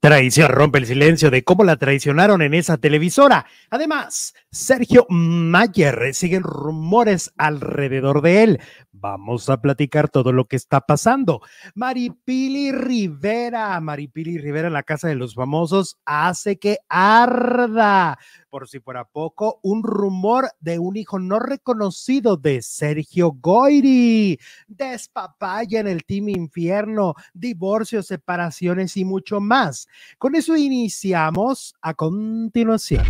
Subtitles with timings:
[0.00, 3.44] Traición rompe el silencio de cómo la traicionaron en esa televisora.
[3.68, 8.60] Además, Sergio Mayer siguen rumores alrededor de él.
[8.92, 11.42] Vamos a platicar todo lo que está pasando.
[11.74, 18.18] Maripili Rivera, Maripili Rivera en la casa de los famosos hace que arda.
[18.50, 24.40] Por si fuera poco, un rumor de un hijo no reconocido de Sergio Goiri.
[24.66, 29.86] Despapaya en el Team Infierno, divorcios, separaciones y mucho más.
[30.18, 33.04] Con eso iniciamos a continuación.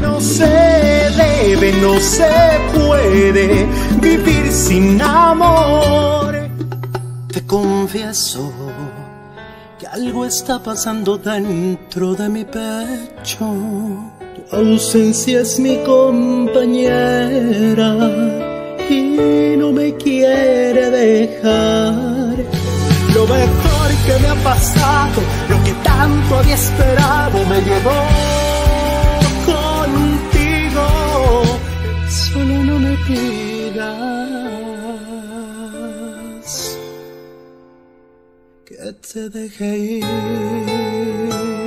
[0.00, 3.64] No se debe, no se puede
[4.00, 6.34] vivir sin amor.
[7.32, 8.52] Te confieso
[9.78, 14.17] que algo está pasando dentro de mi pecho.
[14.50, 17.94] Ausencia es mi compañera
[18.88, 22.34] y no me quiere dejar.
[23.14, 25.20] Lo mejor que me ha pasado,
[25.50, 28.06] lo que tanto había esperado, me llevó
[29.44, 30.86] contigo.
[32.08, 33.98] Solo no me pidas
[38.64, 41.57] que te deje ir.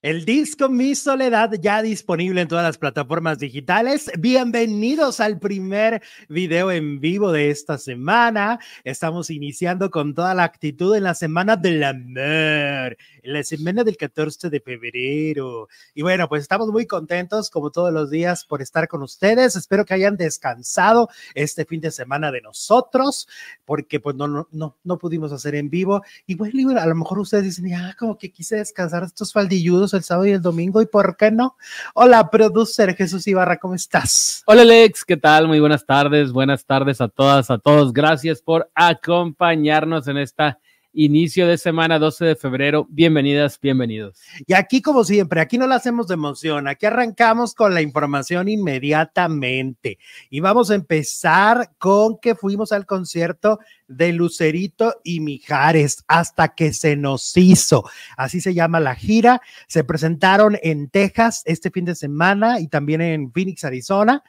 [0.00, 4.08] El disco Mi Soledad ya disponible en todas las plataformas digitales.
[4.16, 8.60] Bienvenidos al primer video en vivo de esta semana.
[8.84, 13.96] Estamos iniciando con toda la actitud en la semana del amor, en la semana del
[13.96, 15.66] 14 de febrero.
[15.94, 19.56] Y bueno, pues estamos muy contentos como todos los días por estar con ustedes.
[19.56, 23.26] Espero que hayan descansado este fin de semana de nosotros,
[23.64, 26.04] porque pues no, no, no, no pudimos hacer en vivo.
[26.24, 30.02] Y bueno, a lo mejor ustedes dicen, ya como que quise descansar estos faldilludos el
[30.02, 31.56] sábado y el domingo, ¿y por qué no?
[31.94, 34.42] Hola, producer Jesús Ibarra, ¿cómo estás?
[34.46, 35.48] Hola Alex, ¿qué tal?
[35.48, 37.92] Muy buenas tardes, buenas tardes a todas, a todos.
[37.92, 40.58] Gracias por acompañarnos en esta
[40.98, 42.84] inicio de semana 12 de febrero.
[42.90, 44.18] Bienvenidas, bienvenidos.
[44.48, 48.48] Y aquí, como siempre, aquí no la hacemos de emoción, aquí arrancamos con la información
[48.48, 49.98] inmediatamente.
[50.28, 56.72] Y vamos a empezar con que fuimos al concierto de Lucerito y Mijares hasta que
[56.72, 57.84] se nos hizo.
[58.16, 59.40] Así se llama la gira.
[59.68, 64.24] Se presentaron en Texas este fin de semana y también en Phoenix, Arizona.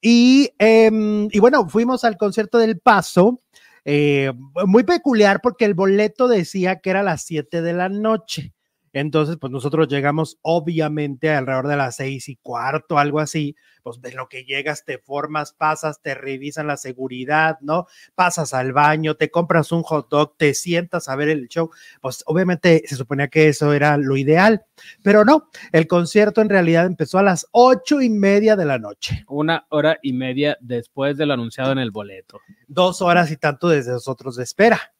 [0.00, 0.90] Y, eh,
[1.30, 3.40] y bueno, fuimos al concierto del Paso.
[3.84, 4.32] Eh,
[4.66, 8.54] muy peculiar porque el boleto decía que era las 7 de la noche.
[8.94, 14.12] Entonces, pues nosotros llegamos obviamente alrededor de las seis y cuarto, algo así, pues de
[14.12, 17.88] lo que llegas, te formas, pasas, te revisan la seguridad, ¿no?
[18.14, 22.22] Pasas al baño, te compras un hot dog, te sientas a ver el show, pues
[22.26, 24.64] obviamente se suponía que eso era lo ideal,
[25.02, 29.24] pero no, el concierto en realidad empezó a las ocho y media de la noche.
[29.26, 32.38] Una hora y media después de lo anunciado en el boleto.
[32.68, 34.93] Dos horas y tanto desde nosotros de espera.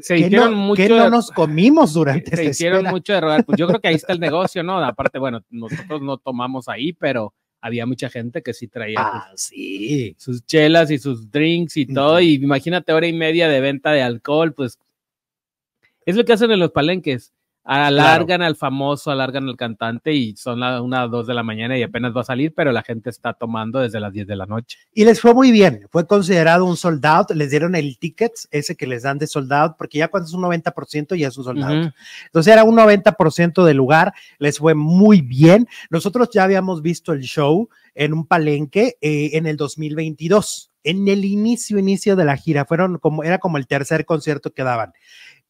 [0.00, 0.82] Se ¿Qué hicieron no, mucho.
[0.82, 2.90] qué no nos comimos durante se esta hicieron espera?
[2.92, 3.44] mucho de rogar.
[3.44, 4.78] Pues yo creo que ahí está el negocio, ¿no?
[4.84, 10.14] Aparte, bueno, nosotros no tomamos ahí, pero había mucha gente que sí traía Ah, sí.
[10.18, 12.20] sus, sus chelas y sus drinks y todo.
[12.20, 14.78] Y imagínate hora y media de venta de alcohol, pues
[16.04, 17.32] es lo que hacen en los palenques.
[17.64, 21.84] Alargan al famoso, alargan al cantante y son las una, dos de la mañana y
[21.84, 24.78] apenas va a salir, pero la gente está tomando desde las 10 de la noche.
[24.92, 28.74] Y les fue muy bien, fue considerado un sold out, les dieron el ticket, ese
[28.74, 31.44] que les dan de sold out, porque ya cuando es un 90% ya es un
[31.44, 31.86] sold out.
[31.86, 31.94] Ujú.
[32.26, 35.68] Entonces era un 90% del lugar, les fue muy bien.
[35.88, 41.24] Nosotros ya habíamos visto el show en un palenque eh, en el 2022, en el
[41.24, 44.92] inicio, inicio de la gira, fueron como, era como el tercer concierto que daban.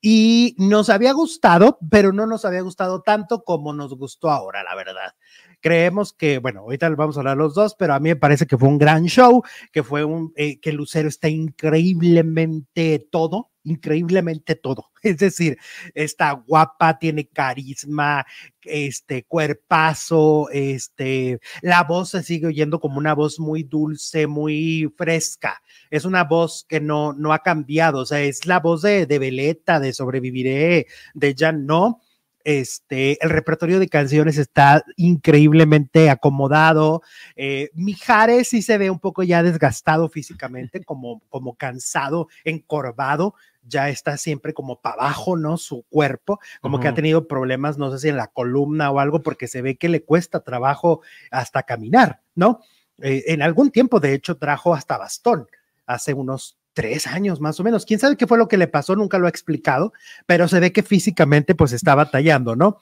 [0.05, 4.75] Y nos había gustado, pero no nos había gustado tanto como nos gustó ahora, la
[4.75, 5.15] verdad.
[5.61, 8.59] Creemos que, bueno, ahorita vamos a hablar los dos, pero a mí me parece que
[8.59, 14.91] fue un gran show, que fue un, eh, que Lucero está increíblemente todo, increíblemente todo.
[15.03, 15.59] Es decir,
[15.95, 18.25] está guapa, tiene carisma,
[18.63, 25.61] este cuerpazo, este, la voz se sigue oyendo como una voz muy dulce, muy fresca.
[25.91, 29.19] Es una voz que no, no ha cambiado, o sea, es la voz de, de
[29.19, 32.01] Veleta, de Sobreviviré, de Ya no.
[32.45, 37.03] Este, el repertorio de canciones está increíblemente acomodado.
[37.37, 43.89] Eh, Mijares sí se ve un poco ya desgastado físicamente, como, como cansado, encorvado, ya
[43.89, 45.57] está siempre como para abajo, ¿no?
[45.57, 49.23] Su cuerpo, como que ha tenido problemas, no sé si en la columna o algo,
[49.23, 52.61] porque se ve que le cuesta trabajo hasta caminar, ¿no?
[53.01, 55.47] Eh, en algún tiempo, de hecho, trajo hasta bastón,
[55.87, 57.85] hace unos tres años más o menos.
[57.87, 58.97] ¿Quién sabe qué fue lo que le pasó?
[58.97, 59.93] Nunca lo ha explicado,
[60.27, 62.79] pero se ve que físicamente pues está batallando, ¿no?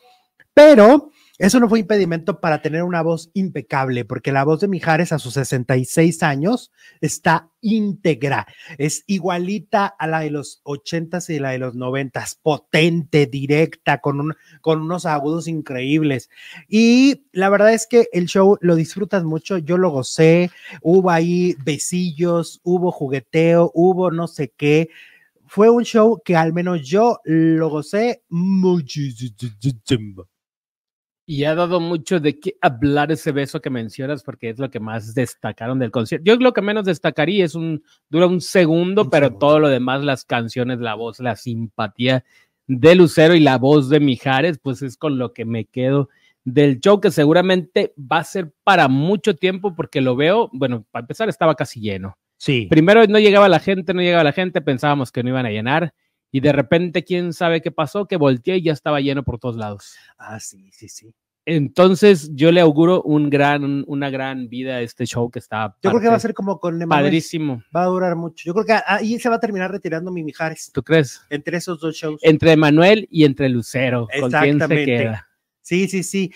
[0.54, 1.10] Pero
[1.40, 5.19] Eso no fue impedimento para tener una voz impecable, porque la voz de Mijares a
[5.19, 6.70] sus 66 años
[7.00, 8.46] está íntegra,
[8.76, 14.20] es igualita a la de los 80s y la de los 90s, potente, directa, con,
[14.20, 16.28] un, con unos agudos increíbles.
[16.69, 20.50] Y la verdad es que el show lo disfrutas mucho, yo lo gocé,
[20.82, 24.90] hubo ahí besillos, hubo jugueteo, hubo no sé qué.
[25.46, 30.28] Fue un show que al menos yo lo gocé muchísimo.
[31.32, 34.80] Y ha dado mucho de qué hablar ese beso que mencionas, porque es lo que
[34.80, 36.24] más destacaron del concierto.
[36.24, 39.46] Yo lo que menos destacaría es un, dura un segundo, Un pero segundo.
[39.46, 42.24] todo lo demás, las canciones, la voz, la simpatía
[42.66, 46.08] de Lucero y la voz de Mijares, pues es con lo que me quedo
[46.42, 51.04] del show, que seguramente va a ser para mucho tiempo, porque lo veo, bueno, para
[51.04, 52.18] empezar estaba casi lleno.
[52.38, 52.66] Sí.
[52.68, 55.94] Primero no llegaba la gente, no llegaba la gente, pensábamos que no iban a llenar,
[56.32, 59.56] y de repente, quién sabe qué pasó, que volteé y ya estaba lleno por todos
[59.56, 59.96] lados.
[60.16, 61.12] Ah, sí, sí, sí.
[61.46, 65.90] Entonces, yo le auguro un gran, una gran vida a este show que está Yo
[65.90, 67.06] creo que va a ser como con Emanuel.
[67.06, 67.62] padrísimo.
[67.75, 68.44] Va a durar mucho.
[68.44, 71.22] Yo creo que ahí se va a terminar retirando mi Mijares ¿Tú crees?
[71.31, 72.20] entre esos dos shows.
[72.22, 74.06] Entre Manuel y entre Lucero.
[74.20, 75.28] ¿Con quién se queda?
[75.62, 76.32] Sí, sí, sí.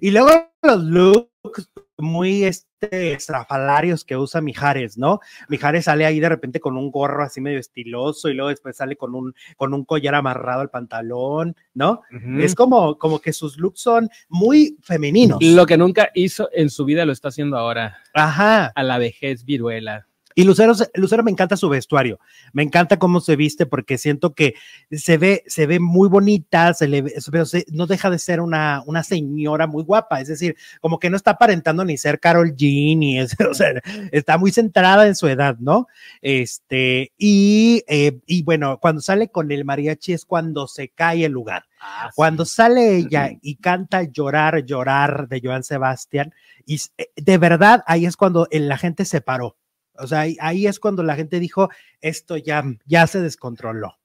[0.00, 0.30] Y luego
[0.62, 5.20] los looks muy este, estrafalarios que usa Mijares, ¿no?
[5.48, 8.96] Mijares sale ahí de repente con un gorro así medio estiloso y luego después sale
[8.96, 12.02] con un, con un collar amarrado al pantalón, ¿no?
[12.38, 15.38] Es como, como que sus looks son muy femeninos.
[15.42, 17.98] Lo que nunca hizo en su vida lo está haciendo ahora.
[18.14, 18.66] Ajá.
[18.74, 20.06] A la vejez viruela.
[20.38, 22.20] Y Lucero, Lucero me encanta su vestuario,
[22.52, 24.54] me encanta cómo se viste porque siento que
[24.92, 27.02] se ve, se ve muy bonita, se le
[27.32, 31.10] pero se- no deja de ser una, una señora muy guapa, es decir, como que
[31.10, 33.72] no está aparentando ni ser Carol G, ni es, o sea,
[34.12, 35.88] está muy centrada en su edad, ¿no?
[36.22, 41.32] Este, y, eh, y bueno, cuando sale con el mariachi es cuando se cae el
[41.32, 41.64] lugar.
[41.80, 46.32] Ah, Cuando sale ella y canta Llorar, Llorar de Joan Sebastián,
[46.64, 49.56] y eh, de verdad ahí es cuando la gente se paró.
[49.98, 51.68] O sea, ahí, ahí es cuando la gente dijo,
[52.00, 53.98] esto ya, ya se descontroló.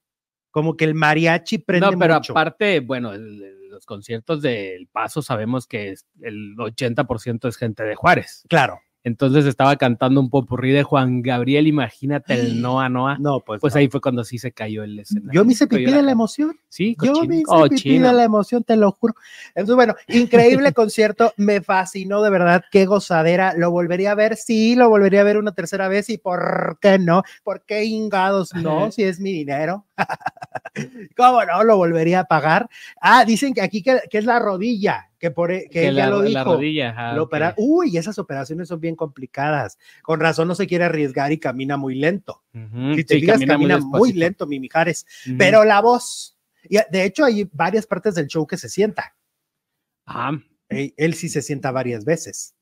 [0.50, 2.32] Como que el mariachi prende No, pero mucho.
[2.32, 7.82] aparte, bueno, el- el- los conciertos del Paso sabemos que es- el 80% es gente
[7.82, 8.44] de Juárez.
[8.48, 8.78] Claro.
[9.04, 13.18] Entonces estaba cantando un popurrí de Juan Gabriel, imagínate el Noa Noa.
[13.20, 13.60] No, pues.
[13.60, 13.80] Pues no.
[13.80, 15.30] ahí fue cuando sí se cayó el escenario.
[15.40, 16.58] Yo me hice pipí de la- emoción.
[16.70, 18.08] Sí, Yo me hice Oh, pipí chino.
[18.08, 19.14] de la emoción, te lo juro.
[19.54, 23.52] Entonces, bueno, increíble concierto, me fascinó de verdad, qué gozadera.
[23.56, 26.98] Lo volvería a ver, sí, lo volvería a ver una tercera vez y por qué
[26.98, 29.84] no, por qué ingados no, si es mi dinero.
[31.16, 31.62] ¿Cómo no?
[31.64, 32.68] Lo volvería a pagar.
[33.00, 36.08] Ah, dicen que aquí que, que es la rodilla, que por e- que, Que la,
[36.08, 36.54] lo la dijo.
[36.56, 36.90] rodilla.
[36.90, 37.28] ajá, Lo ok.
[37.28, 39.78] opera- Uy, esas operaciones son bien complicadas.
[40.02, 42.42] Con razón no se quiere arriesgar y camina muy lento.
[42.54, 45.06] Ujú, Si te sí, fijas, camina, muy, lento, mi Mijares.
[45.38, 46.36] Pero la voz,
[46.68, 49.14] y de hecho hay varias partes del show que se sienta.
[50.06, 50.32] Ah,
[50.68, 52.54] Él sí se sienta varias veces.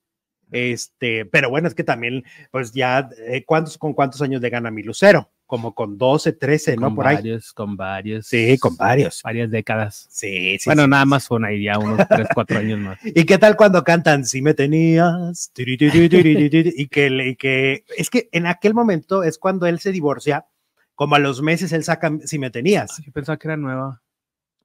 [0.51, 4.71] Este, pero bueno, es que también, pues ya, eh, ¿cuántos, ¿con cuántos años le gana
[4.71, 5.31] mi Lucero?
[5.53, 6.95] Como con 12, 13, ¿no?
[6.95, 7.17] Por ahí.
[7.17, 8.27] varios, con varios.
[8.27, 9.21] Sí, con varios.
[9.23, 10.07] Varias décadas.
[10.09, 10.63] Sí, sí.
[10.65, 11.09] bueno, sí, nada sí.
[11.11, 12.99] más son ahí ya unos 3, 4 años más.
[13.05, 15.51] ¿Y qué tal cuando cantan Si me tenías?
[15.53, 19.37] Tiri, tiri, tiri, tiri, tiri, Y que, y que es que en aquel momento es
[19.37, 20.47] cuando él se divorcia,
[20.95, 23.03] como a los meses él saca Si me tenías.
[23.05, 24.01] Yo pensaba que era nueva.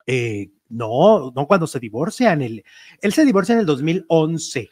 [0.05, 2.41] Eh, no, no cuando se divorcian.
[2.41, 2.63] Él,
[3.01, 4.69] él se divorcia en el 2011.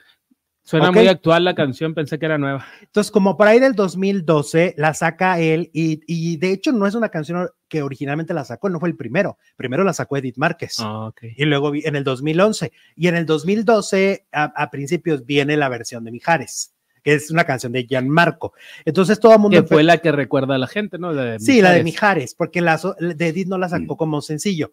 [0.68, 0.96] Suena Ok.
[0.96, 2.66] muy actual la canción, pensé que era nueva.
[2.82, 6.96] Entonces, como por ahí del 2012 la saca él y, y de hecho no es
[6.96, 9.38] una canción que originalmente la sacó, no fue el primero.
[9.56, 10.78] Primero la sacó Edith Márquez.
[10.80, 11.22] Ah, ok.
[11.38, 12.72] Y luego en el 2011.
[12.96, 17.44] Y en el 2012, a, a principios, viene la versión de Mijares, que es una
[17.44, 18.54] canción de Gianmarco.
[18.86, 19.62] Entonces todo el mundo...
[19.62, 21.12] Que fue la que recuerda a la gente, ¿no?
[21.14, 22.34] La de Sí, la de Mijares.
[22.34, 23.70] Porque la de Edith no la Mm.
[23.70, 24.72] sacó como sencillo.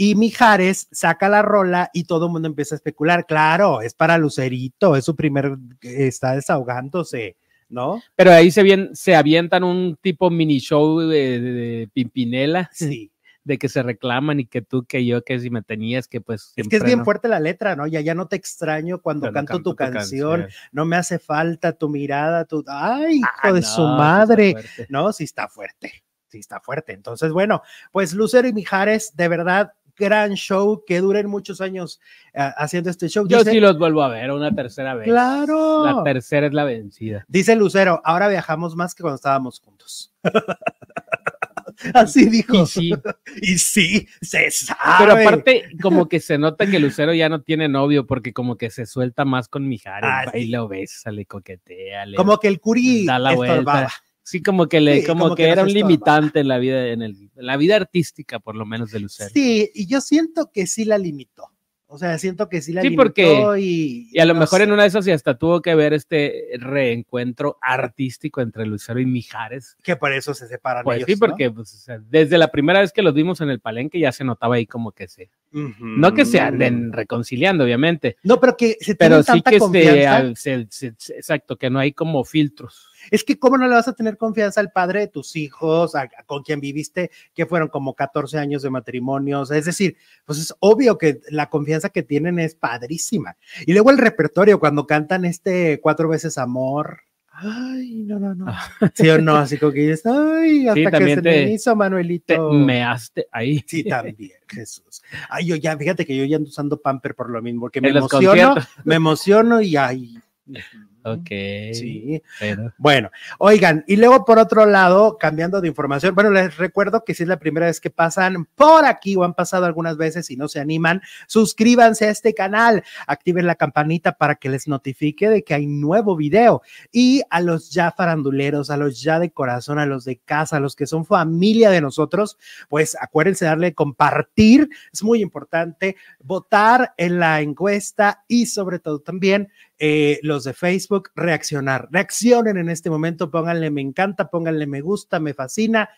[0.00, 3.26] Y Mijares saca la rola y todo el mundo empieza a especular.
[3.26, 7.36] Claro, es para Lucerito, es su primer, está desahogándose,
[7.68, 8.00] ¿no?
[8.14, 13.10] Pero ahí se, bien, se avientan un tipo mini show de, de- de Pimpinela, Sí.
[13.42, 16.52] de que se reclaman y que tú, que yo, que si me tenías, que pues.
[16.54, 17.04] Es que es bien no.
[17.04, 17.88] fuerte la letra, ¿no?
[17.88, 21.88] Ya, ya no te extraño cuando Cuando canto, tu, canción, no me hace falta tu
[21.88, 22.62] mirada, tu...
[22.68, 24.54] ¡Ay, hijo Ah, de no, su madre!
[24.90, 26.92] No, sí está fuerte, sí está fuerte.
[26.92, 32.00] Entonces, bueno, pues Lucero y Mijares, de verdad, gran show, que duren muchos años
[32.34, 33.26] ah, haciendo este show.
[33.28, 35.08] Yo Dice- sí los vuelvo a ver una tercera vez.
[35.08, 35.84] Claro.
[35.84, 37.24] La tercera es la vencida.
[37.28, 40.14] Dice Lucero, ahora viajamos más que cuando estábamos juntos.
[41.94, 42.62] Así dijo.
[42.62, 42.92] Y sí,
[43.42, 44.80] Y sí, se sabe.
[44.98, 48.70] pero aparte, como que se nota que Lucero ya no tiene novio, porque como que
[48.70, 50.10] se suelta más con Mijares.
[50.12, 50.46] Ah, sí.
[50.46, 53.88] lo besa, le coquetea, le Como que el curi da la vuelta.
[54.28, 55.88] Sí, como que le, Sí, como, como que, que era un estorba.
[55.88, 59.30] limitante en la vida, en, el, en la vida artística, por lo menos de Lucero.
[59.32, 61.44] Sí, y yo siento que sí la limitó.
[61.90, 64.58] O sea, siento que sí la Sí, limitó porque- y, Y a lo no mejor
[64.58, 64.64] sé.
[64.64, 69.06] en una de esas y hasta tuvo que ver este reencuentro artístico entre Lucero y
[69.06, 69.76] Mijares.
[69.82, 71.18] que por eso se separan Pues ellos, sí, ¿no?
[71.20, 74.12] porque pues, o sea, desde la primera vez que los vimos en el palenque ya
[74.12, 75.30] se notaba ahí como que se...
[75.52, 80.34] No que se anden reconciliando, obviamente, No, pero que se pero sí tanta que confianza.
[80.40, 82.86] se, se- se- se- Exacto, que no hay como filtros.
[83.10, 86.02] Es que cómo no le vas a tener confianza al padre de tus hijos, a-
[86.02, 89.40] a- con quien viviste, que fueron como 14 años de matrimonio.
[89.40, 93.36] O sea, es decir, pues es obvio que la confianza que tienen es padrísima.
[93.66, 97.00] Y luego el repertorio, cuando cantan este cuatro veces amor.
[97.40, 98.46] Ay, no, no, no.
[98.94, 101.76] Sí o no, así como que dices, ay, hasta que se te- me hizo Te
[101.76, 102.50] Manuelito.
[102.52, 103.64] measte ahí.
[103.66, 105.02] Sí, también, Jesús.
[105.28, 107.90] Ay, yo ya, fíjate que yo ya ando usando pamper por lo mismo, porque me
[107.90, 108.54] En emociono,
[108.84, 110.18] me emociono y ay.
[111.12, 111.28] Ok.
[111.72, 112.22] Sí.
[112.38, 117.14] pero- Bueno, oigan, y luego por otro lado, cambiando de información, bueno, les recuerdo que
[117.14, 120.36] si es la primera vez que pasan por aquí o han pasado algunas veces y
[120.36, 125.42] no se animan, suscríbanse a este canal, activen la campanita para que les notifique de
[125.42, 126.62] que hay nuevo video.
[126.92, 130.60] Y a los ya faranduleros, a los ya de corazón, a los de casa, a
[130.60, 132.38] los que son familia de nosotros,
[132.68, 139.00] pues acuérdense de darle compartir, es muy importante, votar en la encuesta y sobre todo
[139.00, 139.48] también
[139.78, 141.88] eh, los de Facebook, reaccionar.
[141.90, 145.88] Reaccionen en este momento, pónganle me encanta, pónganle me gusta, me fascina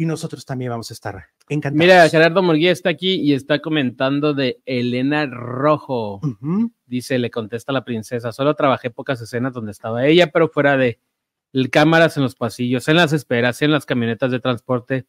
[0.00, 1.76] y nosotros también vamos a estar encantados.
[1.76, 6.22] Mira, Gerardo Murguía está aquí y está comentando de Elena Rojo.
[6.86, 10.98] Dice, le contesta la princesa, solo trabajé pocas escenas donde estaba ella, pero fuera de
[11.70, 15.04] cámaras en los pasillos, en las esperas, en las camionetas de transporte.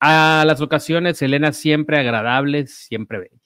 [0.00, 3.45] A las ocasiones, Elena siempre agradable, siempre bella.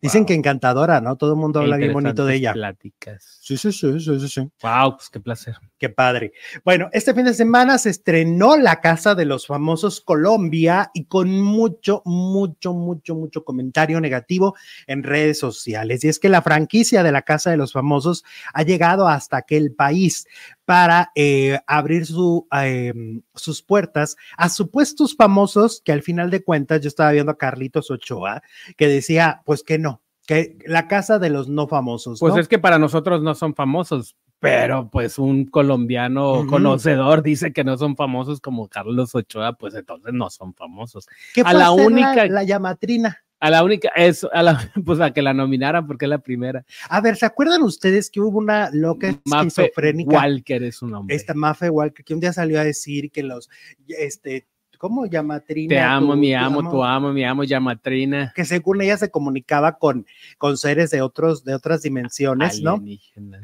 [0.00, 0.26] Dicen Wow.
[0.26, 1.16] que encantadora, ¿no?
[1.16, 2.52] Todo el mundo habla bien bonito de ella.
[2.52, 3.38] Pláticas.
[3.40, 4.40] Sí, sí, sí, sí, sí, sí.
[4.62, 5.56] Wow, pues qué placer.
[5.78, 6.32] Qué padre.
[6.64, 11.40] Bueno, este fin de semana se estrenó La Casa de los Famosos Colombia y con
[11.40, 14.54] mucho, mucho, mucho, mucho comentario negativo
[14.86, 16.04] en redes sociales.
[16.04, 18.24] Y es que la franquicia de La Casa de los Famosos
[18.54, 20.26] ha llegado hasta aquel país
[20.72, 22.94] para eh, abrir su, eh,
[23.34, 27.90] sus puertas a supuestos famosos que al final de cuentas yo estaba viendo a Carlitos
[27.90, 28.42] Ochoa
[28.78, 32.20] que decía, pues que no, que la casa de los no famosos.
[32.20, 32.40] Pues ¿no?
[32.40, 37.76] es que para nosotros no son famosos, pero pues un colombiano conocedor dice que no
[37.76, 41.06] son famosos como Carlos Ochoa, pues entonces no son famosos.
[41.34, 43.18] ¿Qué a la única- la llamatrina.
[43.42, 46.64] A la única, es, a la, pues a que la nominaran porque es la primera.
[46.88, 50.14] A ver, ¿se acuerdan ustedes que hubo una loca Mafe esquizofrénica?
[50.14, 51.16] Walker es un hombre.
[51.16, 53.50] Esta Mafe Walker, que un día salió a decir que los,
[53.88, 54.46] este,
[54.78, 55.74] ¿cómo llama Trina?
[55.74, 58.32] Te amo, Tu- mi amo, tu amo, mi amo, llamatrina.
[58.36, 60.06] Que según ella se comunicaba con,
[60.38, 62.80] con seres de, otros, de otras dimensiones, ¿no?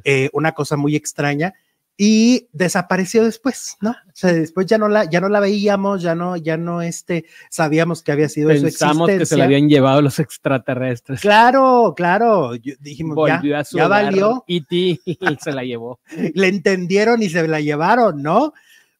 [0.04, 1.54] Eh, una cosa muy extraña.
[2.00, 3.90] Y desapareció después, ¿no?
[3.90, 7.24] O sea, después ya no la, ya no la veíamos, ya no, ya no, este,
[7.50, 11.20] sabíamos que había sido de su Pensamos que se la habían llevado los extraterrestres.
[11.20, 12.54] Claro, claro.
[12.54, 14.44] Yo- dijimos, ya, Volvió a su ya hogar, valió.
[14.46, 14.76] E.T.
[14.76, 15.98] y se la llevó.
[16.34, 18.52] le entendieron y se la llevaron, ¿no?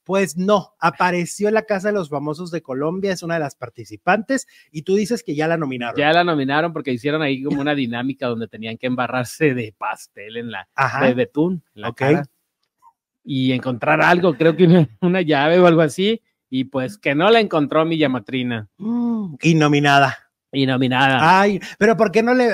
[0.02, 3.55] Pues no, apareció en la Casa de los Famosos de Colombia, es una de las
[3.55, 5.97] participantes y tú dices que ya la nominaron.
[5.97, 10.38] Ya la nominaron porque hicieron ahí como una dinámica donde tenían que embarrarse de pastel
[10.38, 11.07] en la Ajá.
[11.07, 12.28] de betún en la cara
[13.28, 17.28] y encontrar algo, creo que una, una llave o algo así, y pues que no
[17.30, 18.68] la encontró mi llamatrina
[19.42, 20.27] Y nominada.
[20.52, 21.40] Y nominada.
[21.40, 22.50] Ay, pero ¿por qué no le,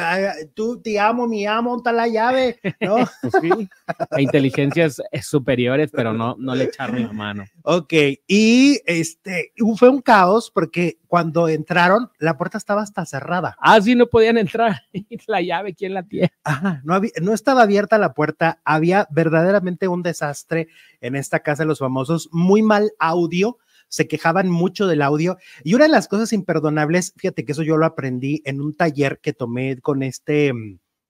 [0.55, 2.59] tú te amo, mi amo, está la llave?
[2.81, 2.97] ¿No?
[3.23, 3.69] Pues sí,
[4.11, 7.45] a inteligencias superiores, pero no, no le echaron la mano.
[7.63, 7.93] ok,
[8.27, 13.57] y este, fue un caos porque cuando entraron, la puerta estaba hasta cerrada.
[13.61, 14.83] Ah, sí, no podían entrar.
[15.29, 16.33] La llave, ¿quién la tiene?
[16.43, 20.69] Ajá, no, había- no estaba abierta la puerta, había verdaderamente un desastre
[21.01, 25.75] en esta casa de los famosos, muy mal audio, se quejaban mucho del audio y
[25.75, 29.33] una de las cosas imperdonables, fíjate que eso yo lo aprendí en un taller que
[29.33, 30.53] tomé con este,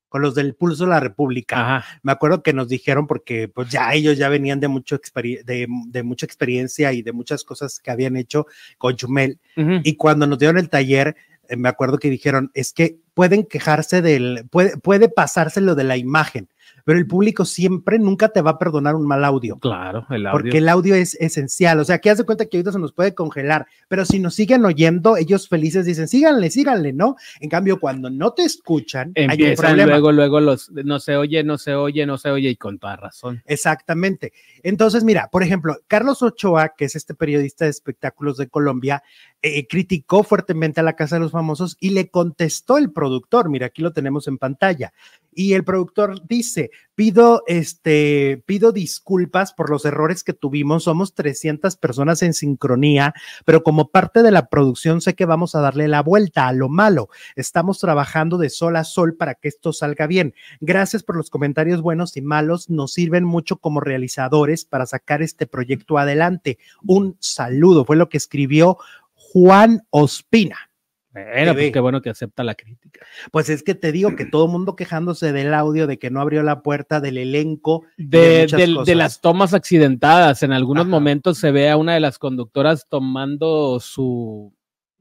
[0.09, 1.77] con los del Pulso de la República.
[1.77, 2.01] Ajá.
[2.03, 6.03] Me acuerdo que nos dijeron porque pues ya ellos ya venían de, mucho de, de
[6.03, 8.47] mucha experiencia y de muchas cosas que habían hecho
[8.79, 11.17] con Chumel y cuando nos dieron el taller,
[11.49, 15.97] eh, me acuerdo que dijeron, es que pueden quejarse del, puede, puede pasárselo de la
[15.97, 16.49] imagen,
[16.85, 19.59] pero el público siempre nunca te va a perdonar un mal audio.
[19.59, 20.39] Claro, el audio.
[20.39, 22.93] Porque el audio es esencial, o sea, que haz de cuenta que ahorita se nos
[22.93, 27.17] puede congelar, pero si nos siguen oyendo, ellos felices dicen, síganle, síganle, ¿no?
[27.41, 29.91] En cambio, cuando no te escuchan, hay un Empiezan problema.
[29.93, 32.97] luego, luego los no se oye, no se oye, no se oye, y con toda
[32.97, 33.43] razón.
[33.47, 34.33] Exactamente.
[34.63, 39.03] Entonces, mira, por ejemplo, Carlos Ochoa, que es este periodista de espectáculos de Colombia,
[39.43, 43.51] eh, criticó fuertemente a la Casa de los Famosos y le contestó el productor.
[43.51, 44.93] Mira, aquí lo tenemos en pantalla.
[45.35, 50.85] Y el productor dice, pido, este, pido disculpas por los errores que tuvimos.
[50.85, 53.15] Somos 300 personas en sincronía,
[53.45, 56.69] pero como parte de la producción sé que vamos a darle la vuelta a lo
[56.69, 57.09] malo.
[57.37, 60.35] Estamos trabajando de sol a sol para que esto salga bien.
[60.61, 62.71] Gracias por los comentarios buenos y malos.
[62.71, 66.59] Nos sirven mucho como realizadores para sacar este proyecto adelante.
[66.87, 68.79] Un saludo, fue lo que escribió
[69.15, 70.71] Juan Ospina.
[71.15, 73.07] Bueno, pues qué bueno que acepta la crítica.
[73.31, 76.21] Pues es que te digo que todo el mundo quejándose del audio, de que no
[76.21, 80.43] abrió la puerta, del elenco, de, de, las tomas accidentadas.
[80.43, 84.53] En algunos momentos se ve a una de las conductoras tomando su,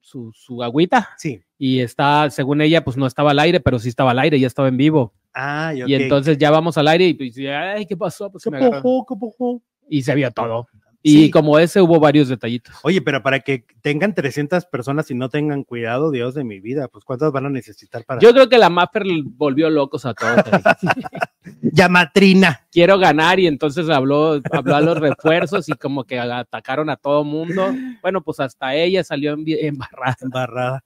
[0.02, 1.10] su, su, agüita.
[1.18, 1.42] Sí.
[1.58, 4.48] Y está, según ella, pues no estaba al aire, pero sí estaba al aire, ya
[4.48, 5.14] estaba en vivo.
[5.34, 8.32] Ah, y entonces ya vamos al aire y pues, ay, ¿qué pasó?
[8.32, 9.64] Pues, ¿Qué, pojó, ¿Qué pojó?
[9.90, 10.68] Y se vio todo.
[11.06, 12.76] Y como ese hubo varios detallitos.
[12.82, 16.88] Oye, pero para que tengan 300 personas y no tengan cuidado, Dios de mi vida,
[16.88, 18.22] pues ¿cuántas van a necesitar para...?
[18.22, 20.36] Yo creo que la Mapper volvió locos a todos.
[21.62, 22.66] Llamatrina.
[22.72, 27.26] Quiero ganar y entonces habló, habló a los refuerzos y como que atacaron a todo
[27.26, 27.74] mundo.
[28.02, 30.18] Bueno, pues hasta ella salió embarrada.
[30.22, 30.84] Embarrada.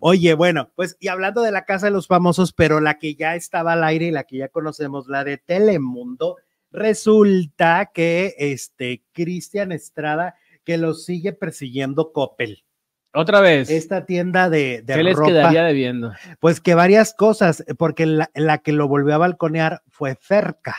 [0.00, 3.34] Oye, bueno, pues y hablando de la Casa de los Famosos, pero la que ya
[3.34, 6.36] estaba al aire y la que ya conocemos, la de Telemundo,
[6.72, 12.64] Resulta que este Cristian Estrada que lo sigue persiguiendo Coppel.
[13.14, 13.68] Otra vez.
[13.68, 16.12] Esta tienda de, de ¿Qué les quedaría debiendo?
[16.40, 20.76] Pues que varias cosas, porque la, que lo volvió a balconear fue Ferca.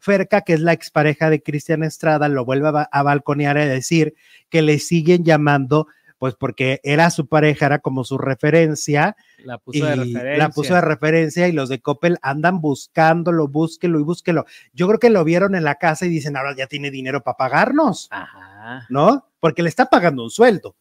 [0.00, 4.14] Ferca, que es la expareja de Cristian Estrada, lo vuelve a, a balconear y decir
[4.48, 5.86] que le siguen llamando
[6.18, 9.16] pues porque era su pareja, era como su referencia.
[9.38, 10.36] La puso de referencia.
[10.36, 14.44] La puso de referencia y los de Coppel andan buscándolo, búsquelo y búsquelo.
[14.72, 17.36] Yo creo que lo vieron en la casa y dicen, ahora ya tiene dinero para
[17.36, 18.86] pagarnos, Ajá.
[18.90, 19.28] ¿no?
[19.40, 20.76] Porque le está pagando un sueldo.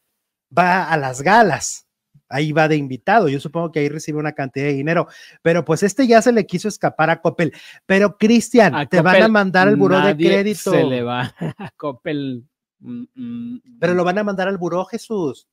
[0.56, 1.88] Va a las galas
[2.30, 3.30] ahí va de invitado.
[3.30, 5.08] Yo supongo que ahí recibe una cantidad de dinero,
[5.42, 7.54] pero pues este ya se le quiso escapar a Coppel.
[7.86, 10.72] Pero Cristian, te van a mandar al buró de crédito.
[10.72, 12.44] Se le va a Coppel
[12.80, 15.48] Mm, mm, Pero lo van a mandar al buró, Jesús.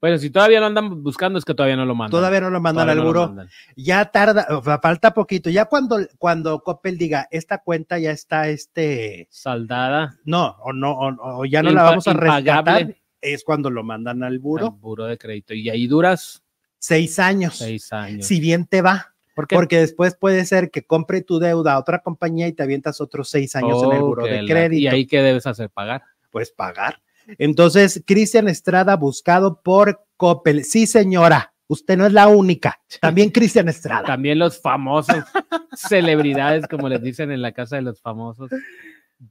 [0.00, 2.10] Bueno, si todavía lo andan buscando, es que todavía no lo mandan.
[2.10, 3.34] Todavía no lo mandan al buró.
[3.74, 4.46] Ya tarda,
[4.82, 5.48] falta poquito.
[5.48, 10.18] Ya cuando, cuando Coppel diga, esta cuenta ya está este saldada.
[10.26, 14.38] No, o no, o, ya no la vamos a rescatar, es cuando lo mandan al
[14.40, 14.66] buró.
[14.66, 15.54] Al buró de crédito.
[15.54, 16.42] Y ahí duras
[16.78, 17.56] seis años.
[17.56, 18.26] Seis años.
[18.26, 19.14] Si bien te va.
[19.34, 23.30] Porque después puede ser que compre tu deuda a otra compañía y te avientas otros
[23.30, 24.82] seis años en el buró de crédito.
[24.82, 25.70] ¿Y ahí qué debes hacer?
[25.70, 26.02] ¿Pagar?
[26.34, 27.00] Pues pagar.
[27.38, 30.64] Entonces, Cristian Estrada buscado por Coppel.
[30.64, 32.80] Sí, señora, usted no es la única.
[33.00, 34.02] También Cristian Estrada.
[34.02, 35.14] También los famosos
[35.76, 38.50] celebridades, como les dicen en la casa de los famosos,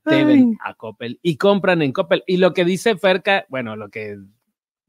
[0.06, 2.24] deben a Coppel y compran en Coppel.
[2.26, 4.18] Y lo que dice Ferca, bueno, lo que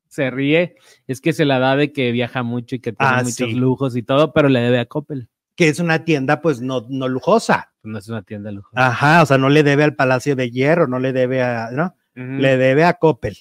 [0.07, 0.77] se ríe
[1.09, 3.97] es que se la da de que viaja mucho y que tiene ah, muchos lujos
[3.97, 5.29] y todo, pero le debe a Coppel.
[5.57, 7.73] Que es una tienda, pues, no, no lujosa.
[7.83, 8.87] No es una tienda lujosa.
[8.87, 11.97] Ajá, o sea, no le debe al Palacio de Hierro, no le debe a, ¿no?
[12.15, 13.37] Le debe a Coppel.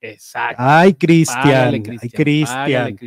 [0.00, 0.62] Exacto.
[0.62, 1.74] Ay, Cristian.
[1.74, 2.98] Ay, Cristian.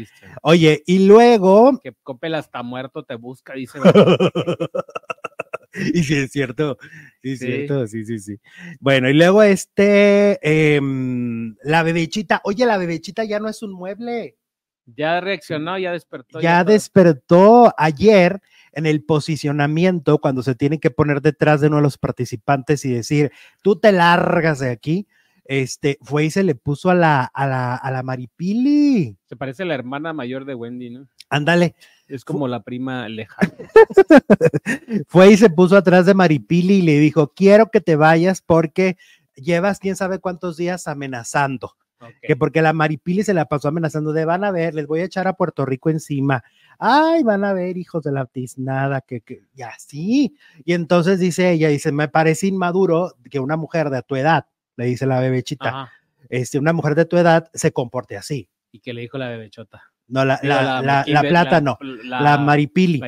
[0.42, 1.80] Oye, y luego.
[1.82, 3.80] Que Coppel hasta muerto te busca, dice.
[5.94, 6.78] y sí, es cierto.
[7.22, 7.88] Sí, es cierto.
[7.88, 8.40] Sí, sí, sí.
[8.80, 10.40] Bueno, y luego este.
[10.42, 12.42] Em, la bebechita.
[12.44, 14.38] Oye, la bebechita ya no es un mueble.
[14.96, 16.42] Ya reaccionó, ya despertó.
[16.42, 21.84] Ya, despertó ayer en el posicionamiento, cuando se tiene que poner detrás de uno de
[21.84, 25.08] los participantes y decir, tú te largas de aquí,
[25.46, 29.18] este, fue y se le puso a la, a la, a la Maripili.
[29.26, 31.08] Se parece a la hermana mayor de Wendy, ¿no?
[31.30, 31.76] Ándale.
[32.08, 33.52] Es como la prima lejana.
[35.08, 38.98] fue y se puso atrás de Maripili y le dijo, quiero que te vayas porque
[39.36, 41.76] llevas quién sabe cuántos días amenazando.
[42.22, 45.06] Que porque la Maripili se la pasó amenazando de van a ver, les voy a
[45.06, 46.44] echar a Puerto Rico encima.
[46.78, 50.36] Ay, van a ver, hijos de la tiznada, que, que, y así.
[50.64, 54.46] Y entonces dice ella, dice, me parece inmaduro que una mujer de tu edad,
[54.78, 55.92] le dice la bebechita,
[56.30, 58.50] este, una mujer de tu edad se comporte así.
[58.72, 59.84] ¿Y qué le dijo la bebechota?
[60.10, 63.00] No, la, la, la, la, plata no, la, Maripili.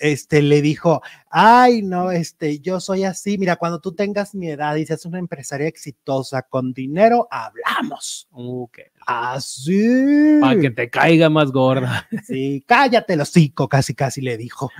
[0.00, 3.36] Este le dijo, ay, no, este, yo soy así.
[3.36, 8.26] Mira, cuando tú tengas mi edad y seas una empresaria exitosa con dinero, hablamos.
[8.30, 8.86] Okay.
[9.06, 10.38] Así.
[10.40, 12.08] Para que te caiga más gorda.
[12.26, 14.70] Sí, cállate los cinco, casi, casi le dijo.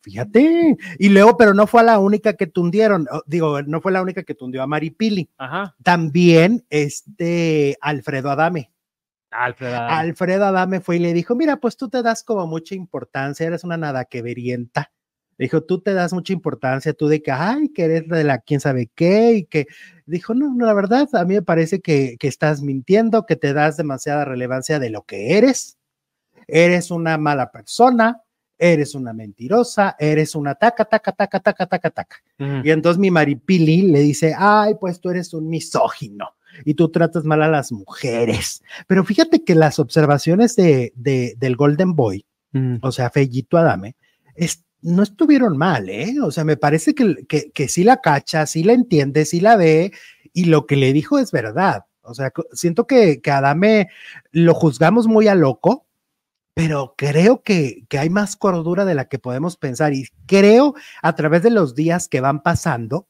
[0.00, 0.76] Fíjate.
[0.98, 3.06] Y luego, pero no fue la única que tundieron.
[3.26, 5.28] Digo, no fue la única que tundió a Maripili.
[5.36, 5.74] Ajá.
[5.82, 8.70] También este Alfredo Adame.
[9.98, 10.80] Alfredo Adame.
[10.80, 14.04] Fue y le dijo, mira, pues tú te das como mucha importancia, eres una nada
[14.04, 14.92] que verienta.
[15.36, 18.60] Dijo, tú te das mucha importancia, tú de que, ay, que eres de la quién
[18.60, 19.66] sabe qué, y que
[20.06, 23.52] dijo, no, no, la verdad, a mí me parece que, que estás mintiendo, que te
[23.52, 25.76] das demasiada relevancia de lo que eres,
[26.46, 28.22] eres una mala persona,
[28.56, 32.16] eres una mentirosa, eres una taca, taca, taca, taca, taca, taca.
[32.38, 37.24] Y entonces mi Maripili le dice, ay, pues tú eres un misógino y tú tratas
[37.24, 38.62] mal a las mujeres.
[38.86, 42.78] Pero fíjate que las observaciones de, de- del Golden Boy, Ujú.
[42.82, 43.96] o sea, Fellito Adame,
[44.34, 46.14] es- no estuvieron mal, ¿eh?
[46.22, 49.56] O sea, me parece que, que, que sí la cacha, sí la entiende, sí la
[49.56, 49.92] ve
[50.32, 51.84] y lo que le dijo es verdad.
[52.02, 53.88] O sea, siento que, que Adame
[54.30, 55.86] lo juzgamos muy a loco,
[56.52, 61.14] pero creo que, que hay más cordura de la que podemos pensar y creo a
[61.16, 63.08] través de los días que van pasando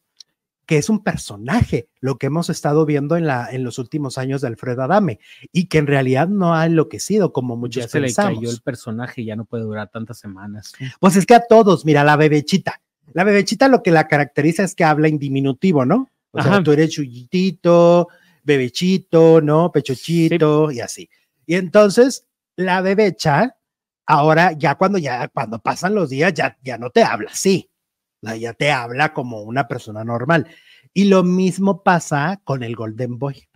[0.66, 4.40] que es un personaje lo que hemos estado viendo en, la, en los últimos años
[4.40, 5.20] de Alfredo Adame
[5.52, 8.38] y que en realidad no ha enloquecido como muchos Ya se le pensamos.
[8.40, 10.72] cayó el personaje y ya no puede durar tantas semanas.
[11.00, 12.80] Pues es que a todos, mira, la bebechita.
[13.12, 16.08] La bebechita lo que la caracteriza es que habla en diminutivo, ¿no?
[16.30, 16.62] O sea, Ajá.
[16.62, 18.08] tú eres chuyitito,
[18.42, 19.70] bebechito, ¿no?
[19.70, 21.08] Pechochito y así.
[21.46, 23.56] Y entonces, la bebecha,
[24.06, 27.68] ahora ya cuando ya, cuando pasan los días, ya, ya no te habla así.
[28.36, 30.46] Ya te habla como una persona normal.
[30.92, 33.48] Y lo mismo pasa con el Golden Boy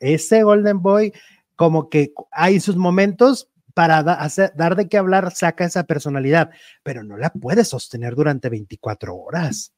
[0.00, 1.12] ese Golden Boy,
[1.54, 6.50] como que hay sus momentos para da- hacer- dar de qué hablar, saca esa personalidad,
[6.82, 9.72] pero no la puede sostener durante 24 horas.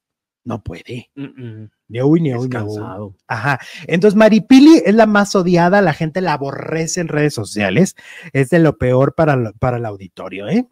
[0.44, 1.10] No puede.
[1.88, 2.76] Ni uy, ni uy, ni uy.
[3.28, 3.58] Ajá.
[3.86, 7.94] Entonces, Maripili es la más odiada, la gente la aborrece en redes sociales.
[8.32, 10.66] Es de lo peor para, el- para el auditorio, ¿eh?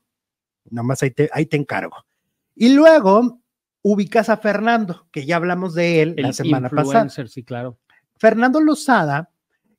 [0.71, 1.97] Nomás ahí te, ahí te encargo.
[2.55, 3.42] Y luego
[3.83, 7.09] ubicas a Fernando, que ya hablamos de él la semana pasada.
[7.09, 7.79] sí, claro.
[8.17, 9.31] Fernando Lozada,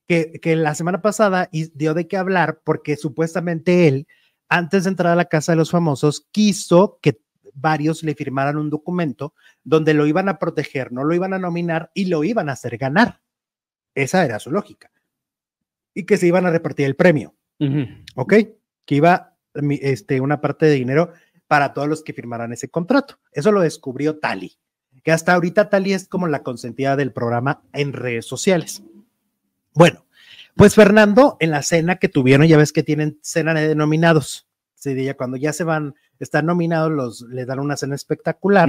[0.06, 4.06] que, que la semana pasada dio de qué hablar porque supuestamente él,
[4.48, 7.20] antes de entrar a la Casa de los Famosos, quiso que
[7.54, 11.90] varios le firmaran un documento donde lo iban a proteger, no lo iban a nominar
[11.94, 13.20] y lo iban a hacer ganar.
[13.94, 14.90] Esa era su lógica.
[15.94, 17.86] Y que se iban a repartir el premio, Ujú.
[18.16, 18.34] ¿ok?
[18.84, 21.12] Que iba este, una parte de dinero
[21.46, 23.18] para todos los que firmaran ese contrato.
[23.32, 24.56] Eso lo descubrió Tali,
[25.02, 28.82] que hasta ahorita Tali es como la consentida del programa en redes sociales.
[29.74, 30.04] Bueno,
[30.56, 34.46] pues Fernando, en la cena que tuvieron, ya ves que tienen cena de nominados.
[34.74, 38.68] Sí, ya cuando ya se van, están nominados, los, les dan una cena espectacular.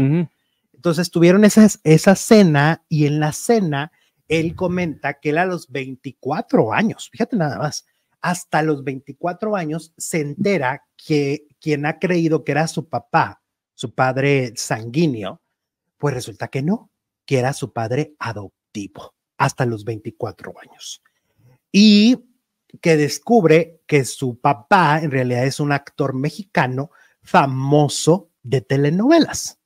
[0.73, 3.91] Entonces tuvieron esa, esa cena y en la cena
[4.27, 7.85] él comenta que él a los 24 años, fíjate nada más,
[8.21, 13.41] hasta los 24 años se entera que quien ha creído que era su papá,
[13.73, 15.41] su padre sanguíneo,
[15.97, 16.91] pues resulta que no,
[17.25, 21.01] que era su padre adoptivo hasta los 24 años.
[21.71, 22.23] Y
[22.82, 26.91] que descubre que su papá en realidad es un actor mexicano
[27.23, 29.58] famoso de telenovelas.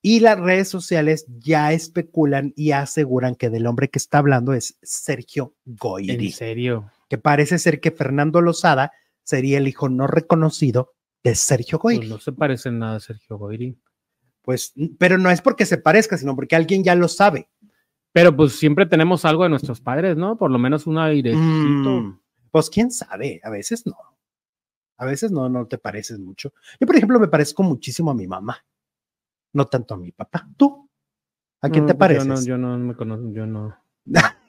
[0.00, 4.78] Y las redes sociales ya especulan y aseguran que del hombre que está hablando es
[4.80, 6.92] Sergio Goyri, En serio.
[7.08, 8.92] que parece ser que Fernando Lozada
[9.24, 10.92] sería el hijo no reconocido
[11.30, 12.08] de Sergio Pues Goyri.
[12.08, 13.76] no se parece en nada a Sergio Goyri.
[14.42, 17.48] Pues, pero no es porque se parezca, sino porque alguien ya lo sabe.
[18.12, 20.36] Pero pues siempre tenemos algo de nuestros padres, ¿no?
[20.38, 21.40] Por lo menos un airecito.
[21.42, 23.96] Mm, pues quién sabe, a veces no.
[24.98, 26.52] A veces no, no te pareces mucho.
[26.80, 28.64] Yo, por ejemplo, me parezco muchísimo a mi mamá,
[29.52, 30.48] no tanto a mi papá.
[30.56, 30.88] ¿Tú?
[31.60, 32.46] ¿A quién No, te pues, pareces?
[32.46, 33.76] Yo no, yo no me conozco, yo no.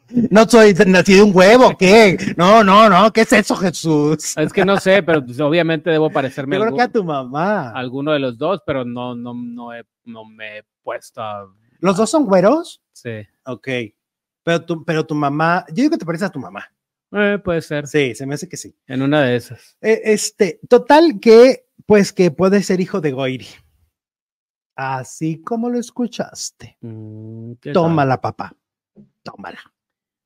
[0.10, 2.17] No soy de- nacido un huevo, ¿qué?
[2.38, 4.38] No, no, no, ¿qué es eso, Jesús?
[4.38, 7.72] Es que no sé, pero pues, obviamente debo parecerme Yo creo que a tu mamá.
[7.72, 11.46] alguno de los dos, pero no, no, no, he- no me he puesto a...
[11.80, 12.82] ¿Los dos son güeros?
[12.93, 13.28] Sí.
[13.46, 13.67] Ok.
[14.43, 16.72] Pero tu, pero tu mamá, yo digo que te pareces a tu mamá.
[17.12, 17.86] Eh, puede ser.
[17.88, 18.76] Sí, se me hace que sí.
[18.88, 19.78] En una de esas.
[19.82, 23.48] Eh, este, total que, pues que puede ser hijo de Goiri.
[24.76, 26.78] Así como lo escuchaste.
[26.82, 27.54] Mm.
[27.74, 28.54] Tómala, papá.
[29.24, 29.60] Tómala.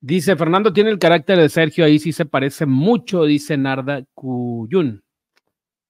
[0.04, 5.04] Dice, Fernando tiene el carácter de Sergio, ahí sí se parece mucho, dice Narda Cuyun.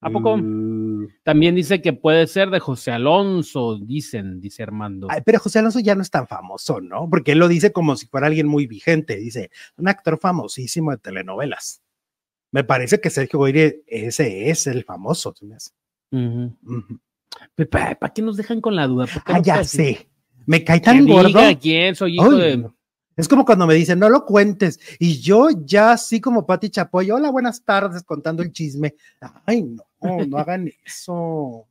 [0.02, 0.36] ¿A poco?
[0.38, 1.08] Mm.
[1.24, 5.08] También dice que puede ser de José Alonso, dicen, dice Armando.
[5.10, 7.08] Ay, pero José Alonso ya no es tan famoso, ¿no?
[7.10, 9.16] Porque él lo dice como si fuera alguien muy vigente.
[9.16, 11.82] Dice, un actor famosísimo de telenovelas.
[12.52, 15.34] Me parece que Sergio Goyri, ese es el famoso.
[15.56, 15.72] hace.
[16.12, 16.58] Ujú.
[16.66, 17.00] Ujú.
[17.70, 19.06] ¿Para qué nos dejan con la duda?
[19.06, 20.10] ¿Por qué Ah, no ya sé.
[20.48, 21.28] Me cae Que tan gordo.
[21.30, 22.70] diga quién, soy hijo de...
[23.18, 24.80] Es como cuando me dicen, no lo cuentes.
[25.00, 28.96] Y yo ya así como Pati Chapoy, hola, buenas tardes, contando el chisme.
[29.46, 29.84] Ay, no,
[30.28, 31.68] no hagan eso.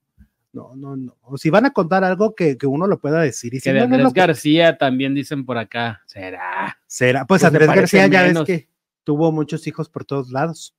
[0.52, 1.16] No, no, no.
[1.22, 3.54] O si van a contar algo que, que uno lo pueda decir.
[3.54, 6.02] Y si Que de no, no Andrés García también dicen por acá.
[6.06, 6.78] ¿Será?
[6.86, 7.24] será.
[7.24, 8.46] Pues, Pues Andrés García ya menos.
[8.46, 8.68] ves que
[9.04, 10.74] tuvo muchos hijos por todos lados.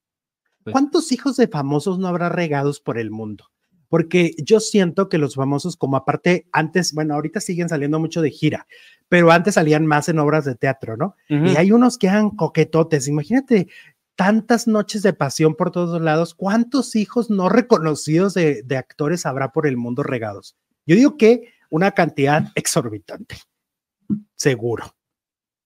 [0.63, 3.45] Pues- ¿Cuántos hijos de famosos no habrá regados por el mundo?
[3.91, 8.32] Porque yo siento que los famosos, como aparte antes, bueno, ahorita siguen saliendo mucho de
[8.32, 8.65] gira,
[9.10, 11.17] pero antes salían más en obras de teatro, ¿no?
[11.27, 13.10] Y hay unos que eran coquetotes.
[13.10, 13.67] Imagínate
[14.15, 19.51] tantas noches de pasión por todos lados, ¿cuántos hijos no reconocidos de, de actores habrá
[19.51, 20.56] por el mundo regados?
[20.86, 23.36] Yo digo que una cantidad exorbitante,
[24.36, 24.95] seguro,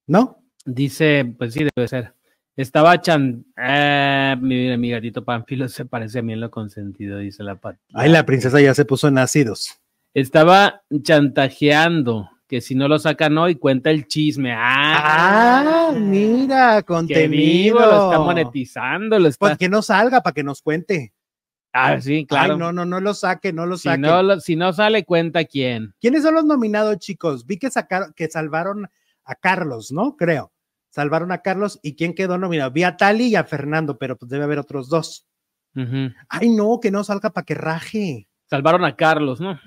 [0.07, 0.43] ¿no?
[0.65, 2.14] Dice, pues sí, debe ser.
[2.55, 3.45] Estaba chan.
[3.57, 7.77] Eh, mi, mi gatito Panfilo se parece a mí en lo consentido, dice la pat.
[7.93, 9.77] Ay, la princesa ya se puso en ácidos.
[10.13, 14.53] Estaba chantajeando que si no lo sacan hoy, cuenta el chisme.
[14.53, 17.29] Ah, Ah, mira, contenido.
[17.31, 19.47] vivo, lo está monetizando, lo está.
[19.47, 21.13] Pues que no salga para que nos cuente.
[21.73, 22.53] ah, sí, claro.
[22.53, 23.99] Ay, no, no, no lo saque, no lo si, saque.
[23.99, 25.93] no, lo- si no sale, cuenta quién.
[25.99, 27.45] ¿Quiénes son los nominados, chicos?
[27.45, 28.87] Vi que sacaron, que salvaron
[29.25, 30.15] a Carlos, ¿no?
[30.15, 30.51] Creo.
[30.95, 32.71] Salvaron a Carlos y quién quedó nominado.
[32.71, 35.27] Vi a Tali y a Fernando, pero pues debe haber otros dos.
[36.29, 38.29] Ay, no, que no salga para que raje.
[38.49, 39.59] Salvaron a Carlos, ¿no?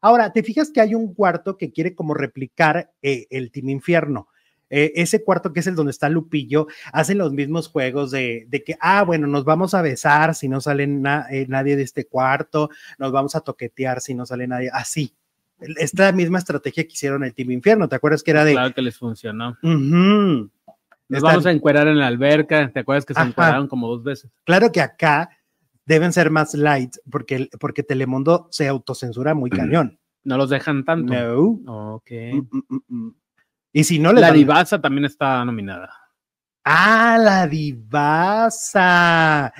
[0.00, 4.28] Ahora, te fijas que hay un cuarto que quiere como replicar eh, el Team Infierno.
[4.70, 8.62] Eh, ese cuarto que es el donde está Lupillo, hace los mismos juegos de, de
[8.62, 12.06] que, ah, bueno, nos vamos a besar si no sale na- eh, nadie de este
[12.06, 15.12] cuarto, nos vamos a toquetear si no sale nadie, así.
[15.60, 18.52] Esta misma estrategia que hicieron el Team Infierno, ¿te acuerdas que era de...
[18.52, 19.56] Claro que les funcionó.
[19.62, 19.68] Ujú.
[19.70, 20.50] Nos
[21.08, 22.70] Están- vamos a encuerar en la alberca.
[22.70, 23.28] ¿Te acuerdas que se Ajá.
[23.30, 24.30] encueraron como dos veces?
[24.44, 25.30] Claro que acá
[25.86, 29.98] deben ser más light porque, porque Telemundo se autocensura muy cañón.
[30.24, 31.12] No los dejan tanto.
[31.14, 31.94] No.
[31.94, 32.10] Ok.
[32.34, 33.14] Mm, mm, mm, mm.
[33.72, 35.90] Y si no le La dan- divasa también está nominada.
[36.64, 37.46] Ah, la
[38.38, 39.52] divasa.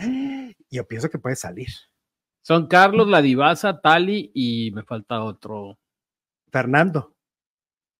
[0.70, 1.68] Yo pienso que puede salir.
[2.42, 5.78] Son Carlos, la divasa, Tali y me falta otro.
[6.50, 7.14] Fernando.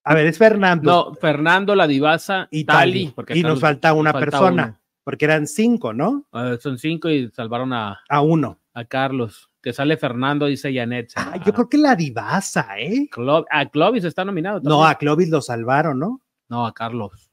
[0.05, 0.91] A ver, es Fernando.
[0.91, 2.93] No, Fernando, la divasa y Tali.
[3.05, 3.13] Tali.
[3.15, 4.81] porque y nos falta una falta persona, uno.
[5.05, 6.27] porque eran cinco, ¿no?
[6.33, 8.59] Ah, son cinco y salvaron a, A uno.
[8.75, 9.51] a Carlos.
[9.61, 11.13] Que sale Fernando, dice Janet.
[11.17, 13.09] Ah, yo creo que la divasa, ¿eh?
[13.13, 14.61] Clo- a Clovis está nominado.
[14.63, 16.23] No, a Clovis lo salvaron, ¿no?
[16.49, 17.31] no, a Carlos.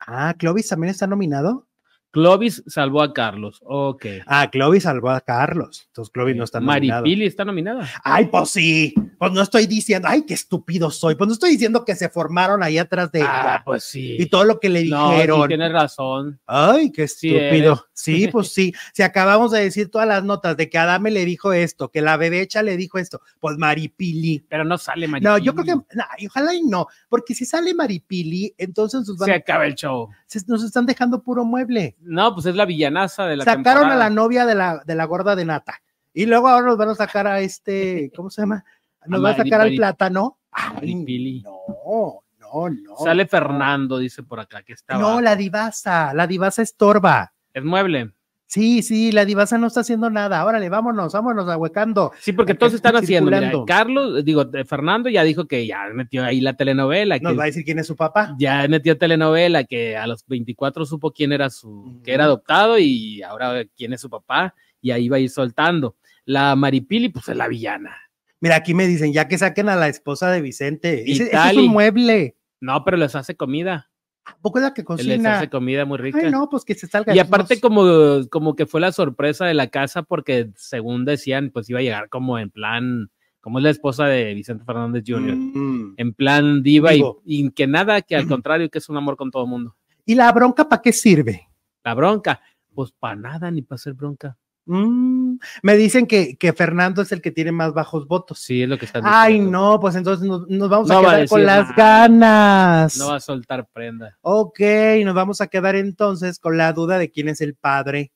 [0.00, 1.66] Ah, Clovis también está nominado.
[2.14, 3.60] Clovis salvó a Carlos.
[3.64, 4.06] Ok.
[4.26, 5.84] Ah, Clovis salvó a Carlos.
[5.88, 7.02] Entonces Clovis no está nominado.
[7.02, 7.88] Maripili está nominada.
[8.04, 8.94] Ay, pues sí.
[9.18, 11.16] Pues no estoy diciendo, ay, qué estúpido soy.
[11.16, 14.16] Pues no estoy diciendo que se formaron ahí atrás de Ah, pues sí.
[14.18, 15.48] Y todo lo que le no, sí, dijeron.
[15.48, 16.40] tienes razón.
[16.46, 17.86] Ay, qué Sí estúpido.
[17.92, 18.72] Sí, pues sí.
[18.92, 22.16] Si acabamos de decir todas las notas de que Adame le dijo esto, que la
[22.16, 24.44] bebecha le dijo esto, pues Maripili.
[24.48, 25.30] Pero no sale Maripili.
[25.32, 29.26] No, yo creo que, y ojalá y no, porque si sale Maripili, entonces nos, van-
[29.26, 30.08] se acaba el show.
[30.26, 31.96] se- nos están dejando puro mueble.
[32.04, 33.94] No, pues es la villanaza de la Sacaron temporada.
[33.94, 35.80] a la novia de la, de la gorda de Nata.
[36.12, 38.64] Y luego ahora nos van a sacar a este, ¿cómo se llama?
[39.06, 40.38] Nos van a sacar al plátano.
[40.50, 40.94] Ay,
[41.42, 42.96] no, no, no.
[42.96, 44.96] Sale Fernando, dice por acá, que está.
[44.96, 47.34] No, la divasa, la divasa estorba.
[47.52, 48.12] Es mueble.
[48.54, 50.44] Sí, sí, la divasa no está haciendo nada.
[50.44, 52.12] Órale, vámonos, vámonos ahuecando.
[52.20, 53.32] Sí, porque Acá todos están está haciendo.
[53.32, 53.50] mira.
[53.66, 57.18] Carlos, digo, Fernando ya dijo que ya metió ahí la telenovela.
[57.18, 58.36] Nos va a decir quién es su papá.
[58.38, 63.22] ya metió telenovela, que a los 24 supo quién era su, que era adoptado y
[63.22, 65.96] ahora quién es su papá, y ahí va a ir soltando.
[66.24, 67.96] La Maripili, pues es la villana.
[68.38, 71.10] Mira, aquí me dicen, ya que saquen a la esposa de Vicente.
[71.10, 72.36] Ese, ese es un mueble.
[72.60, 73.90] No, pero les hace comida.
[74.26, 75.36] ¿A poco es la que Les cocina?
[75.38, 76.18] hace comida muy rica.
[76.22, 77.14] Ay, no, pues que se salga.
[77.14, 77.84] Y aparte como,
[78.30, 82.08] como que fue la sorpresa de la casa porque según decían, pues iba a llegar
[82.08, 83.10] como en plan,
[83.40, 85.94] como es la esposa de Vicente Fernández Jr., Mm.
[85.98, 89.44] en plan diva y que nada, que al contrario, que es un amor con todo
[89.44, 89.76] el mundo.
[90.06, 91.48] ¿Y la bronca para qué sirve?
[91.82, 92.40] La bronca,
[92.74, 94.38] pues para nada, ni para hacer bronca.
[94.66, 95.13] Mm,
[95.62, 98.38] Me dicen que, que Fernando es el que tiene más bajos votos.
[98.40, 99.58] Sí, es lo que están Ay, diciendo.
[99.58, 101.74] no, pues entonces nos, nos vamos No a va a quedar con las nada.
[102.08, 102.96] ganas.
[102.96, 104.16] No va a soltar prenda.
[104.22, 104.60] Ok,
[105.04, 108.12] nos vamos a quedar entonces con la duda de quién es el padre.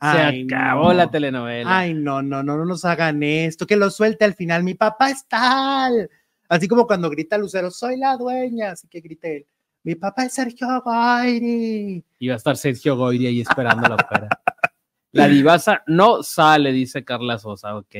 [0.00, 0.92] Se Ay, acabó no.
[0.94, 1.78] la telenovela.
[1.78, 4.62] Ay, no, no, no, no nos hagan esto, que lo suelte al final.
[4.62, 6.10] Mi papá es tal.
[6.48, 9.46] Así como cuando grita Lucero, soy la dueña, así que grite él.
[9.82, 12.04] Mi papá es Sergio Goyri.
[12.18, 14.28] Y va a estar Sergio Goyri ahí esperándola afuera.
[15.16, 17.76] La divasa no sale, dice Carla Sosa.
[17.76, 17.94] Ok.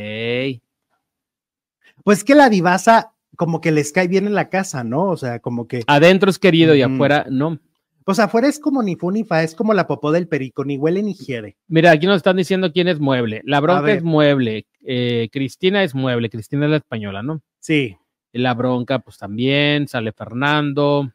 [2.05, 5.05] Pues que la divasa como que les cae bien en la casa, ¿no?
[5.05, 7.59] O sea, como que, Adentro es querido y afuera no.
[8.05, 10.79] pues afuera es como ni fu ni fa, es como la popó del perico, ni
[10.79, 11.57] huele ni hiede.
[11.69, 13.43] Mira, aquí nos están diciendo quién es mueble.
[13.45, 14.67] La bronca es mueble.
[14.83, 16.31] eh, Cristina es mueble.
[16.31, 17.43] Cristina es la española, ¿no?
[17.61, 17.97] Sí.
[18.33, 19.89] La bronca, pues también.
[19.89, 21.13] Sale Fernando.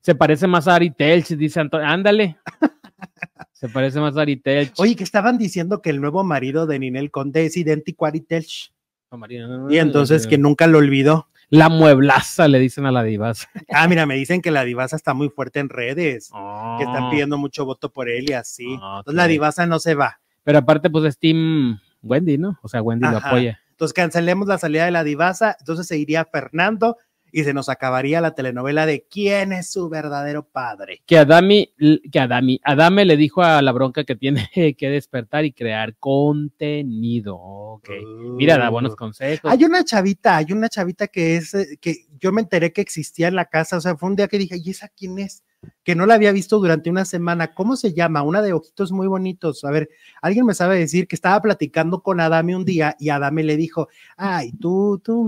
[0.00, 1.86] Se parece más a Ari Telch, dice Antonio.
[1.86, 2.38] Ándale.
[3.58, 4.74] Se parece más a Ari Telch.
[4.78, 8.20] Oye, que estaban diciendo que el nuevo marido de Ninel Conde es idéntico a Ari
[8.20, 8.72] Telch,
[9.10, 11.28] No, y entonces que nunca lo olvidó.
[11.50, 13.48] La mueblaza le dicen a la divasa.
[13.70, 16.76] Ah, mira, me dicen que la divasa está muy fuerte en redes, Oh.
[16.78, 18.78] que están pidiendo mucho voto por él y así.
[18.80, 20.20] Ah, Entonces la divasa no se va.
[20.44, 22.58] Pero aparte, pues es Team Wendy, ¿no?
[22.62, 23.58] O sea, Wendy lo apoya.
[23.70, 26.96] Entonces cancelemos la salida de la divasa, entonces se iría Fernando
[27.32, 31.02] y se nos acabaría la telenovela de quién es su verdadero padre.
[31.06, 31.72] Que Adami,
[32.10, 37.36] que Adami, Adame le dijo a la bronca que tiene que despertar y crear contenido.
[37.36, 37.90] Ok.
[38.36, 39.50] Mira, da buenos consejos.
[39.50, 43.28] Hay una chavita, hay una chavita que es, eh, que yo me enteré que existía
[43.28, 45.44] en la casa, o sea, fue un día que dije, ¿y esa quién es?
[45.82, 47.52] Que no la había visto durante una semana.
[47.54, 48.22] ¿Cómo se llama?
[48.22, 49.64] Una de ojitos muy bonitos.
[49.64, 49.88] A ver,
[50.22, 53.88] alguien me sabe decir que estaba platicando con Adame un día y Adame le dijo,
[54.16, 55.24] ay, tú, tú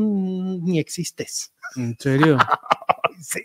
[0.62, 1.52] ni existes.
[1.76, 2.38] ¿En serio?
[3.20, 3.40] sí.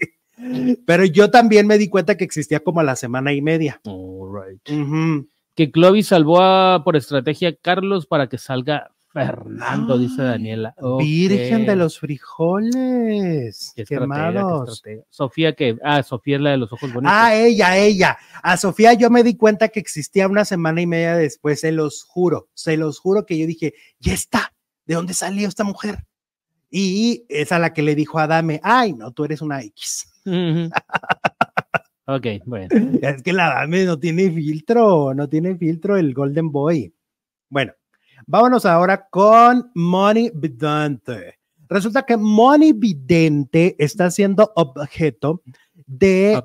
[0.85, 3.79] Pero yo también me di cuenta que existía como a la semana y media.
[3.85, 4.69] All right.
[4.69, 5.27] Ujú.
[5.55, 10.75] Que Clovis salvó a- por estrategia a Carlos para que salga Fernando, dice Daniela.
[10.99, 13.71] Virgen de los frijoles.
[13.73, 14.73] Qué estratega, qué Quemados.
[14.73, 15.03] estratega.
[15.09, 15.77] Sofía, que.
[15.81, 17.15] Ah, Sofía es la de los ojos bonitos.
[17.15, 18.17] Ah, ella, ella.
[18.43, 22.03] A Sofía yo me di cuenta que existía una semana y media después, se los
[22.03, 24.53] juro, se los juro que yo dije, ya está,
[24.85, 26.05] ¿de dónde salió esta mujer?
[26.69, 30.11] Y es a la que le dijo a Adame, ay, no, tú eres una X.
[30.25, 30.69] Ujú.
[32.07, 32.67] ok, bueno.
[33.01, 36.93] Es que la Adame no tiene filtro, no tiene filtro el Golden Boy.
[37.49, 37.71] Bueno,
[38.27, 41.39] vámonos ahora con Money Vidente.
[41.67, 45.41] Resulta que Money Vidente está siendo objeto
[45.87, 46.41] de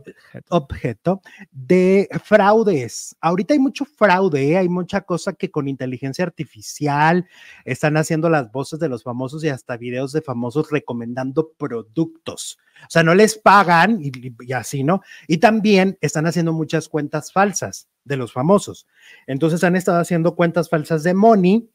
[0.49, 3.17] objeto de fraudes.
[3.21, 4.59] Ahorita hay mucho fraude, ¿eh?
[4.59, 7.27] hay mucha cosa que con inteligencia artificial
[7.65, 12.59] están haciendo las voces de los famosos y hasta videos de famosos recomendando productos.
[12.83, 15.01] O sea, no les pagan y, y así, ¿no?
[15.27, 18.87] Y también están haciendo muchas cuentas falsas de los famosos.
[19.27, 21.71] Entonces han estado haciendo cuentas falsas de Money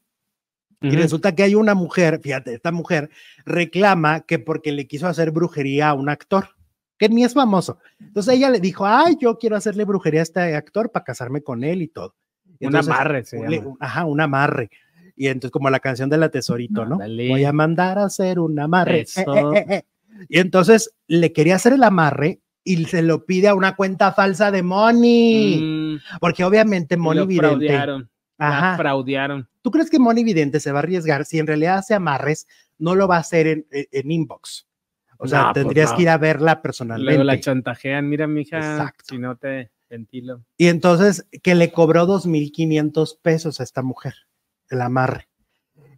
[0.82, 3.10] y resulta que hay una mujer, fíjate, esta mujer
[3.44, 6.50] reclama que porque le quiso hacer brujería a un actor,
[6.98, 7.78] que ni es famoso.
[7.98, 11.64] Entonces ella le dijo, ay, yo quiero hacerle brujería a este actor para casarme con
[11.64, 12.14] él y todo.
[12.58, 13.74] Y Un entonces, amarre se llama.
[13.80, 14.70] ajá, un amarre.
[15.16, 16.98] Y entonces, como la canción de la tesorito, ¿no?
[16.98, 19.00] Voy a mandar a hacer un amarre.
[19.00, 19.82] Eh, eh, eh.
[20.28, 24.50] Y entonces le quería hacer el amarre y se lo pide a una cuenta falsa
[24.50, 27.46] de Money, Mm, porque obviamente lo Vidente.
[27.48, 28.10] fraudearon.
[28.38, 28.76] la Ajá.
[28.76, 29.48] fraudearon.
[29.62, 32.46] ¿Tú crees que Moni Vidente se va a arriesgar si en realidad hace amarres?
[32.78, 34.66] No lo va a hacer en, en- en inbox.
[35.18, 35.96] O sea, No, pues tendrías no.
[35.96, 37.40] que ir a verla Luego la personalmente.
[37.40, 38.06] chantajean.
[38.06, 39.04] Mira, mija, Exacto.
[39.08, 40.44] si no te ventilo.
[40.58, 44.14] Y entonces que le cobró 2.500 pesos a esta mujer,
[44.68, 45.28] el amarre.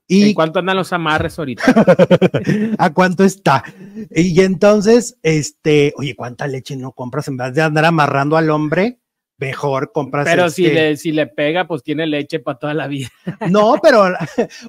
[0.09, 1.63] ¿En ¿Y cuánto andan los amarres ahorita?
[2.79, 3.63] a cuánto está?
[4.11, 9.01] Y entonces, este, oye, ¿cuánta leche no compras en vez de andar amarrando al hombre?
[9.37, 10.25] Mejor compras.
[10.27, 13.09] Pero si, este- le, si le pega, pues tiene leche para toda la vida.
[13.51, 14.05] No, pero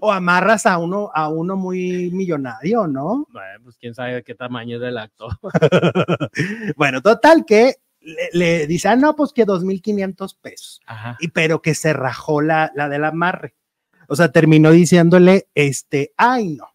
[0.01, 3.25] o amarras a uno, a uno muy millonario, ¿no?
[3.31, 5.31] Bueno, pues quién sabe de qué tamaño es el actor.
[6.75, 10.81] bueno, total que le, le dice, ah, no, pues que 2.500 pesos.
[10.85, 11.17] Ajá.
[11.19, 13.55] Y pero que se rajó la, la del amarre.
[14.09, 16.65] O sea, terminó diciéndole, este, ay, no.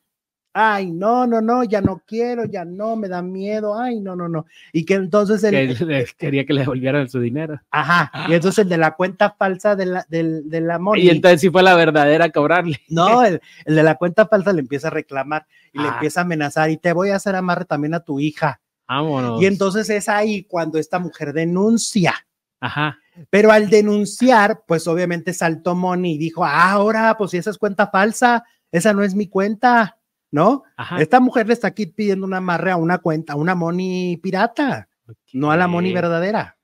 [0.57, 4.29] Ay, no, no, no, ya no quiero, ya no, me da miedo, ay, no, no,
[4.29, 4.47] no.
[4.73, 7.61] Y que entonces el, Que le- quería que le devolvieran su dinero.
[7.73, 10.97] ajá, y entonces el de la cuenta falsa de la, del, del amor.
[10.97, 12.81] Y entonces sí fue la verdadera a cobrarle.
[12.89, 15.95] No, el, el de la cuenta falsa le empieza a reclamar y le Ah.
[15.95, 18.61] empieza a amenazar y te voy a hacer amarre también a tu hija.
[18.87, 19.43] Vámonos.
[19.43, 22.15] Y entonces es ahí cuando esta mujer denuncia.
[22.61, 22.99] Ajá.
[23.31, 27.59] Pero al denunciar, pues obviamente saltó Moni y dijo, ah, ahora, pues si esa es
[27.59, 29.99] cuenta falsa, esa no es mi cuenta,
[30.31, 30.65] ¿no?
[30.77, 31.01] Ajá.
[31.01, 34.89] Esta mujer le está aquí pidiendo una amarre a una cuenta, a una Moni pirata,
[35.33, 36.57] no a la Moni verdadera.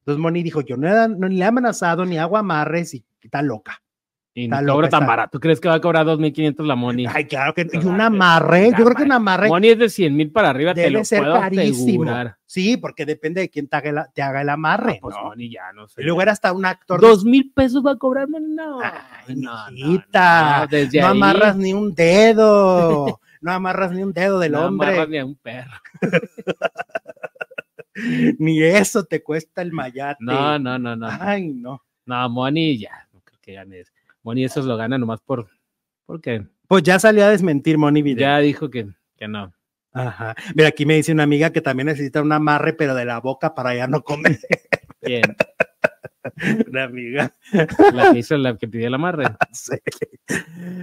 [0.00, 3.42] Entonces Moni dijo, yo no, he- no le he amenazado ni hago amarres y está
[3.42, 3.82] loca.
[4.40, 5.40] Y no tan barato.
[5.40, 7.06] ¿Crees que va a cobrar 2.500 la Moni?
[7.12, 9.88] Ay, claro que y Claro, un amarre, yo creo que un Moni amarre es de
[9.88, 12.02] 100 mil para arriba, te debe lo ser puedo carísimo.
[12.04, 12.36] asegurar.
[12.46, 14.92] Sí, porque depende de quién te haga, la- te haga el amarre.
[14.94, 15.24] Ah, pues ¿no?
[15.24, 16.02] Moni ya, no sé.
[16.02, 17.00] Y luego era hasta un actor.
[17.00, 18.28] ¿Dos mil pesos va a cobrar?
[18.28, 18.46] Moni?
[18.54, 18.78] No.
[18.80, 24.12] Ay, no, no, no, desde no ahí amarras ni un dedo, no amarras ni un
[24.12, 25.72] dedo del no hombre, amarras ni a un perro.
[28.38, 30.18] ni eso te cuesta el mayate.
[30.22, 31.08] No, no, no, no.
[31.10, 31.82] Ay, no.
[32.06, 33.92] No, Moni ya, no creo que gane eso.
[34.22, 35.48] Moni eso lo gana nomás por,
[36.06, 38.22] porque Pues ya salió a desmentir Moni Vidente.
[38.22, 39.52] ya dijo que, que no.
[39.92, 40.34] Ajá.
[40.54, 43.54] Mira, aquí me dice una amiga que también necesita un amarre, pero de la boca
[43.54, 44.38] para ya no comer.
[45.00, 45.22] Bien,
[46.68, 47.32] una amiga.
[47.94, 49.24] la que hizo la que pidió el amarre.
[49.52, 49.76] Sí.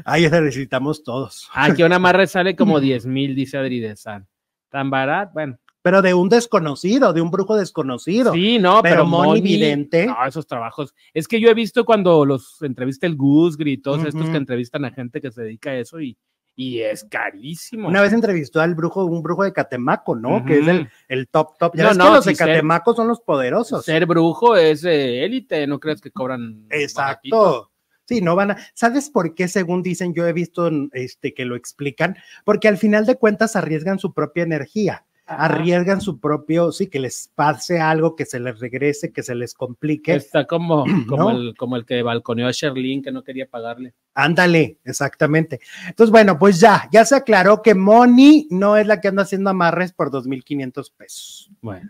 [0.06, 1.50] Ay, esa necesitamos todos.
[1.76, 4.28] Que un amarre sale como 10 mil, dice Adri de San.
[4.70, 5.58] Tan barato, bueno.
[5.86, 8.34] Pero de un desconocido, de un brujo desconocido.
[8.34, 10.08] Sí, no, pero pero, Moni Moni, Vidente.
[10.08, 10.96] No, esos trabajos.
[11.14, 14.84] Es que yo he visto cuando los entrevista el Gus y todos estos que entrevistan
[14.84, 16.18] a gente que se dedica a eso y,
[16.56, 17.88] y es carísimo.
[17.88, 20.44] Una vez entrevistó al brujo, un brujo de Catemaco, ¿no?
[20.44, 21.76] Que es el, el top top.
[21.76, 23.86] Ya No, ves que no, los de ser- Catemaco son los poderosos.
[23.86, 26.66] Ser brujo es eh, élite, no crees que cobran?
[26.72, 27.70] Exacto.
[28.06, 28.58] Sí, no van a.
[28.74, 29.48] ¿Sabes por qué?
[29.48, 34.00] Según dicen, yo he visto este, que lo explican, porque al final de cuentas arriesgan
[34.00, 39.12] su propia energía arriesgan su propio, sí, que les pase algo, que se les regrese,
[39.12, 40.14] que se les complique.
[40.14, 43.94] Está como, como, el, como el que balconeó a Sherlyn, que no quería pagarle.
[44.14, 45.60] Ándale, exactamente.
[45.88, 49.50] Entonces, bueno, pues ya, ya se aclaró que Moni no es la que anda haciendo
[49.50, 51.52] amarres por 2.500 pesos.
[51.62, 51.90] Bueno,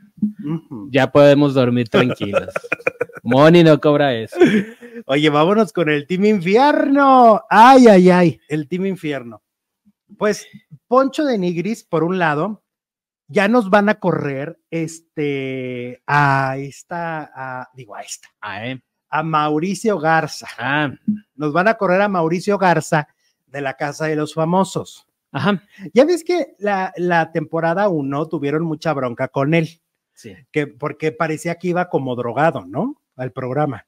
[0.89, 2.53] ya podemos dormir tranquilos.
[3.23, 4.37] Moni no cobra eso.
[5.07, 7.43] Oye, vámonos con el Team Infierno.
[7.49, 9.41] Ay, ay, ay, el Team Infierno.
[10.17, 10.47] Pues
[10.87, 12.63] Poncho de Nigris, por un lado,
[13.27, 18.81] ya nos van a correr este a esta, a, digo a esta, a, eh.
[19.09, 20.47] a Mauricio Garza.
[20.57, 20.91] Ah.
[21.35, 23.07] Nos van a correr a Mauricio Garza
[23.47, 25.07] de la Casa de los Famosos.
[25.31, 25.61] Ajá.
[25.93, 29.81] Ya ves que la, la temporada 1 tuvieron mucha bronca con él.
[30.13, 30.33] Sí.
[30.51, 33.01] Que, porque parecía que iba como drogado, ¿no?
[33.17, 33.85] Al programa.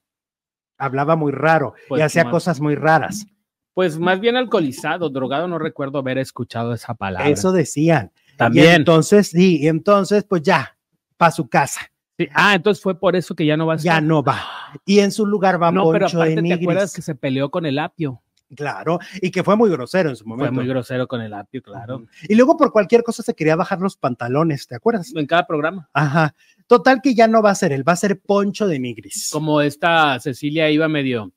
[0.78, 3.28] Hablaba muy raro Pues y hacía más- cosas muy raras.
[3.74, 7.30] Pues más bien alcoholizado, drogado, no recuerdo haber escuchado esa palabra.
[7.30, 8.12] Eso decían.
[8.38, 8.72] Y también.
[8.76, 10.78] entonces, sí, y entonces, pues ya,
[11.18, 11.82] para su casa.
[12.20, 14.04] Sí, Ah, entonces fue por eso que ya no va a Ya estar.
[14.04, 14.40] no va.
[14.86, 17.50] Y en su lugar va No, pero Poncho aparte de te acuerdas que se peleó
[17.52, 18.22] con el apio.
[18.56, 20.54] Claro, y que fue muy grosero en su Fue momento.
[20.54, 22.06] muy grosero con el apio, claro.
[22.30, 25.12] Y luego por cualquier cosa se quería bajar los pantalones, ¿te acuerdas?
[25.16, 25.90] En cada programa.
[25.94, 26.34] Ajá.
[26.66, 29.30] Total que ya no va a ser él, va a ser Poncho de Nigris.
[29.34, 31.34] Como esta Cecilia iba medio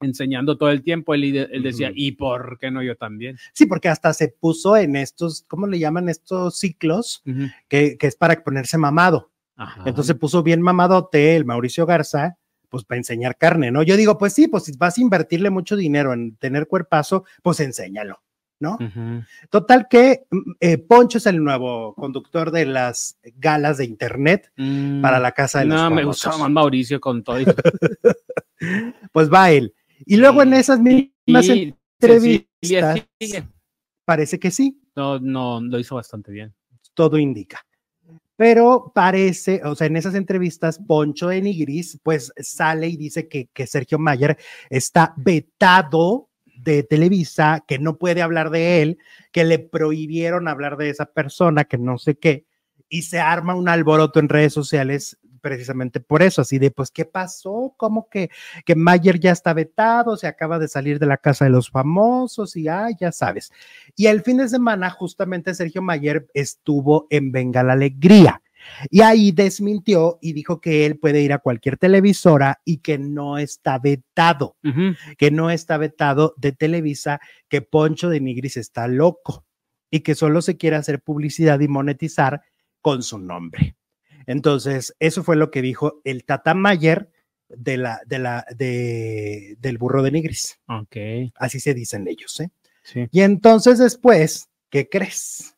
[0.00, 1.90] enseñando todo el tiempo, él, él decía.
[1.94, 3.38] ¿y por qué no yo también?
[3.52, 7.22] Sí, porque hasta se puso en estos, ¿cómo le llaman estos ciclos?
[7.68, 9.30] Que, que es para ponerse mamado.
[9.56, 9.82] Ajá.
[9.86, 12.36] Entonces se puso bien mamadote el Mauricio Garza,
[12.68, 13.84] pues para enseñar carne, ¿no?
[13.84, 17.60] Yo digo, pues sí, pues si vas a invertirle mucho dinero en tener cuerpazo, pues
[17.60, 18.20] enséñalo,
[18.58, 18.76] ¿no?
[19.48, 25.02] Total que mm, eh, Poncho es el nuevo conductor de las galas de internet Mm,
[25.02, 27.36] para la casa de los No, me gustaba más Mauricio con todo.
[29.12, 29.74] Pues va él.
[30.06, 33.06] Y luego en esas mismas y entrevistas,
[34.04, 36.54] parece que sí, No, no, lo hizo bastante bien.
[36.94, 37.64] todo indica.
[38.36, 43.46] Pero parece, o sea, en esas entrevistas, Poncho de Nigris, pues sale y dice que,
[43.52, 44.36] que Sergio Mayer
[44.70, 48.98] está vetado de Televisa, que no puede hablar de él,
[49.30, 52.46] que le prohibieron hablar de esa persona, que no sé qué,
[52.88, 57.04] y se arma un alboroto en redes sociales precisamente por eso, así de, pues, ¿qué
[57.04, 57.74] pasó?
[57.76, 58.30] ¿Cómo que,
[58.64, 60.16] que Mayer ya está vetado?
[60.16, 63.52] Se acaba de salir de la casa de los famosos y, ah, ya sabes.
[63.94, 68.40] Y el fin de semana, justamente Sergio Mayer estuvo en Venga la Alegría.
[68.88, 73.36] Y ahí desmintió y dijo que él puede ir a cualquier televisora y que no
[73.36, 74.56] está vetado,
[75.18, 77.20] que no está vetado de Televisa,
[77.50, 79.44] que Poncho de Nigris está loco
[79.90, 82.40] y que solo se quiere hacer publicidad y monetizar
[82.80, 83.76] con su nombre.
[84.26, 87.10] Entonces, eso fue lo que dijo el Tata Mayer
[87.48, 90.60] de la, de la, de, del burro de Nigris.
[90.68, 90.96] Ok.
[91.36, 92.50] Así se dicen ellos, ¿eh?
[92.82, 93.08] Sí.
[93.10, 95.56] Y entonces después, ¿qué crees?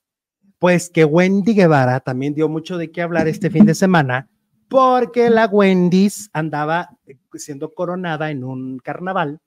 [0.58, 4.28] Pues que Wendy Guevara también dio mucho de qué hablar este fin de semana
[4.68, 9.40] porque la Wendy's andaba eh, siendo coronada en un carnaval.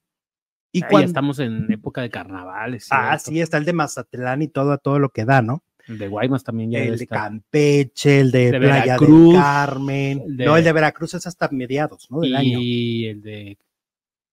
[0.71, 1.07] Y cuando...
[1.07, 2.87] estamos en época de carnavales.
[2.91, 5.63] Ah, sí, está el de Mazatlán y todo, todo lo que da, ¿no?
[5.89, 7.17] El de Guaymas también ya el de estar.
[7.19, 10.37] Campeche, el de, De Playa Veracruz, del Carmen.
[10.37, 12.19] de- No, el de Veracruz es hasta mediados, ¿no?
[12.21, 12.59] Del año.
[12.61, 13.57] y el de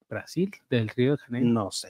[0.09, 1.49] Brasil, del Río de Janeiro.
[1.49, 1.89] No sé.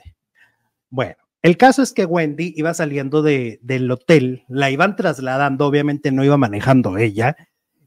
[0.88, 6.10] Bueno, el caso es que Wendy iba saliendo de, del hotel, la iban trasladando, obviamente
[6.12, 7.36] no iba manejando ella,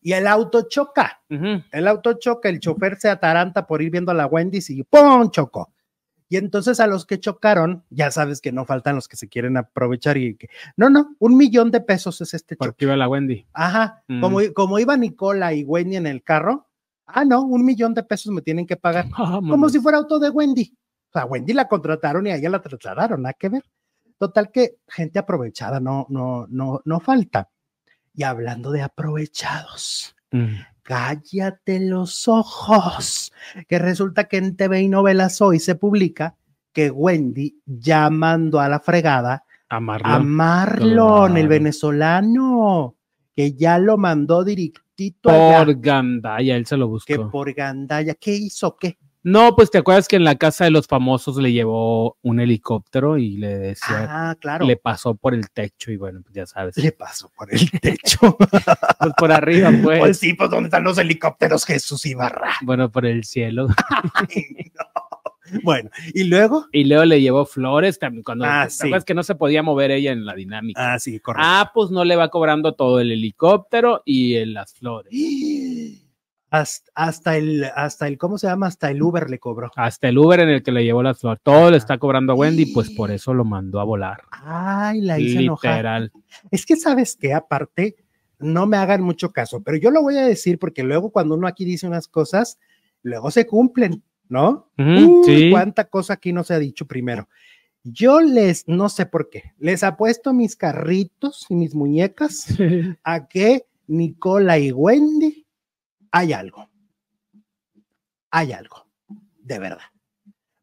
[0.01, 1.21] y el auto choca.
[1.29, 5.29] El auto choca, el chofer se ataranta por ir viendo a la Wendy y ¡pum!
[5.31, 5.73] chocó.
[6.31, 9.57] Y entonces a los que chocaron, ya sabes que no faltan los que se quieren
[9.57, 12.67] aprovechar y que, no, no, un millón de pesos es este choque.
[12.67, 13.47] Porque iba la Wendy.
[13.53, 14.21] Ajá, Mm.
[14.21, 16.67] como, como iba Nicola y Wendy en el carro,
[17.07, 19.05] ah, no, un millón de pesos me tienen que pagar
[19.57, 20.71] como si fuera auto de Wendy.
[21.09, 23.63] O sea, Wendy la contrataron y a ella la trasladaron, nada que ver.
[24.19, 27.49] Total que gente aprovechada no, no, no, no falta.
[28.13, 30.57] Y hablando de aprovechados, Mm.
[30.89, 33.31] Cállate los ojos,
[33.67, 36.35] que resulta que en TV y novelas hoy se publica
[36.73, 40.11] que Wendy ya mandó a la fregada A Marlon.
[40.11, 42.95] a Marlon, el venezolano,
[43.35, 47.29] que ya lo mandó directito allá, por Gandaya, él se lo que buscó.
[47.29, 48.75] por Gandaya, ¿qué hizo?
[48.75, 48.97] ¿Qué?
[49.21, 53.17] No, pues te acuerdas que en la casa de los famosos le llevó un helicóptero
[53.17, 54.65] y le decía, Ah, claro.
[54.65, 56.77] le pasó por el techo y bueno, pues ya sabes.
[56.77, 58.37] le pasó por el techo.
[58.37, 59.99] Pues por arriba, pues.
[59.99, 62.51] pues sí, pues ¿dónde están los helicópteros Jesús Ibarra?
[62.61, 63.67] Bueno, por el cielo.
[64.15, 65.59] Ay, no.
[65.63, 66.67] Bueno, y luego.
[66.71, 68.91] Y luego le llevó flores también cuando Ah, ¿te sí.
[69.05, 70.93] que no se podía mover ella en la dinámica.
[70.93, 71.43] Ah, sí, correcto.
[71.45, 75.11] Ah, pues no le va cobrando todo el helicóptero y en las flores.
[76.51, 78.67] Hasta, hasta, el, hasta el, ¿cómo se llama?
[78.67, 79.71] Hasta el Uber le cobró.
[79.75, 81.41] Hasta el Uber en el que le llevó las flores.
[81.43, 84.21] Todo le está cobrando a Wendy, pues por eso lo mandó a volar.
[84.31, 85.71] Ay, la hice enojar.
[85.73, 86.11] Literal.
[86.49, 87.97] Es que sabes que aparte,
[88.39, 91.47] no me hagan mucho caso, pero yo lo voy a decir porque luego cuando uno
[91.47, 92.57] aquí dice unas cosas,
[93.03, 94.71] luego se cumplen, ¿no?
[94.77, 95.51] Uy, sí.
[95.51, 97.27] cuánta cosa aquí no se ha dicho primero.
[97.83, 102.47] Yo les, no sé por qué, les apuesto mis carritos y mis muñecas
[103.03, 105.38] a que Nicola y Wendy
[106.11, 106.69] hay algo.
[108.31, 108.87] Hay algo,
[109.39, 109.85] de verdad.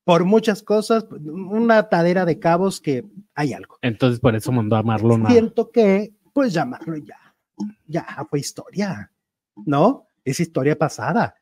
[0.04, 3.78] Por muchas cosas, una atadera de cabos que hay algo.
[3.82, 7.34] Entonces por eso mandó a Marlon Siento que, pues llamarlo ya,
[7.86, 9.10] ya fue historia,
[9.64, 10.06] ¿no?
[10.24, 11.34] Es historia pasada.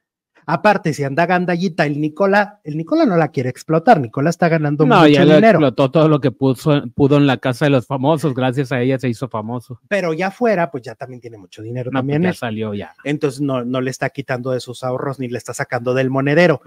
[0.46, 4.84] Aparte, si anda gandallita el Nicola, el Nicola no la quiere explotar, Nicola está ganando
[4.86, 5.48] No, mucho ya dinero.
[5.58, 8.34] explotó todo lo que puso, pudo en la casa de los famosos.
[8.34, 9.80] Gracias a ella se hizo famoso.
[9.88, 12.22] pero ya fuera, pues ya también tiene mucho dinero No, también.
[12.22, 12.36] pues ya él.
[12.36, 12.94] salió ya.
[13.04, 16.60] Entonces no, no le está quitando de sus ahorros ni le está sacando del monedero.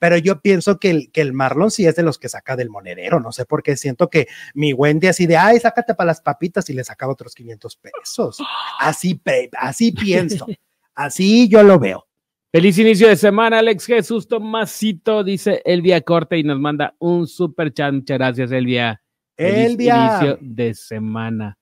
[0.00, 2.70] Pero yo pienso que el, que el Marlon sí es de los que saca del
[2.70, 6.20] monedero, no sé por qué siento que mi Wendy así de, ay, sácate para las
[6.20, 8.38] papitas y le sacaba otros 500 pesos.
[8.80, 9.20] Así,
[9.58, 10.46] así pienso,
[10.94, 12.06] así yo lo veo.
[12.54, 17.74] Feliz inicio de semana, Alex Jesús Tomasito, dice Elvia Corte y nos manda un super
[17.74, 17.92] chat.
[17.92, 19.02] Muchas gracias, Elvia.
[19.36, 19.96] Feliz Elvia.
[19.96, 21.58] inicio de semana.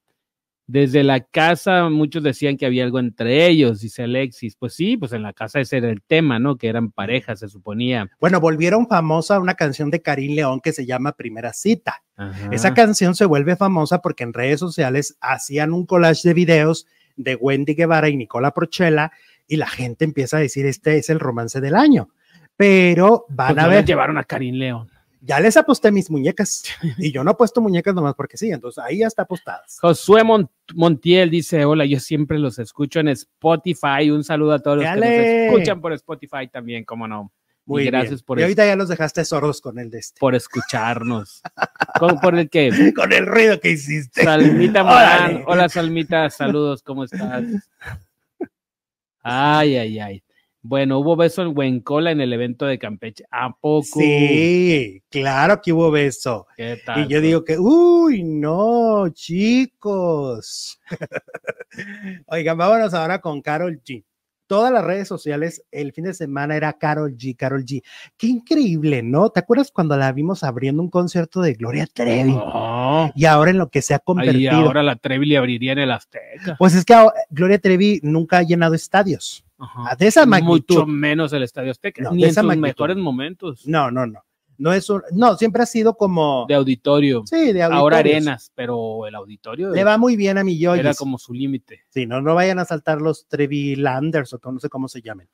[0.67, 4.55] Desde la casa, muchos decían que había algo entre ellos, dice Alexis.
[4.55, 6.57] Pues sí, pues en la casa ese era el tema, ¿no?
[6.57, 8.11] Que eran parejas, se suponía.
[8.21, 12.03] Bueno, volvieron famosa una canción de Karim León que se llama Primera Cita.
[12.17, 12.51] Ajá.
[12.53, 16.87] Esa canción se vuelve famosa porque en redes sociales hacían un collage de videos
[17.17, 19.11] de Wendy Guevara y Nicola Prochela
[19.53, 22.09] y la gente empieza a decir este es el romance del año.
[22.57, 24.89] Pero van Pues a ver, llevaron a Karim León.
[25.21, 26.65] ya les aposté mis muñecas
[26.99, 29.79] y yo no he puesto muñecas nomás porque sí, entonces ahí ya está apostadas.
[29.81, 34.11] Josué Mon- Montiel dice: Hola, yo siempre los escucho en Spotify.
[34.11, 37.33] Un saludo a todos los que nos escuchan por Spotify también, cómo no.
[37.65, 38.25] Muy y gracias bien.
[38.27, 40.19] por y ahorita ya los dejaste sordos con el de este.
[40.19, 41.43] Por escucharnos.
[42.01, 44.25] ¿Cómo- por el que Con el ruido que hiciste.
[44.25, 45.45] Salmita Morán.
[45.47, 46.29] Hola, Salmita.
[46.31, 47.45] Saludos, ¿cómo estás?
[49.23, 50.25] Ay, ay, ay.
[50.65, 53.25] Bueno, hubo beso en Huencola en el evento de Campeche.
[53.33, 54.01] ¿A poco?
[54.01, 56.47] Sí, claro que hubo beso.
[56.57, 57.05] ¿Qué tal?
[57.05, 60.81] Y yo digo que, uy, no, chicos.
[62.27, 64.05] Oigan, vámonos ahora con Carol G.
[64.47, 67.83] Todas las redes sociales el fin de semana era Carol G, Carol G.
[68.17, 69.31] Qué increíble, ¿no?
[69.31, 72.35] ¿Te acuerdas cuando la vimos abriendo un concierto de Gloria Trevi?
[72.37, 74.53] Oh, Y ahora en lo que se ha y convertido.
[74.53, 76.57] ahora la Trevi le abriría en el Azteca.
[76.59, 76.95] Pues es que
[77.31, 79.45] Gloria Trevi nunca ha llenado estadios.
[79.59, 79.95] Ajá.
[79.97, 80.75] De esa magnitud.
[80.75, 82.03] Mucho menos el Estadio Azteca.
[82.03, 82.67] No, ni de en sus magnitud.
[82.69, 84.25] mejores momentos No, no, no.
[84.59, 87.23] No es un, no, siempre ha sido como de auditorio.
[87.27, 87.99] sí, de Ahora auditorios.
[88.17, 90.81] arenas, pero el auditorio Le va muy bien a mi Yoyis.
[90.81, 91.83] era como su límite.
[91.89, 95.29] Sí, no, no vayan a saltar los Trevi Landers o no sé cómo se llamen.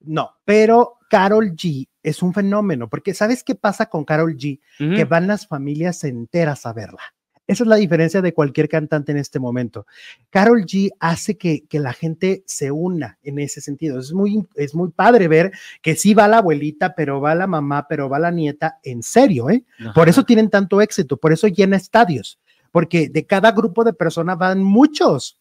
[0.00, 4.60] No, pero Carol G es un fenómeno, porque ¿sabes qué pasa con Carol G?
[4.78, 7.02] Que van las familias enteras a verla.
[7.46, 9.86] Esa es la diferencia de cualquier cantante en este momento.
[10.30, 13.98] Carol G hace que, que la gente se una en ese sentido.
[13.98, 17.86] Es muy, es muy padre ver que sí va la abuelita, pero va la mamá,
[17.86, 19.64] pero va la nieta, en serio, ¿eh?
[19.94, 22.38] Por eso tienen tanto éxito, por eso llena estadios,
[22.72, 25.38] porque de cada grupo de personas van muchos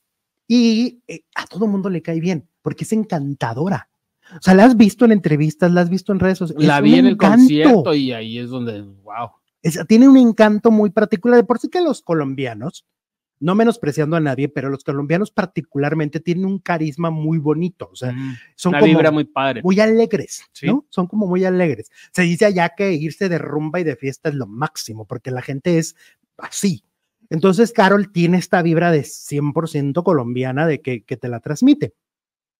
[0.48, 3.88] y eh, a todo mundo le cae bien, porque es encantadora.
[4.36, 6.68] O sea, la has visto en entrevistas, la has visto en redes sociales.
[6.68, 7.38] la es vi en el encanto.
[7.38, 9.30] concierto y ahí es donde, wow.
[9.64, 11.38] Es- tiene un encanto muy particular.
[11.38, 12.86] De por sí que los colombianos,
[13.40, 17.90] no menospreciando a nadie, pero los colombianos particularmente tienen un carisma muy bonito.
[17.92, 19.62] O sea, Mm, son Una como vibra muy padre.
[19.64, 20.68] muy alegres, Sí.
[20.68, 20.86] ¿no?
[20.90, 21.90] Son como muy alegres.
[22.14, 25.42] Se dice allá que irse de rumba y de fiesta es lo máximo, porque la
[25.42, 25.96] gente es
[26.38, 26.86] así.
[27.30, 31.96] Entonces, Carol tiene esta vibra de 100% colombiana de que, que te la transmite.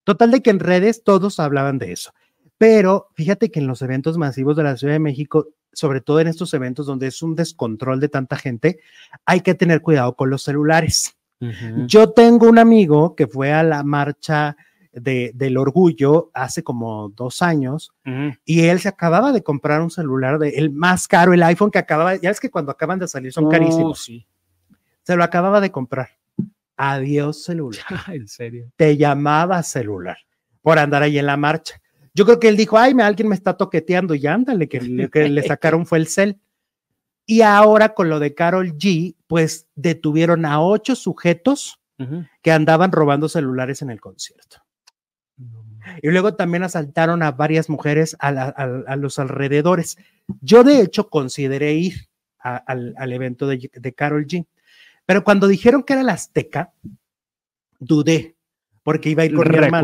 [0.04, 2.12] Total de que en redes todos hablaban de eso.
[2.58, 6.28] Pero fíjate que en los eventos masivos de la Ciudad de México, sobre todo en
[6.28, 8.80] estos eventos donde es un descontrol de tanta gente,
[9.26, 11.16] hay que tener cuidado con los celulares.
[11.86, 14.56] Yo tengo un amigo que fue a la marcha
[14.92, 17.92] de, del orgullo hace como dos años
[18.44, 21.78] y él se acababa de comprar un celular, de, el más caro, el iPhone que
[21.78, 24.26] acababa, ya es que cuando acaban de salir son Uh, carísimos, sí.
[25.02, 26.08] se lo acababa de comprar.
[26.76, 28.70] Adiós celular, en serio.
[28.76, 30.16] te llamaba celular
[30.62, 31.80] por andar ahí en la marcha.
[32.14, 35.10] Yo creo que él dijo, ay, me, alguien me está toqueteando y ándale, que, le-
[35.10, 36.38] que le sacaron fue el cel.
[37.26, 41.80] Y ahora con lo de Carol G, pues detuvieron a ocho sujetos
[42.42, 44.58] que andaban robando celulares en el concierto.
[46.02, 49.96] Y luego también asaltaron a varias mujeres a, la- a- a los alrededores.
[50.40, 52.08] Yo de hecho consideré ir
[52.40, 54.46] a- al, al evento de, de Carol G,
[55.06, 56.72] pero cuando dijeron que era la Azteca,
[57.78, 58.33] dudé,
[58.84, 59.82] porque iba a ir con mi hermana.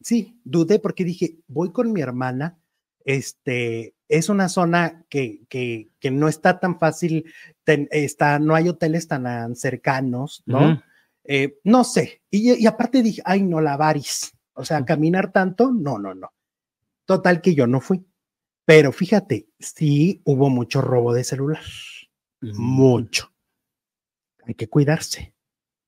[0.00, 2.58] Sí, dudé porque dije, voy con mi hermana,
[3.04, 7.24] este, es una zona que, que, que no está tan fácil,
[7.62, 10.60] ten- está, no hay hoteles tan cercanos, ¿no?
[11.24, 15.70] Eh, no sé, y, y aparte dije, ay, no, la varis, o sea, caminar tanto,
[15.70, 16.32] no, no, no.
[17.04, 18.04] Total que yo no fui,
[18.64, 21.62] pero fíjate, sí hubo mucho robo de celular,
[22.40, 23.32] mucho.
[24.44, 25.34] Hay que cuidarse,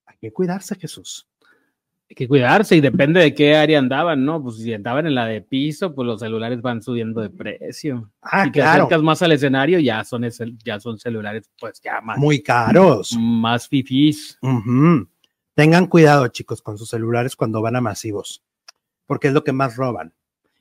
[0.06, 1.28] hay que cuidarse, Jesús.
[2.10, 4.42] Hay que cuidarse y depende de qué área andaban, ¿no?
[4.42, 8.10] Pues si andaban en la de piso, pues los celulares van subiendo de precio.
[8.20, 11.80] Ah, si te claro, acercas más al escenario, ya son, ese- ya son celulares, pues
[11.82, 13.16] ya más, muy caros.
[13.18, 14.38] más fifís.
[14.42, 15.08] Ujú.
[15.54, 18.42] Tengan cuidado, chicos, con sus celulares cuando van a masivos,
[19.06, 20.12] porque es lo que más roban.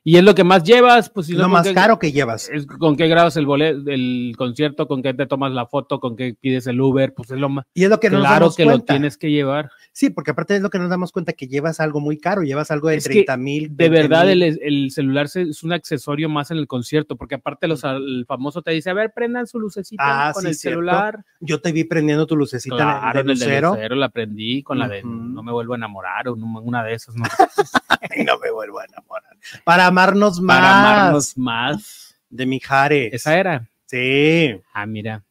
[0.06, 2.12] Y es lo que más llevas, pues si no, lo ¿con más qué- caro que
[2.12, 2.50] llevas.
[2.50, 6.18] es con qué grabas el boleto, el concierto, con qué te tomas la foto, con
[6.18, 8.56] qué pides el Uber, pues es lo más Y es lo que nos claro damos
[8.58, 9.70] que lo tienes que llevar.
[9.94, 12.70] Sí, porque aparte es lo que nos damos cuenta que llevas algo muy caro, llevas
[12.72, 13.78] algo de Es que, 30 mil.
[13.78, 17.84] De verdad, el, el celular es un accesorio más en el concierto, porque aparte los,
[17.86, 20.80] el famoso te dice, a ver, prendan su lucecita Ah, con sí, el cierto.
[20.80, 21.24] celular.
[21.40, 23.96] Yo te vi prendiendo tu lucecita Claro, de el de lucero.
[23.96, 27.16] la prendí con la de no me vuelvo a enamorar o no- una de esas,
[27.16, 27.24] ¿no?
[28.28, 29.38] No me vuelvo a enamorar.
[29.64, 30.58] Para amarnos más.
[30.58, 32.16] Para amarnos más.
[32.30, 33.14] De Mijares.
[33.14, 33.70] Esa era.
[33.86, 34.60] Sí.
[34.74, 35.24] Ah, mira.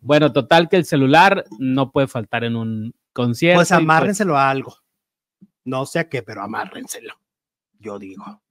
[0.00, 3.58] Bueno, total que el celular no puede faltar en un concierto.
[3.58, 4.74] Pues y, amárrenselo a algo.
[5.64, 7.14] No sé a qué, pero amárrenselo.
[7.78, 8.42] Yo digo.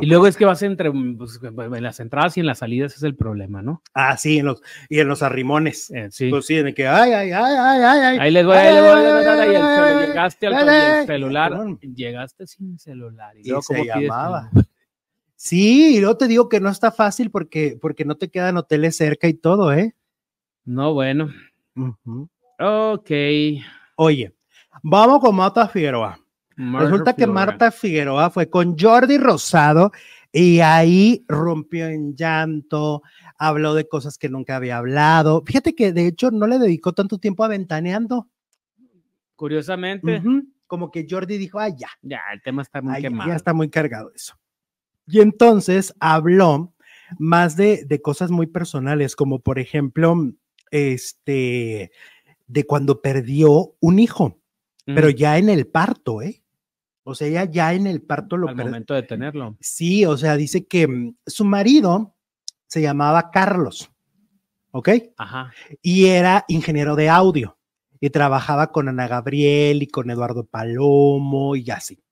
[0.00, 3.02] Y luego es que vas entre pues, en las entradas y en las salidas es
[3.04, 3.82] el problema, ¿no?
[3.94, 5.90] Ah, sí, en los, y en los arrimones.
[5.90, 6.28] Eh, sí.
[6.28, 8.18] Pues sí, de que, ay, ay, ay, ay, ay, ay.
[8.18, 11.06] Ahí les voy, voy, ahí les voy, el Ay, ay, llegaste al ay, el ay,
[11.06, 13.36] celular, llegaste sin celular.
[13.36, 14.50] Y, Y luego, se ¿cómo pides llamaba.
[15.36, 18.96] Sí, y luego te digo que no está fácil porque, porque no te quedan hoteles
[18.96, 19.94] cerca y todo, ¿eh?
[20.64, 21.30] No, bueno.
[21.76, 22.28] Ujú.
[22.58, 23.10] Ok.
[23.96, 24.34] Oye,
[24.82, 26.18] vamos con Marta Figueroa.
[26.56, 27.26] Resulta que.
[27.26, 29.92] Marta Figueroa fue con Jordi Rosado
[30.32, 33.02] y ahí rompió en llanto,
[33.38, 35.42] habló de cosas que nunca había hablado.
[35.46, 38.28] Fíjate que de hecho no le dedicó tanto tiempo a ventaneando.
[39.34, 40.22] Curiosamente.
[40.66, 43.30] Como que Jordi dijo, ay, ya, ya, el tema está muy ay, quemado.
[43.30, 44.34] ya está muy cargado eso.
[45.06, 46.74] Y entonces habló
[47.18, 50.32] más de, de cosas muy personales, como por ejemplo,
[50.70, 51.90] este,
[52.46, 54.38] de cuando perdió un hijo,
[54.84, 56.42] pero ya en el parto, ¿eh?
[57.02, 59.56] O sea, ella ya en el parto lo al momento de tenerlo.
[59.60, 62.16] Sí, o sea, dice que mm, su marido
[62.66, 63.90] se llamaba Carlos,
[64.72, 64.88] ¿ok?
[65.16, 65.52] Ajá.
[65.82, 67.58] Y era ingeniero de audio
[68.00, 72.02] y trabajaba con Ana Gabriel y con Eduardo Palomo y así.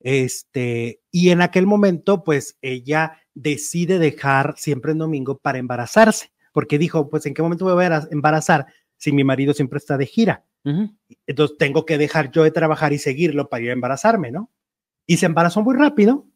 [0.00, 6.78] Este, y en aquel momento, pues ella decide dejar siempre en domingo para embarazarse, porque
[6.78, 10.06] dijo, pues en qué momento me voy a embarazar si mi marido siempre está de
[10.06, 10.44] gira.
[10.64, 10.94] Ujú.
[11.26, 14.50] Entonces tengo que dejar yo de trabajar y seguirlo para ir a embarazarme, ¿no?
[15.06, 16.26] Y se embarazó muy rápido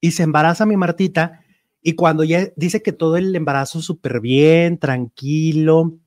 [0.00, 1.40] y se embaraza mi Martita
[1.80, 5.98] y cuando ya dice que todo el embarazo súper bien, tranquilo,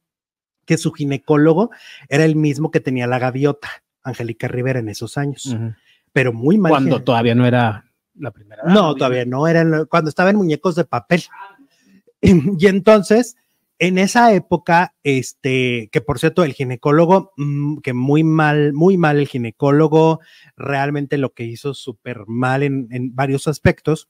[0.65, 1.71] que su ginecólogo
[2.09, 3.69] era el mismo que tenía la gaviota,
[4.03, 5.55] Angélica Rivera en esos años.
[6.13, 6.71] Pero muy mal.
[6.71, 7.85] Cuando todavía no era
[8.15, 8.63] la primera.
[8.65, 11.23] no, todavía no, era cuando estaba en muñecos de papel.
[12.59, 13.35] Y entonces,
[13.79, 19.17] en esa época, este, que por cierto, el ginecólogo, mm, que muy mal, muy mal
[19.17, 20.19] el ginecólogo,
[20.55, 24.07] realmente lo que hizo súper mal en, en varios aspectos.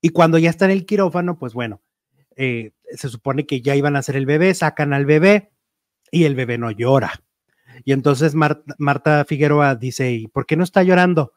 [0.00, 1.82] Y cuando ya está en el quirófano, pues bueno,
[2.36, 5.50] eh, se supone que ya iban a hacer el bebé, sacan al bebé
[6.10, 7.23] y el bebé no llora.
[7.84, 11.32] Y entonces Mar- Marta Figueroa dice, ¿y por qué no está llorando?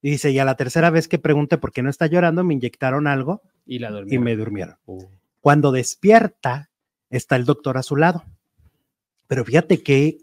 [0.00, 2.54] Y dice, y a la tercera vez que pregunte por qué no está llorando, me
[2.54, 4.76] inyectaron algo Y la y me durmieron.
[5.40, 6.70] Cuando despierta,
[7.10, 8.24] está el doctor a su lado.
[9.26, 10.18] Pero fíjate que,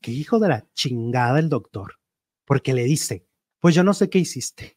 [0.00, 1.98] que hijo de la chingada el doctor,
[2.44, 3.26] porque le dice,
[3.58, 4.76] pues yo no sé qué hiciste,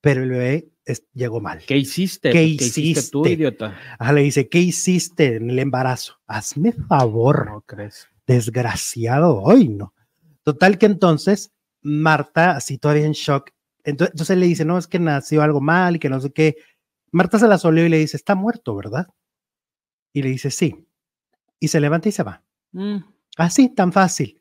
[0.00, 1.60] pero el bebé es- llegó mal.
[1.66, 2.32] ¿Qué hiciste?
[2.32, 3.30] ¿Qué tú, hiciste?
[3.30, 3.78] idiota?
[3.98, 6.18] Ajá, le dice, ¿qué hiciste en el embarazo?
[6.26, 8.08] Hazme favor, No crees.
[8.26, 9.94] Desgraciado, hoy no.
[10.42, 11.52] Total que entonces
[11.82, 13.50] Marta, así todavía en shock,
[13.84, 16.56] entonces, entonces le dice, no, es que nació algo mal y que no sé qué.
[17.10, 19.08] Marta se la solió y le dice, está muerto, ¿verdad?
[20.12, 20.86] Y le dice, sí.
[21.58, 22.42] Y se levanta y se va.
[22.72, 22.98] Mm.
[23.36, 24.40] Así, tan fácil.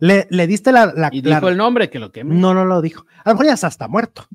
[0.00, 0.86] Le, le diste la...
[0.94, 2.34] la- Y la- dijo el nombre que lo queme.
[2.34, 3.06] no, no lo dijo.
[3.24, 4.26] A lo mejor ya está muerto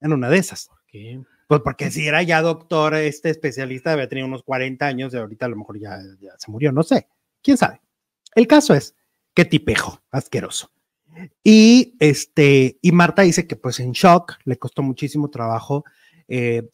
[0.00, 0.70] en una de esas.
[0.86, 1.20] ¿Qué?
[1.48, 5.46] Pues porque si era ya doctor, este especialista había tenido unos 40 años y ahorita
[5.46, 7.08] a lo mejor ya, ya se murió, no sé,
[7.42, 7.80] quién sabe.
[8.38, 8.94] El caso es
[9.34, 10.70] que tipejo, asqueroso.
[11.42, 15.84] Y este, y Marta dice que pues en shock, le costó muchísimo trabajo
[16.28, 16.68] eh,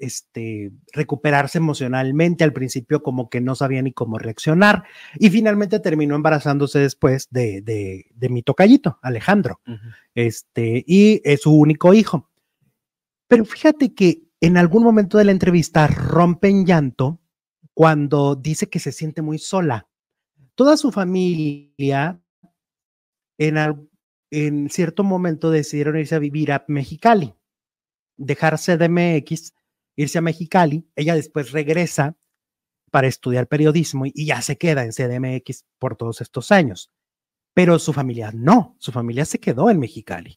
[0.00, 2.44] este, recuperarse emocionalmente.
[2.44, 4.84] Al principio como que no sabía ni cómo reaccionar
[5.18, 9.60] y finalmente terminó embarazándose después de, de, de mi tocallito, Alejandro,
[10.14, 12.30] este, y es su único hijo.
[13.28, 17.20] Pero fíjate que en algún momento de la entrevista rompe en llanto
[17.74, 19.85] cuando dice que se siente muy sola.
[20.56, 22.20] Toda su familia
[23.38, 23.88] en, al-
[24.30, 27.34] en cierto momento decidieron irse a vivir a Mexicali,
[28.16, 29.54] dejar CDMX,
[29.96, 30.88] irse a Mexicali.
[30.96, 32.16] Ella después regresa
[32.90, 36.90] para estudiar periodismo y, y ya se queda en CDMX por todos estos años.
[37.54, 40.36] Pero su familia no, su familia se quedó en Mexicali.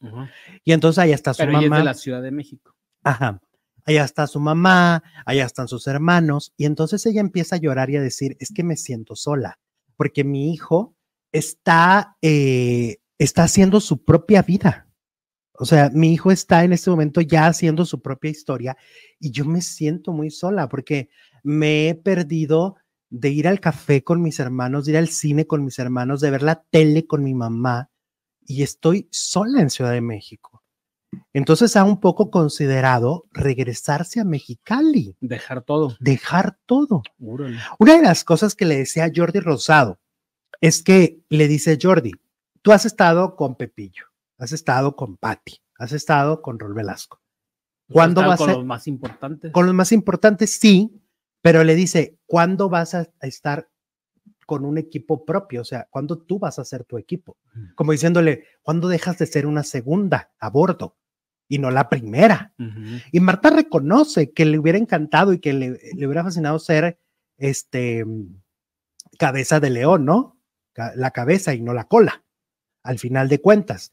[0.64, 1.78] Y entonces ahí está su Pero ella es mamá.
[1.80, 2.76] de la Ciudad de México.
[3.04, 3.42] Ajá.
[3.86, 7.96] Allá está su mamá, allá están sus hermanos, y entonces ella empieza a llorar y
[7.98, 9.58] a decir, es que me siento sola,
[10.00, 10.96] porque mi hijo
[11.34, 14.88] está, eh, está haciendo su propia vida.
[15.52, 18.78] O sea, mi hijo está en este momento ya haciendo su propia historia
[19.20, 21.10] y yo me siento muy sola porque
[21.44, 22.78] me he perdido
[23.10, 26.32] de ir al café con mis hermanos, de ir al cine con mis hermanos, de
[26.32, 27.90] ver la tele con mi mamá
[28.46, 30.59] y estoy sola en Ciudad de México.
[31.34, 35.96] Entonces ha un poco considerado regresarse a Mexicali, Dejar todo.
[36.00, 37.02] dejar todo.
[37.20, 40.00] Una de las cosas que le decía a Jordi Rosado
[40.62, 42.12] es que le dice Jordi,
[42.62, 44.06] tú has estado con Pepillo,
[44.38, 47.22] has estado con Patti, has estado con Rol Velasco.
[47.92, 49.52] ¿Cuándo vas con a- los más importantes?
[49.52, 51.02] Con los más importantes, sí,
[51.42, 53.68] pero le dice, ¿cuándo vas a, estar
[54.46, 55.62] con un equipo propio?
[55.62, 57.38] O sea, ¿cuándo tú vas a ser tu equipo?
[57.76, 60.98] Como diciéndole, ¿cuándo dejas de ser una segunda a bordo
[61.50, 62.54] y no la primera?
[63.12, 67.00] Y Marta reconoce que le hubiera encantado y que le, le hubiera fascinado ser
[67.38, 68.06] este
[69.18, 70.38] cabeza de león, ¿no?
[70.96, 72.24] La cabeza y no la cola,
[72.84, 73.92] al final de cuentas.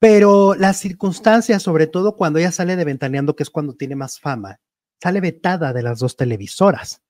[0.00, 4.18] Pero las circunstancias, sobre todo cuando ella sale de Ventaneando, que es cuando tiene más
[4.18, 4.60] fama,
[5.00, 7.02] sale vetada de las dos televisoras.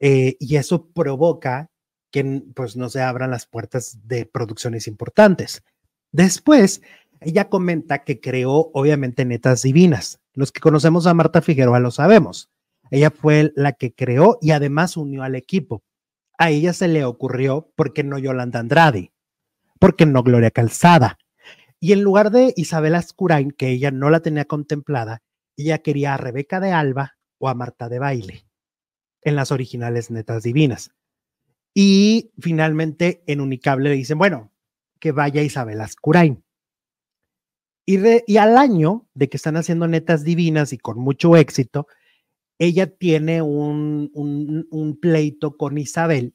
[0.00, 1.70] Eh, y eso provoca
[2.10, 5.64] que pues no se abran las puertas de producciones importantes.
[6.12, 6.82] Después,
[7.24, 10.20] ella comenta que creó obviamente Netas Divinas.
[10.32, 12.50] Los que conocemos a Marta Figueroa lo sabemos.
[12.90, 15.82] Ella fue la que creó y además unió al equipo.
[16.38, 19.12] A ella se le ocurrió, ¿por qué no Yolanda Andrade?
[19.78, 21.18] ¿Por qué no Gloria Calzada?
[21.80, 25.22] Y en lugar de Isabel Ascurain, que ella no la tenía contemplada,
[25.56, 28.46] ella quería a Rebeca de Alba o a Marta de Baile
[29.22, 30.92] en las originales Netas Divinas.
[31.74, 34.52] Y finalmente en Unicable le dicen, bueno,
[35.00, 36.43] que vaya Isabel Ascurain.
[37.86, 41.86] Y, al año de que están haciendo Netas Divinas y con mucho éxito,
[42.58, 46.34] ella tiene un, un, un pleito con Isabel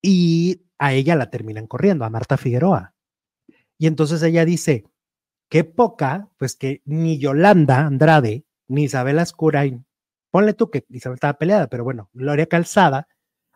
[0.00, 2.94] y a ella la terminan corriendo, a Marta Figueroa.
[3.78, 4.84] Y entonces ella dice,
[5.48, 9.84] qué poca, pues que ni Yolanda Andrade, ni Isabel Ascurain,
[10.30, 13.06] ponle tú que Isabel estaba peleada, pero bueno, Gloria Calzada,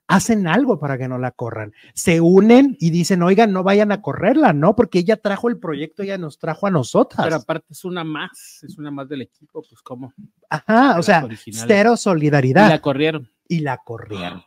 [0.08, 1.72] hacen algo para que no la corran.
[1.94, 4.76] Se unen y dicen, oigan, no vayan a correrla, ¿no?
[4.76, 7.24] Porque ella trajo el proyecto, ella nos trajo a nosotras.
[7.26, 10.12] Pero aparte es una más, es una más del equipo, pues cómo.
[10.48, 11.64] Ajá, o sea, originales.
[11.68, 12.68] cero Y solidaridad.
[12.68, 13.28] la corrieron.
[13.48, 14.42] y la corrieron.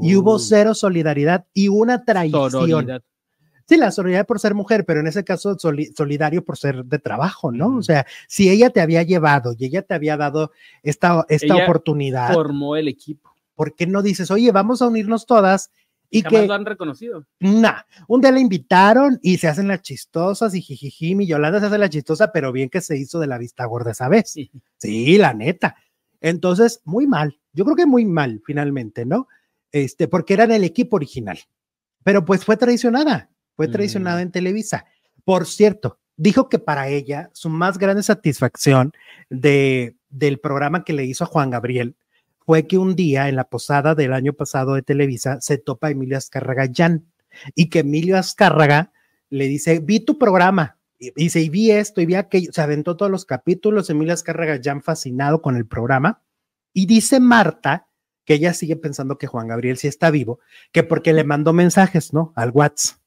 [0.00, 2.50] Y hubo cero solidaridad y una traición.
[2.50, 3.02] sororidad.
[3.68, 6.98] Sí, la solidaridad por ser mujer, pero en ese caso soli- solidario por ser de
[6.98, 7.76] trabajo, ¿no?
[7.76, 10.52] O sea, si ella te había llevado y ella te había dado
[10.82, 13.31] esta, esta Ella oportunidad, Formó el equipo.
[13.54, 15.70] ¿Por qué no dices, oye, vamos a unirnos todas?
[16.10, 17.24] Y Jamás que, lo han reconocido.
[17.40, 21.66] nah, un día la invitaron y se hacen las chistosas y jijiji, mi Yolanda se
[21.66, 24.30] hace la chistosa, pero bien que se hizo de la vista gorda esa vez.
[24.30, 24.50] Sí.
[24.76, 25.76] Sí, la neta.
[26.20, 27.40] Entonces, muy mal.
[27.54, 29.26] Yo creo que muy mal, finalmente, ¿no?
[29.70, 31.38] Este, porque eran el equipo original.
[32.04, 33.30] Pero pues fue traicionada.
[33.56, 33.72] Fue Mm.
[33.72, 34.84] traicionada en Televisa.
[35.24, 38.92] Por cierto, dijo que para ella su más grande satisfacción
[39.30, 41.96] de, del programa que le hizo a Juan Gabriel
[42.46, 46.16] fue que un día en la posada del año pasado de Televisa se topa Emilio
[46.16, 47.06] Azcárraga Jan
[47.54, 48.92] y que Emilio Azcárraga
[49.30, 52.96] le dice, vi tu programa, y dice, y vi esto, y vi aquello, se aventó
[52.96, 56.22] todos los capítulos, Emilio Azcárraga Jan fascinado con el programa,
[56.72, 57.88] y dice Marta,
[58.24, 60.38] que ella sigue pensando que Juan Gabriel sí está vivo,
[60.70, 62.32] que porque le mandó mensajes, ¿no?
[62.36, 62.98] Al WhatsApp,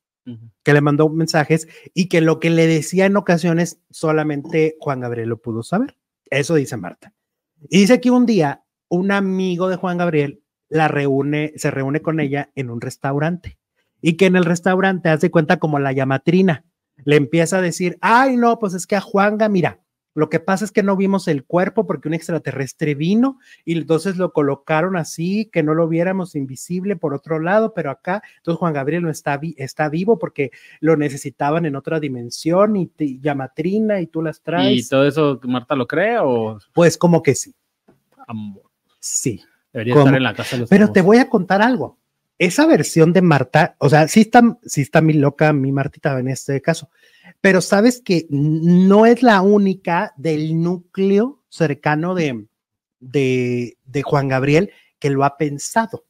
[0.64, 5.30] que le mandó mensajes y que lo que le decía en ocasiones solamente Juan Gabriel
[5.30, 5.96] lo pudo saber.
[6.32, 7.14] Eso dice Marta.
[7.70, 12.20] Y dice que un día un amigo de Juan Gabriel la reúne, se reúne con
[12.20, 13.58] ella en un restaurante
[14.02, 16.64] y que en el restaurante hace cuenta como la llamatrina.
[17.04, 19.80] Le empieza a decir, ay, no, pues es que a Juanga, mira,
[20.14, 24.16] lo que pasa es que no vimos el cuerpo porque un extraterrestre vino y entonces
[24.16, 28.72] lo colocaron así, que no lo viéramos invisible por otro lado, pero acá, entonces Juan
[28.74, 34.00] Gabriel no está, vi- está vivo porque lo necesitaban en otra dimensión y te, llamatrina
[34.00, 34.90] y tú las ¿Y traes.
[34.90, 37.54] todo eso Marta lo cree o Pues como que sí.
[38.26, 38.64] amor.
[39.06, 39.40] Sí.
[39.72, 40.06] Debería ¿Cómo?
[40.08, 42.00] estar en la casa de los Pero te voy a contar algo.
[42.40, 46.28] Esa versión de Marta, o sea, sí está, sí está mi loca, mi Martita en
[46.28, 46.90] este caso,
[47.40, 52.48] pero sabes que no es la única del núcleo cercano de,
[53.00, 56.04] de, de Juan Gabriel que lo ha pensado.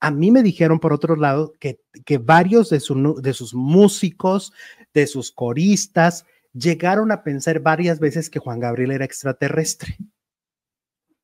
[0.00, 4.52] A mí me dijeron, por otro lado, que, que varios de, su de sus músicos,
[4.94, 6.24] de sus coristas,
[6.54, 9.96] llegaron a pensar varias veces que Juan Gabriel era extraterrestre.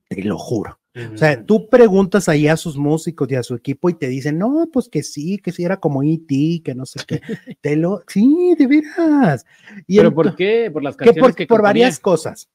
[0.09, 0.78] Te lo juro.
[0.95, 4.39] O sea, tú preguntas ahí a sus músicos y a su equipo y te dicen,
[4.39, 7.21] no, pues que sí, que sí era como E.T., que no sé qué.
[7.61, 9.47] Te lo, sí, de veras.
[9.87, 10.71] Y ¿Pero por qué?
[10.73, 12.49] Por las que canciones por, que por varias cosas.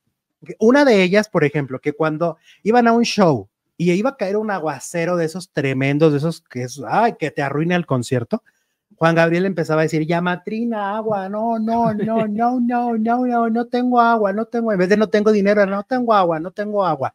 [0.46, 4.18] Que Una de ellas, por ejemplo, que cuando iban a un show y iba a
[4.18, 7.86] caer un aguacero de esos tremendos, de esos que es, ay, que te arruina el
[7.86, 8.44] concierto,
[8.98, 13.66] Juan Gabriel empezaba a decir, llamatrina, agua, no, no, no, no, no, no, no, no
[13.68, 16.86] tengo agua, no tengo, en vez de no tengo dinero, no tengo agua, no tengo
[16.86, 17.14] agua.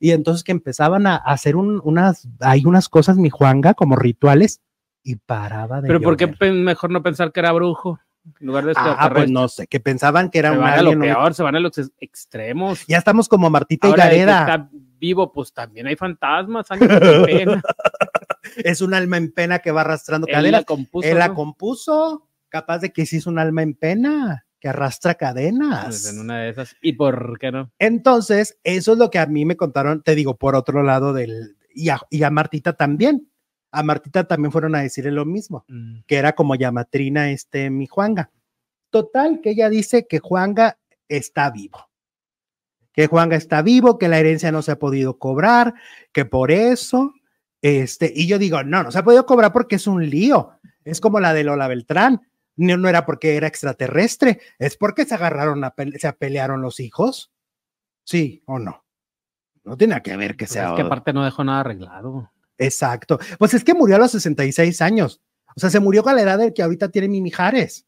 [0.00, 4.60] Y entonces que empezaban a hacer un- unas, hay unas cosas, mi Juanga, como rituales,
[5.02, 6.52] y paraba de Pero ¿por qué llover.
[6.54, 8.00] mejor no pensar que era brujo?
[8.40, 10.82] En lugar de Ah, pues no sé, que pensaban que era se un van a
[10.82, 12.84] lo peor, se van a los ex- extremos.
[12.86, 14.40] Ya estamos como Martita Ahora que Gareda.
[14.40, 17.62] está vivo, pues también hay fantasmas, años de pena.
[18.56, 20.60] Es un alma en pena que va arrastrando Él cadenas.
[20.62, 24.68] la compuso, Él la compuso, capaz de que sí es un alma en pena que
[24.68, 26.06] arrastra cadenas.
[26.06, 26.76] En una de esas.
[26.82, 27.72] ¿Y por qué no?
[27.78, 31.56] Entonces, eso es lo que a mí me contaron, te digo, por otro lado del,
[31.74, 33.28] y a, y a Martita también.
[33.72, 36.00] A Martita también fueron a decirle lo mismo, Mm.
[36.06, 38.30] que era como llamatrina este mi Juanga.
[38.90, 41.88] Total, que ella dice que Juanga está vivo.
[42.92, 45.74] Que Juanga está vivo, que la herencia no se ha podido cobrar,
[46.12, 47.14] que por eso,
[47.62, 50.50] este, y yo digo, no, no se ha podido cobrar porque es un lío.
[50.84, 52.20] Es como la de Lola Beltrán.
[52.60, 56.78] No, no era porque era extraterrestre, es porque se agarraron, a pele- se pelearon los
[56.78, 57.32] hijos.
[58.04, 58.84] Sí o no.
[59.64, 60.68] No tiene que ver que Pues sea.
[60.70, 62.30] es que aparte no dejó nada arreglado.
[62.58, 63.18] Exacto.
[63.38, 65.22] Pues es que murió a los 66 años.
[65.56, 67.86] O sea, se murió con la edad del que ahorita tiene mi Mijares.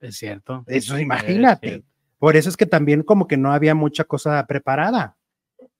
[0.00, 0.64] Es cierto.
[0.66, 1.68] Eso Es imagínate.
[1.68, 1.86] cierto.
[2.18, 5.17] Por eso es que también como que no había mucha cosa preparada.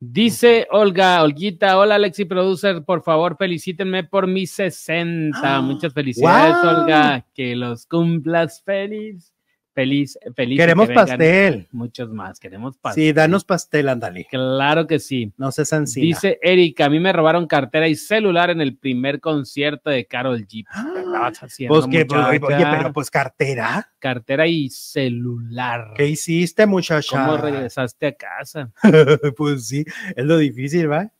[0.00, 5.36] Dice Olga, Olguita, hola Alexi Producer, por favor felicítenme por mis 60.
[5.42, 6.56] Ah, Muchas felicidades.
[6.62, 9.32] Olga, que los cumplas feliz,
[9.78, 10.58] feliz, feliz.
[10.58, 11.68] Queremos que pastel.
[11.70, 13.04] Muchos más, queremos pastel.
[13.04, 14.26] Sí, danos pastel, ándale.
[14.28, 15.32] Claro que sí.
[15.36, 16.04] No seas ansina.
[16.04, 20.44] Dice Erika, a mí me robaron cartera y celular en el primer concierto de Carol
[20.48, 20.64] G.
[20.70, 23.88] Ah, ¿Qué estabas haciendo, Pues que, oye, pero pues cartera.
[24.00, 25.92] Cartera y celular.
[25.94, 27.16] ¿Qué hiciste, muchacha?
[27.16, 28.72] ¿Cómo regresaste a casa?
[29.36, 29.84] pues sí,
[30.16, 31.12] es lo difícil, ¿va?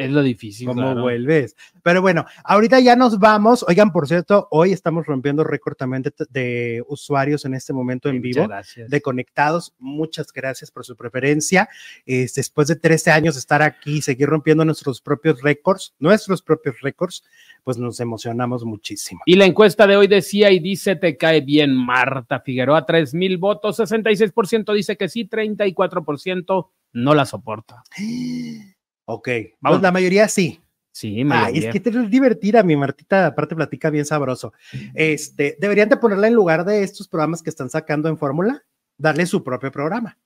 [0.00, 0.66] Es lo difícil.
[0.66, 1.02] ¿Cómo claro.
[1.02, 1.54] vuelves?
[1.82, 3.64] Pero bueno, ahorita ya nos vamos.
[3.68, 8.16] Oigan, por cierto, hoy estamos rompiendo récord también de, de usuarios en este momento en
[8.16, 8.48] Muchas vivo.
[8.48, 8.88] gracias.
[8.88, 9.74] de conectados.
[9.78, 11.68] Muchas gracias por su preferencia.
[12.06, 16.40] Es, después de 13 años de estar aquí y seguir rompiendo nuestros propios récords, nuestros
[16.40, 17.22] propios récords,
[17.62, 19.20] pues nos emocionamos muchísimo.
[19.26, 23.36] Y la encuesta de hoy decía y dice, te cae bien Marta Figueroa, 3 mil
[23.36, 27.82] votos, 66% dice que sí, 34% no la soporta.
[29.12, 29.56] Ok, Vamos.
[29.60, 30.60] vamos, la mayoría sí.
[30.92, 31.68] Sí, Ay, mayoría.
[31.68, 34.52] es que te es divertida, mi Martita, aparte platica bien sabroso.
[34.94, 38.64] Este, deberían de ponerla en lugar de estos programas que están sacando en fórmula,
[38.96, 40.16] darle su propio programa.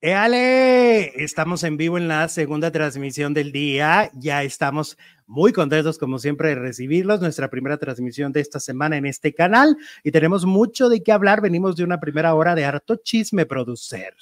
[0.00, 1.20] ¡Éale!
[1.20, 4.10] Estamos en vivo en la segunda transmisión del día.
[4.14, 4.96] Ya estamos
[5.26, 7.20] muy contentos, como siempre, de recibirlos.
[7.20, 9.76] Nuestra primera transmisión de esta semana en este canal.
[10.04, 11.40] Y tenemos mucho de qué hablar.
[11.40, 14.14] Venimos de una primera hora de harto chisme producer.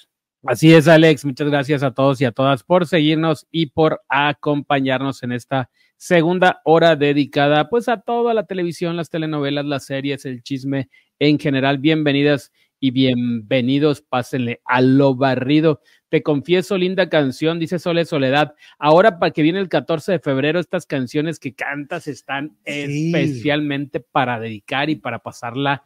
[0.46, 1.24] Así es, Alex.
[1.24, 6.60] Muchas gracias a todos y a todas por seguirnos y por acompañarnos en esta segunda
[6.64, 11.78] hora dedicada pues a toda la televisión, las telenovelas, las series, el chisme en general.
[11.78, 14.02] Bienvenidas y bienvenidos.
[14.02, 15.80] Pásenle a lo barrido.
[16.10, 18.54] Te confieso, linda canción, dice Sole Soledad.
[18.78, 23.06] Ahora para que viene el 14 de febrero, estas canciones que cantas están Sí.
[23.14, 25.84] especialmente para dedicar y para pasarla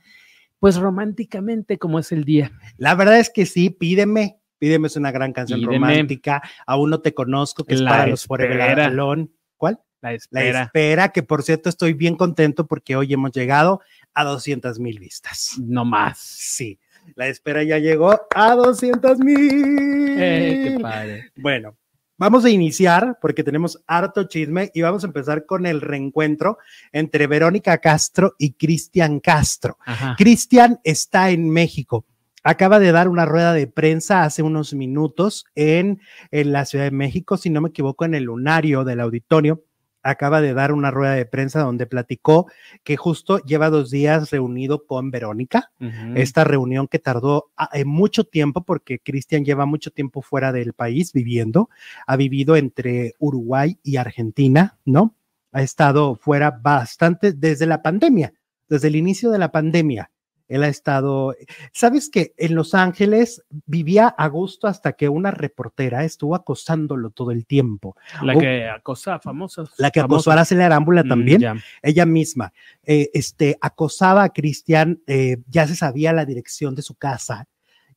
[0.59, 2.50] pues románticamente como es el día.
[2.76, 4.40] La verdad es que sí, pídeme.
[4.59, 5.76] Pídeme es una gran canción Pídeme.
[5.76, 6.42] romántica.
[6.66, 8.86] Aún no te conozco, que es La para los Forever espera.
[8.86, 9.28] Alone.
[9.56, 9.80] ¿Cuál?
[10.00, 10.62] La La espera.
[10.64, 13.80] espera, que por cierto estoy bien contento porque hoy hemos llegado
[14.14, 15.54] a 200 mil vistas.
[15.61, 16.18] No más.
[16.18, 16.78] Sí,
[17.14, 20.16] la espera ya llegó a 200 mil.
[20.18, 21.32] Eh, qué padre.
[21.36, 21.76] Bueno,
[22.16, 26.59] vamos a iniciar porque tenemos harto chisme y vamos a empezar con el reencuentro
[26.92, 29.78] entre Verónica Castro y Cristian Castro.
[30.16, 32.04] Cristian está en México.
[32.49, 36.90] Acaba de dar una rueda de prensa hace unos minutos en, en la Ciudad de
[36.90, 39.66] México, si no me equivoco, en el lunario del auditorio.
[40.03, 42.46] acaba de dar una rueda de prensa donde platicó
[42.84, 45.72] que justo lleva dos días reunido con Verónica,
[46.14, 50.72] esta reunión que tardó ah, eh, mucho tiempo porque Cristian lleva mucho tiempo fuera del
[50.72, 51.68] país viviendo,
[52.07, 55.14] ha vivido entre Uruguay y Argentina, ¿no?
[55.53, 58.32] Ha estado fuera bastante desde la pandemia,
[58.70, 60.11] desde el inicio de la pandemia.
[60.49, 61.34] Él ha estado,
[61.72, 67.30] sabes que en Los Ángeles vivía a gusto hasta que una reportera estuvo acosándolo todo
[67.30, 67.96] el tiempo.
[68.22, 68.38] La Oh.
[68.40, 69.70] que acosa famosos.
[69.76, 71.42] La que acosó a Araceli Arámbula Mm, también,
[71.82, 76.94] ella misma, eh, este, acosaba a Cristian, eh, ya se sabía la dirección de su
[76.94, 77.46] casa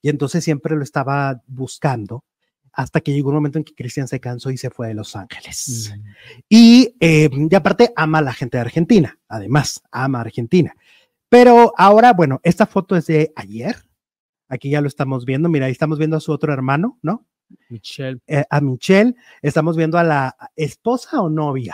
[0.02, 2.26] y entonces siempre lo estaba buscando
[2.74, 5.16] hasta que llegó un momento en que Cristian se cansó y se fue de Los
[5.16, 5.93] Ángeles.
[5.93, 6.02] Mm.
[6.49, 10.74] Y, eh, y aparte ama a la gente de Argentina, además, ama a Argentina.
[11.32, 13.78] Pero ahora, bueno, esta foto es de ayer.
[14.50, 15.48] Aquí ya lo estamos viendo.
[15.48, 17.26] Mira, ahí estamos viendo a su otro hermano, ¿no?
[17.70, 18.20] Michelle.
[18.28, 19.16] Eh, a Michelle.
[19.42, 21.74] Estamos viendo a la esposa o novia.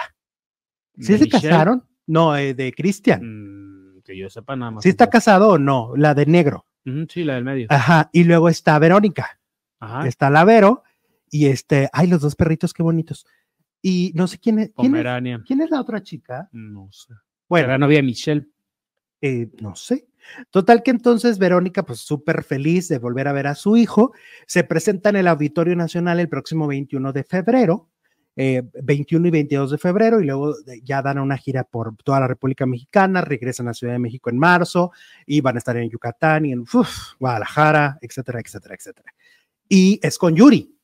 [1.00, 1.50] ¿Sí ¿De se Michelle?
[1.50, 1.88] casaron?
[2.06, 3.96] No, eh, de Cristian.
[3.96, 4.84] Mm, que yo sepa nada más.
[4.84, 5.92] ¿Sí está casado o no?
[5.96, 6.68] La de negro.
[7.10, 7.66] Sí, la del medio.
[7.72, 8.12] Ajá.
[8.14, 9.40] Y luego está Verónica.
[9.80, 10.08] Ajá.
[10.08, 10.84] Está la Vero.
[11.32, 13.26] Y este, ay, los dos perritos, qué bonitos.
[13.82, 14.72] Y no sé quién es.
[14.78, 16.48] ¿Quién es, quién es la otra chica?
[16.52, 17.16] No sé.
[17.50, 18.48] Bueno, Era novia de Michelle.
[19.22, 20.08] Eh, no sé.
[20.52, 24.12] Total que entonces Verónica, pues súper feliz de volver a ver a su hijo,
[24.46, 27.90] se presenta en el Auditorio Nacional el próximo 21 de febrero,
[28.36, 32.20] eh, 21 y 22 de febrero, y luego de- ya dan una gira por toda
[32.20, 34.92] la República Mexicana, regresan a Ciudad de México en marzo,
[35.26, 36.66] y van a estar en Yucatán y en
[37.20, 39.14] Guadalajara, etcétera, etcétera, etcétera.
[39.70, 40.77] Y es con Yuri,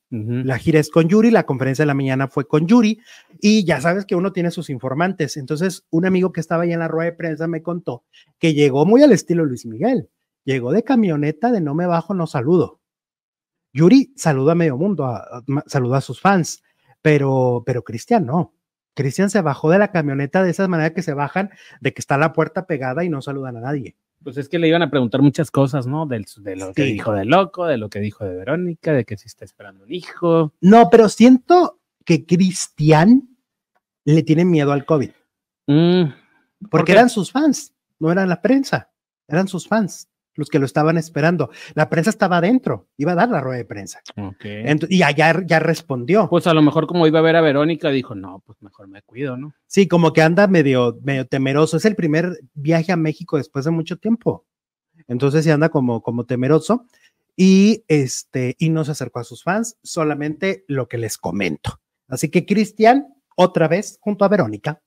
[0.46, 3.00] La gira es con Yuri, la conferencia de la mañana fue con Yuri
[3.40, 5.36] y ya sabes que uno tiene sus informantes.
[5.36, 8.04] Entonces, un amigo que estaba ahí en la rueda de prensa me contó
[8.38, 10.08] que llegó muy al estilo Luis Miguel.
[10.44, 12.80] Llegó de camioneta de no me bajo, no saludo.
[13.72, 16.62] Yuri saluda a medio mundo, a- a- saluda a sus fans,
[17.02, 18.54] pero, pero Cristian no.
[18.94, 21.50] Cristian se bajó de la camioneta de esa manera que se bajan,
[21.80, 23.96] de que está la puerta pegada y no saludan a nadie.
[24.24, 26.06] Pues es que le iban a preguntar muchas cosas, ¿no?
[26.06, 29.16] Del, de lo que dijo de loco, de lo que dijo de Verónica, de que
[29.16, 30.54] si está esperando un hijo.
[30.60, 33.28] No, pero siento que Cristian
[34.04, 35.10] le tiene miedo al COVID.
[35.66, 36.04] Mm,
[36.60, 38.90] ¿por porque eran sus fans, no eran la prensa,
[39.28, 41.50] eran sus fans los que lo estaban esperando.
[41.74, 44.00] La prensa estaba adentro, iba a dar la rueda de prensa.
[44.16, 44.44] ok.
[44.44, 46.28] Ent- y allá ya respondió.
[46.28, 49.02] Pues a lo mejor como iba a ver a Verónica, dijo, no, pues mejor me
[49.02, 49.54] cuido, ¿no?
[49.66, 51.76] Sí, como que anda medio, medio temeroso.
[51.76, 54.44] Es el primer viaje a México después de mucho tiempo.
[55.08, 56.86] Entonces sí anda como, como temeroso.
[57.36, 61.80] Y este, y no se acercó a sus fans, solamente lo que les comento.
[62.06, 64.80] Así que Cristian, otra vez, junto a Verónica,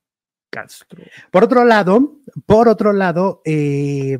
[0.49, 1.03] Castro.
[1.29, 4.17] Por otro lado, por otro lado, eh,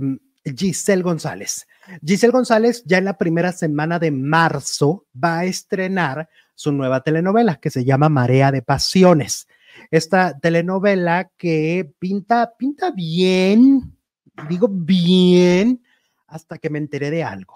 [0.55, 1.67] Giselle González.
[2.05, 7.55] Giselle González ya en la primera semana de marzo va a estrenar su nueva telenovela
[7.59, 9.47] que se llama Marea de Pasiones.
[9.91, 13.95] Esta telenovela que pinta, pinta bien,
[14.49, 15.81] digo bien,
[16.27, 17.55] hasta que me enteré de algo.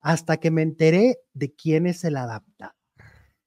[0.00, 2.74] Hasta que me enteré de quién es el adaptador.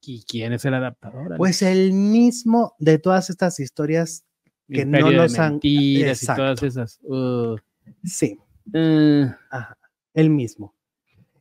[0.01, 1.36] ¿Y quién es el adaptador?
[1.38, 4.24] Pues el mismo de todas estas historias
[4.67, 6.41] que no Imperio nos han- mentiras y Exacto.
[6.41, 6.99] todas esas.
[7.03, 7.57] Uh,
[8.03, 8.38] Sí,
[8.74, 9.78] uh, Ajá,
[10.13, 10.74] él mismo.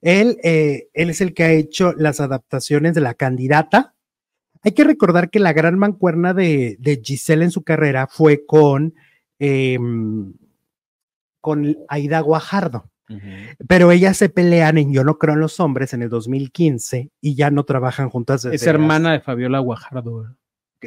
[0.01, 3.95] Él, eh, él es el que ha hecho las adaptaciones de la candidata.
[4.63, 8.95] Hay que recordar que la gran mancuerna de, de Giselle en su carrera fue con,
[11.41, 12.91] con Aida Guajardo,
[13.69, 17.35] pero ellas se pelean en Yo no creo en los hombres en el 2015 y
[17.35, 18.43] ya no trabajan juntas.
[18.43, 20.37] desde Es hermana de Fabiola Guajardo.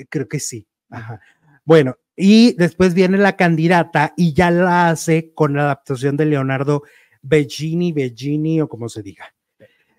[0.09, 0.67] creo que sí.
[0.89, 1.21] Ajá.
[1.63, 6.83] Bueno, y después viene la candidata y ya la hace con la adaptación de Leonardo
[7.21, 9.33] Bellini, Bellini o como se diga.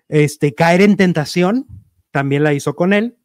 [0.07, 1.67] Este, Caer en Tentación,
[2.11, 3.17] también la hizo con él.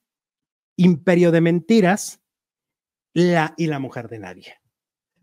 [0.76, 2.20] Imperio de Mentiras
[3.12, 4.54] la, y La Mujer de Nadie.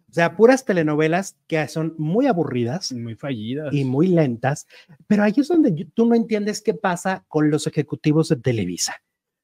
[0.09, 3.73] O sea, puras telenovelas que son muy aburridas Muy fallidas.
[3.73, 4.65] y muy lentas,
[5.07, 8.95] pero ahí es donde tú no entiendes qué pasa con los ejecutivos de Televisa.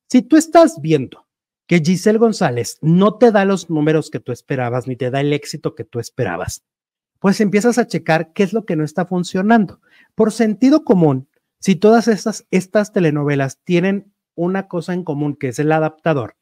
[0.07, 1.27] Si tú estás viendo
[1.71, 5.31] que Giselle González no te da los números que tú esperabas, ni te da el
[5.31, 6.65] éxito que tú esperabas,
[7.17, 9.79] pues empiezas a checar qué es lo que no está funcionando.
[10.13, 11.29] Por sentido común,
[11.61, 16.35] si todas estas, estas telenovelas tienen una cosa en común, que es el adaptador,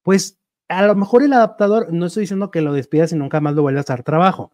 [0.00, 3.54] pues a lo mejor el adaptador, no estoy diciendo que lo despidas y nunca más
[3.54, 4.52] lo vuelvas a dar trabajo,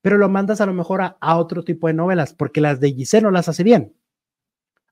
[0.00, 2.92] pero lo mandas a lo mejor a, a otro tipo de novelas, porque las de
[2.92, 3.96] Giselle no las hace bien.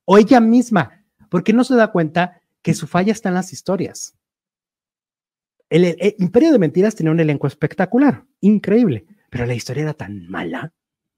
[0.03, 4.17] O ella misma, porque no se da cuenta que su falla está en las historias.
[5.69, 9.93] El, el- el Imperio de Mentiras tenía un elenco espectacular, increíble, pero la historia era
[9.93, 10.73] tan mala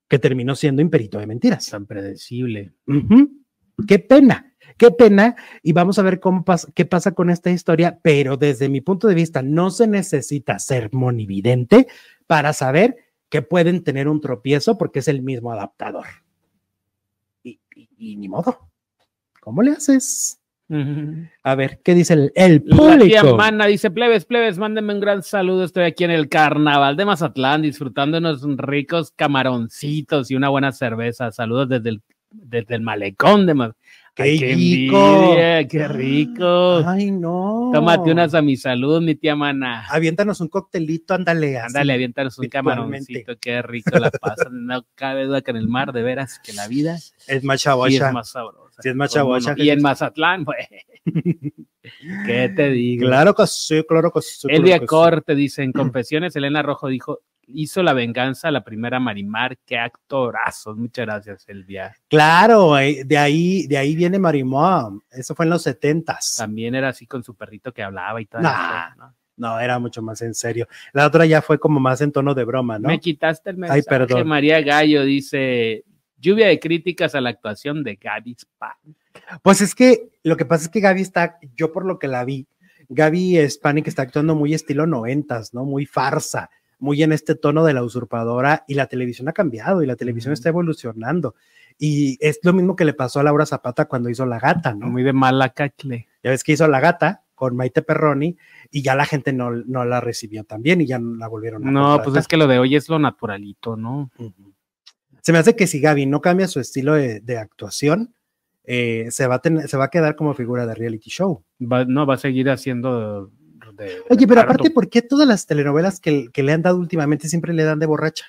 [0.08, 1.68] que terminó siendo Imperito de Mentiras.
[1.70, 2.74] Tan predecible.
[3.88, 4.54] Qué pena.
[4.78, 6.43] Qué pena, y vamos a ver cómo
[6.76, 10.93] qué pasa con esta historia, pero desde mi punto de vista no se necesita ser
[10.93, 11.88] monividente
[12.28, 12.95] para saber
[13.30, 16.06] que pueden tener un tropiezo porque es el mismo adaptador.
[17.43, 18.70] Y, y- y ni modo.
[19.41, 20.39] ¿Cómo le haces?
[21.43, 23.38] A ver, ¿qué dice el, el La tía público?
[23.38, 25.63] Mana dice, plebes, plebes, mándenme un gran saludo.
[25.63, 31.32] Estoy aquí en el carnaval de Mazatlán disfrutando unos ricos camaroncitos y una buena cerveza.
[31.32, 32.01] Saludos desde el,
[32.32, 33.78] desde el malecón de Mazatlán.
[34.18, 34.97] ¡Qué Ay, qué rico!
[34.97, 36.78] envidia, ¡Qué rico!
[36.88, 37.70] Ay, no.
[37.72, 39.86] Tómate unas a mi salud, mi tía Mana.
[39.91, 41.59] Aviéntanos un coctelito, ándale.
[41.59, 44.65] Ándale, aviéntanos un camaroncito, qué rico la pasan.
[44.65, 46.97] No cabe duda que en el mar, de veras, que la vida
[47.28, 48.07] Es más sí chabocha.
[48.07, 48.66] es más sabrosa.
[48.80, 49.53] Sí es más ¿Cómo no?
[49.57, 49.82] Y en.
[49.82, 50.67] Mazatlán, pues.
[52.25, 53.07] ¿Qué te digo?
[53.07, 54.47] Claro que sí, claro que sí.
[54.47, 54.88] claro Elvia que sí.
[54.88, 59.78] Corte dice en Confesiones, Elena Rojo dijo, hizo la venganza a la primera Marimar, qué
[59.78, 60.78] actorazos.
[60.78, 61.95] Muchas gracias, Elvia.
[62.07, 65.01] Claro, de ahí, de ahí viene Marimón.
[65.09, 66.36] Eso fue en los setentas.
[66.38, 68.41] También era así con su perrito que hablaba y todo.
[68.41, 68.89] Nah.
[69.38, 70.67] No, era mucho más en serio.
[70.93, 72.89] La otra ya fue como más en tono de broma, ¿no?
[72.89, 73.84] Me quitaste el mensaje.
[73.84, 74.28] perdón.
[74.28, 75.86] María Gallo dice,
[76.20, 78.95] lluvia de críticas a la actuación de Gaby Span.
[79.41, 82.26] Pues es que lo que pasa es que Gaby está, yo por lo que la
[82.26, 82.47] vi,
[82.89, 85.65] Gaby Spanik está actuando muy estilo noventas, ¿no?
[85.65, 86.49] Muy farsa,
[86.80, 90.34] muy en este tono de la usurpadora y la televisión ha cambiado y la televisión
[90.34, 91.36] está evolucionando.
[91.78, 94.88] Y es lo mismo que le pasó a Laura Zapata cuando hizo La Gata, ¿no?
[94.88, 96.07] Muy de mala cacle.
[96.24, 98.36] Ya ves que hizo La Gata con Maite Perroni
[98.72, 101.68] y ya la gente no, no la recibió tan bien y ya no la volvieron
[101.68, 104.09] a No, pues es que lo de hoy es lo naturalito, ¿no?
[104.18, 104.53] Ujú.
[105.28, 108.15] Se me hace que si Gaby no cambia su estilo de, de actuación,
[108.63, 111.43] eh, se, va a tener- se va a quedar como figura de reality show.
[111.59, 113.30] Va- no, va a seguir haciendo
[113.73, 113.97] de...
[114.09, 117.53] Oye, pero aparte, ¿por qué todas las telenovelas que, que le han dado últimamente siempre
[117.53, 118.23] le dan de borracha?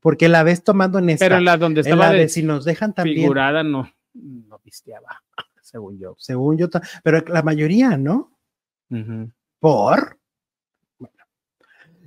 [0.00, 2.42] Porque la ves tomando en esta, Pero en la donde en estaba la de si
[2.42, 5.22] nos dejan también, figurada no, no pisteaba,
[5.62, 6.16] según yo.
[6.18, 6.66] según yo,
[7.04, 8.36] pero la mayoría, ¿no?
[9.60, 10.18] Por.
[10.98, 11.14] Bueno.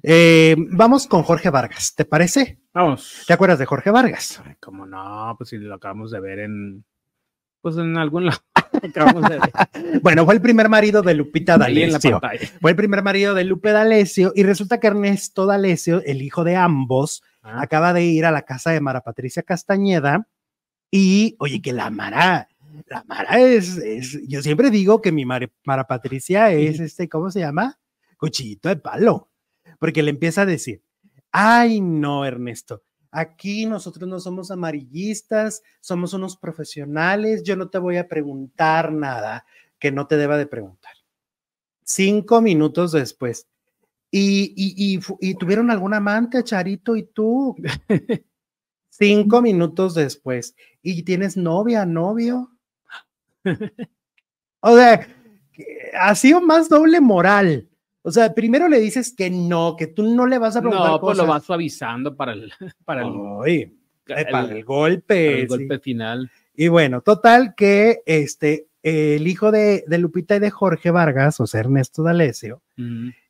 [0.03, 2.59] Eh, vamos con Jorge Vargas, ¿te parece?
[2.75, 3.23] Vamos.
[3.25, 4.41] ¿Te acuerdas de Jorge Vargas?
[4.45, 6.83] Ay, Como no, pues si lo acabamos de ver en,
[7.61, 8.39] pues en algún lado.
[8.83, 12.19] acabamos de ver Bueno, fue el primer marido de Lupita D'Alessio.
[12.61, 16.55] Fue el primer marido de Lupe D'Alessio y resulta que Ernesto D'Alessio, el hijo de
[16.57, 20.27] ambos, Ah, acaba de ir a la casa de Mara Patricia Castañeda
[20.91, 22.47] y, oye, que la Mara,
[22.87, 27.29] la Mara es, es- yo siempre digo que mi Mara, Mara Patricia es este, ¿cómo
[27.29, 27.77] se llama?
[28.17, 29.29] Cuchillito de palo,
[29.77, 30.81] porque le empieza a decir,
[31.37, 32.83] ay, no, Ernesto.
[33.11, 39.45] Aquí nosotros no somos amarillistas, somos unos profesionales, yo no te voy a preguntar nada
[39.79, 40.93] que no te deba de preguntar.
[41.83, 43.47] Cinco minutos después,
[44.11, 47.55] y, y, y, fu- y tuvieron algún amante, Charito y tú.
[48.89, 50.55] Cinco minutos después.
[50.81, 52.51] ¿Y tienes novia, novio?
[54.61, 55.07] O sea,
[56.01, 57.69] ha sido más doble moral.
[58.07, 60.99] O sea, primero le dices que no, que tú no le vas a preguntar no,
[61.01, 61.41] pues lo cosas.
[61.41, 62.51] va suavizando para el,
[62.85, 63.71] para el, Ay, eh,
[64.07, 65.33] el- para el para golpe.
[65.41, 65.47] el sí.
[65.47, 66.29] golpe final.
[66.55, 71.47] Y bueno, total que este, el hijo de, de Lupita y de Jorge Vargas, o
[71.47, 72.61] sea, Ernesto D'Alessio,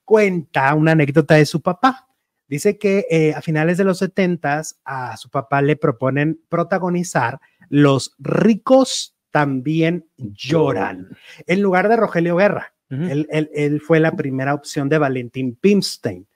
[0.04, 2.08] cuenta una anécdota de su papá.
[2.48, 8.14] Dice que eh, a finales de los setentas a su papá le proponen protagonizar Los
[8.20, 11.10] ricos también lloran,
[11.48, 12.75] en lugar de Rogelio Guerra.
[12.90, 16.28] Él, él- él fue la primera opción de Valentín Pimstein.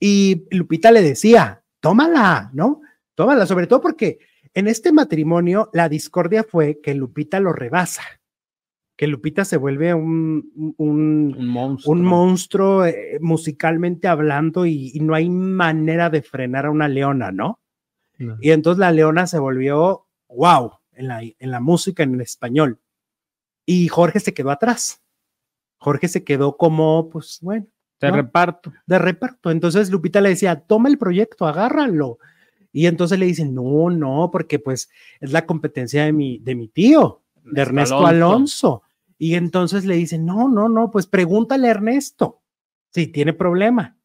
[0.00, 2.80] Y Lupita le decía, tómala, ¿no?
[3.14, 4.18] Tómala, sobre todo porque
[4.54, 8.02] en este matrimonio la discordia fue que Lupita lo rebasa,
[8.96, 11.92] que Lupita se vuelve un, un, Un monstruo.
[11.92, 17.30] un monstruo eh, musicalmente hablando y, y no hay manera de frenar a una leona,
[17.30, 17.60] ¿no?
[18.18, 18.36] No.
[18.40, 22.80] Y entonces la leona se volvió wow en la, en la música en el español.
[23.66, 25.02] Y Jorge se quedó atrás.
[25.78, 27.66] Jorge se quedó como, pues bueno,
[28.02, 28.12] ¿no?
[28.12, 28.72] reparto.
[28.86, 29.50] de reparto.
[29.50, 32.18] Entonces Lupita le decía, toma el proyecto, agárralo.
[32.72, 36.68] Y entonces le dicen, no, no, porque pues es la competencia de mi, de mi
[36.68, 38.82] tío, de Ernesto Alonso.
[39.16, 42.42] Y entonces le dicen, no, no, no, pues pregúntale a Ernesto
[42.92, 43.96] si tiene problema.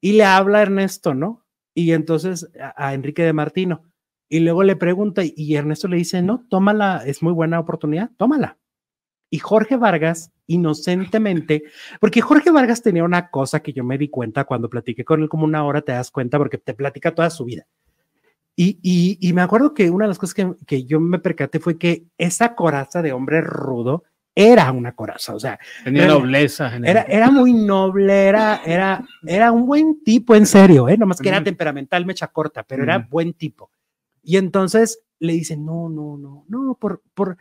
[0.00, 1.44] Y le habla a Ernesto, ¿no?
[1.74, 3.82] Y entonces a, a Enrique de Martino.
[4.28, 8.56] Y luego le pregunta y Ernesto le dice, no, tómala, es muy buena oportunidad, tómala.
[9.28, 11.64] Y Jorge Vargas, inocentemente,
[12.00, 15.28] porque Jorge Vargas tenía una cosa que yo me di cuenta cuando platiqué con él
[15.28, 17.66] como una hora, te das cuenta, porque te platica toda su vida.
[18.54, 21.58] Y, y, y me acuerdo que una de las cosas que, que yo me percaté
[21.58, 24.04] fue que esa coraza de hombre rudo
[24.34, 26.76] era una coraza, o sea, Tenía Era- nobleza.
[26.84, 30.96] era, era muy noble, era, era, era un buen tipo, en serio, ¿eh?
[30.96, 33.70] nomás que era temperamental, mecha corta, pero era buen tipo.
[34.22, 37.36] Y entonces le dicen, no, no, no, no, por, por,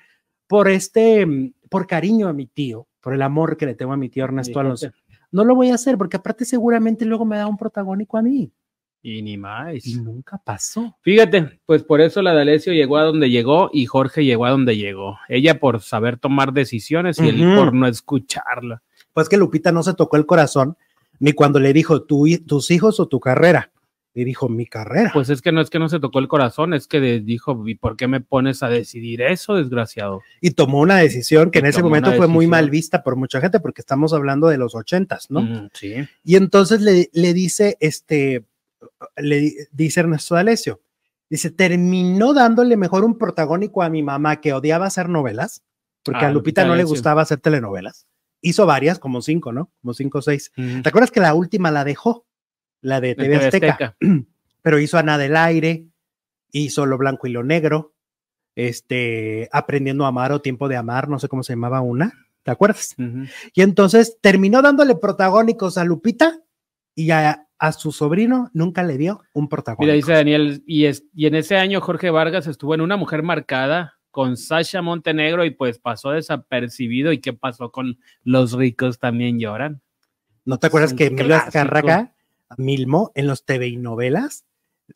[0.48, 3.98] por este, mm, por cariño a mi tío, por el amor que le tengo a
[3.98, 4.88] mi tío Ernesto Alonso,
[5.31, 8.52] no lo voy a hacer porque aparte seguramente luego me da un protagónico a mí.
[9.02, 9.88] Y ni más.
[9.88, 10.98] Y nunca pasó.
[11.02, 14.76] Fíjate, pues por eso la D'Alessio llegó a donde llegó y Jorge llegó a donde
[14.76, 15.18] llegó.
[15.30, 18.84] Ella por saber tomar decisiones y él por no escucharla.
[19.14, 20.76] Pues que Lupita no se tocó el corazón
[21.19, 23.72] ni cuando le dijo "Tu hi- tus hijos o tu carrera.
[24.14, 25.12] Y dijo mi carrera.
[25.14, 27.66] Pues es que no es que no se tocó el corazón, es que de- dijo,
[27.68, 30.22] ¿y por qué me pones a decidir eso, desgraciado?
[30.42, 33.60] y tomó una decisión que en ese momento fue muy mal vista por mucha gente
[33.62, 35.42] porque estamos hablando de los ochentas, ¿no?
[35.42, 35.94] Mm, sí.
[36.26, 38.44] Y entonces le, le dice, este,
[39.16, 40.82] le di- dice Ernesto D'Alessio,
[41.30, 45.64] dice, terminó dándole mejor un protagónico a mi mamá que odiaba hacer novelas,
[46.04, 48.08] porque Ah, a Lupita Lupita no le gustaba hacer telenovelas.
[48.42, 49.72] Hizo varias, como cinco, ¿no?
[49.82, 50.52] Como cinco o seis.
[50.58, 50.82] Mm.
[50.82, 52.26] ¿Te acuerdas que la última la dejó?
[52.82, 53.72] La de TV Azteca.
[53.72, 53.98] Azteca.
[54.62, 55.88] Pero hizo Ana del Aire,
[56.52, 57.94] hizo Lo Blanco y Lo Negro,
[58.56, 62.14] este, Aprendiendo a Amar o Tiempo de Amar, no sé cómo se llamaba una,
[62.44, 62.95] ¿te acuerdas?
[63.53, 66.41] Y entonces terminó dándole protagónicos a Lupita
[66.94, 69.84] y a, a su sobrino nunca le dio un protagónico.
[69.84, 73.24] Mira, dice Daniel, y, es, y en ese año Jorge Vargas estuvo en Una Mujer
[73.24, 77.12] Marcada con Sasha Montenegro y pues pasó desapercibido.
[77.12, 79.82] ¿Y qué pasó con Los ricos también lloran?
[80.44, 81.36] ¿No te acuerdas que Emilio.
[81.36, 82.14] Azcárraga,
[82.57, 84.45] Milmo, en los TV y novelas,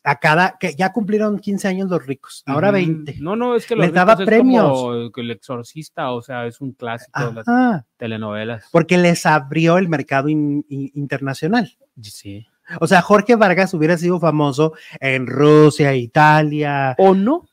[0.04, 2.74] a cada, que ya cumplieron 15 años los ricos, ahora Ujú.
[2.76, 3.16] 20.
[3.20, 4.70] No, no, es que Les Los daba ricos es premios.
[4.70, 8.68] como El Exorcista, o sea, es un clásico de las telenovelas.
[8.72, 11.76] porque les abrió el mercado in- in- internacional.
[12.02, 12.46] Sí.
[12.80, 16.94] O sea, Jorge Vargas hubiera sido famoso en Rusia, Italia.
[16.98, 17.46] O no,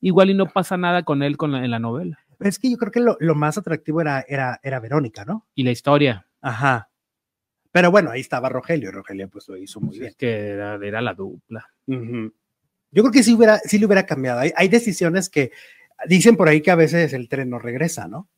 [0.00, 2.18] igual y no pasa nada con él con la- en la novela.
[2.40, 5.46] Es que yo creo que lo, lo más atractivo era, era, era Verónica, ¿no?
[5.54, 6.88] Y la historia, Ajá.
[7.74, 10.10] Pero bueno, ahí estaba Rogelio, y Rogelio pues lo hizo muy bien.
[10.10, 11.68] es que era, era la dupla.
[11.88, 14.38] Yo creo que sí, hubiera, sí le hubiera cambiado.
[14.38, 15.50] Hay, hay decisiones que
[16.06, 18.28] dicen por ahí que a veces el tren no regresa, ¿no?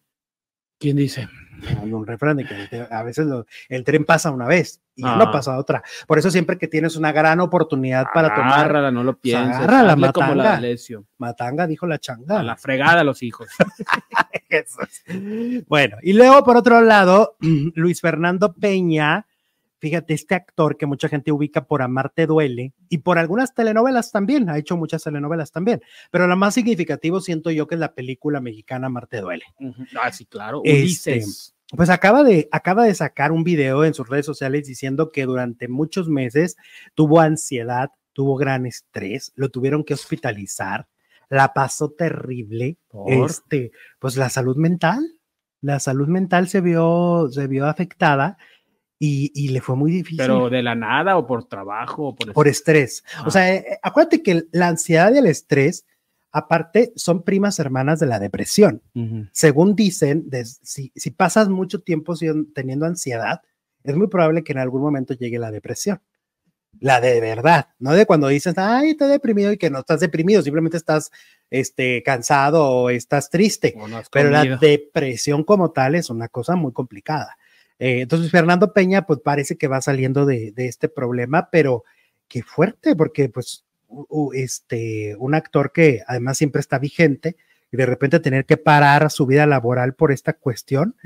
[0.78, 1.26] ¿Quién dice?
[1.82, 5.16] Hay un refrán de que a veces lo- el tren pasa una vez y ya
[5.16, 5.32] no Ah.
[5.32, 5.82] pasa otra.
[6.06, 9.56] Por eso siempre que tienes una gran oportunidad para tomar Agárrala, no lo pienses.
[9.56, 11.06] agárrala, hazle como la matanga.
[11.16, 12.40] Matanga, dijo la changa.
[12.40, 13.48] A la fregada a los hijos.
[15.66, 17.36] Bueno, y luego por otro lado,
[17.74, 19.26] Luis Fernando Peña,
[19.78, 24.48] fíjate, este actor que mucha gente ubica por Amarte Duele y por algunas telenovelas también,
[24.48, 28.40] ha hecho muchas telenovelas también, pero lo más significativo siento yo que es la película
[28.40, 29.44] mexicana Amarte Duele.
[29.60, 29.84] Ujú.
[30.00, 30.62] ah, sí, claro.
[30.64, 31.22] Este.
[31.76, 35.66] Pues acaba de, acaba de sacar un video en sus redes sociales diciendo que durante
[35.66, 36.56] muchos meses
[36.94, 40.86] tuvo ansiedad, tuvo gran estrés, lo tuvieron que hospitalizar,
[41.28, 43.10] la pasó terrible, ¿Por?
[43.12, 45.04] este, pues la salud mental,
[45.60, 48.38] la salud mental se vio, se vio afectada
[48.98, 52.32] y, y le fue muy difícil Pero de la nada o por trabajo o por,
[52.32, 53.04] por estrés.
[53.16, 53.24] Ah.
[53.26, 55.84] O sea, eh, acuérdate que la ansiedad y el estrés,
[56.32, 59.26] aparte, son primas hermanas de la depresión Ujú.
[59.32, 63.42] según dicen, des- si, si pasas mucho tiempo sin- teniendo ansiedad,
[63.84, 66.00] es muy probable que en algún momento llegue la depresión.
[66.80, 70.42] La de verdad, no de cuando dices, ay, estoy deprimido y que no estás deprimido,
[70.42, 71.10] simplemente estás
[71.48, 73.74] este, cansado o estás triste.
[73.78, 77.36] O no Pero la depresión como tal es una cosa muy complicada.
[77.78, 81.84] Eh, entonces, Fernando Peña, pues parece que va saliendo de, de este problema, pero
[82.28, 87.36] qué fuerte, porque pues u- este, un actor que además siempre está vigente
[87.70, 90.96] y de repente tener que parar su vida laboral por esta cuestión,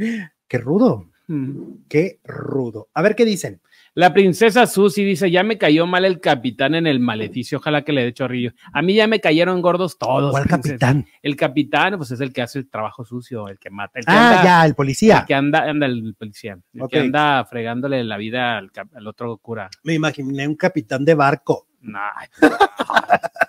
[0.48, 1.78] qué rudo, Ujú.
[1.88, 2.88] qué rudo.
[2.94, 3.60] A ver qué dicen.
[3.94, 7.92] La princesa Susi dice, ya me cayó mal el capitán en el maleficio, ojalá que
[7.92, 8.52] le dé chorrillo.
[8.72, 10.30] A mí ya me cayeron gordos todos.
[10.30, 10.62] ¿Cuál princesa.
[10.78, 11.06] capitán?
[11.22, 14.12] El capitán, pues es el que hace el trabajo sucio, el que mata, el que
[14.12, 15.24] Ah, anda, ya, el el policía.
[15.26, 18.70] que anda, anda el policía, el que anda fregándole la vida al,
[19.08, 19.68] otro cura.
[19.82, 21.66] Me imaginé un capitán de barco.
[21.80, 22.10] Nah,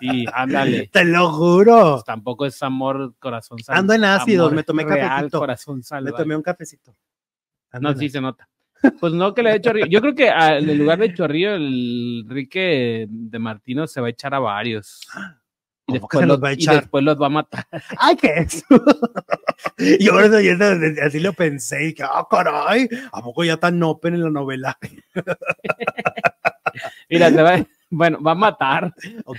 [0.00, 0.88] sí, ándale.
[0.92, 1.92] Te lo juro.
[1.92, 3.78] Pues tampoco es amor, corazón salvaje.
[3.80, 5.38] Ando en ácidos, me tomé real, cafecito.
[5.38, 6.90] corazón Me tomé un cafecito.
[6.92, 7.98] No, Ándale.
[7.98, 8.48] sí se nota.
[9.00, 9.86] Pues no que le dé chorrillo.
[9.86, 14.34] Yo creo que en lugar de chorrillo, el Enrique de Martino se va a echar
[14.34, 15.00] a varios.
[15.86, 16.76] Y ¿Cómo que se los va a y echar?
[16.76, 17.66] después los va a matar.
[17.98, 18.64] ¡Ay, qué es!
[19.78, 22.88] y yo no- así lo pensé y que, ¡ah, caray!
[23.12, 24.78] ¿A poco ya tan open en la novela?
[27.10, 28.94] Mira, se va- bueno, va a matar
[29.24, 29.38] Ok.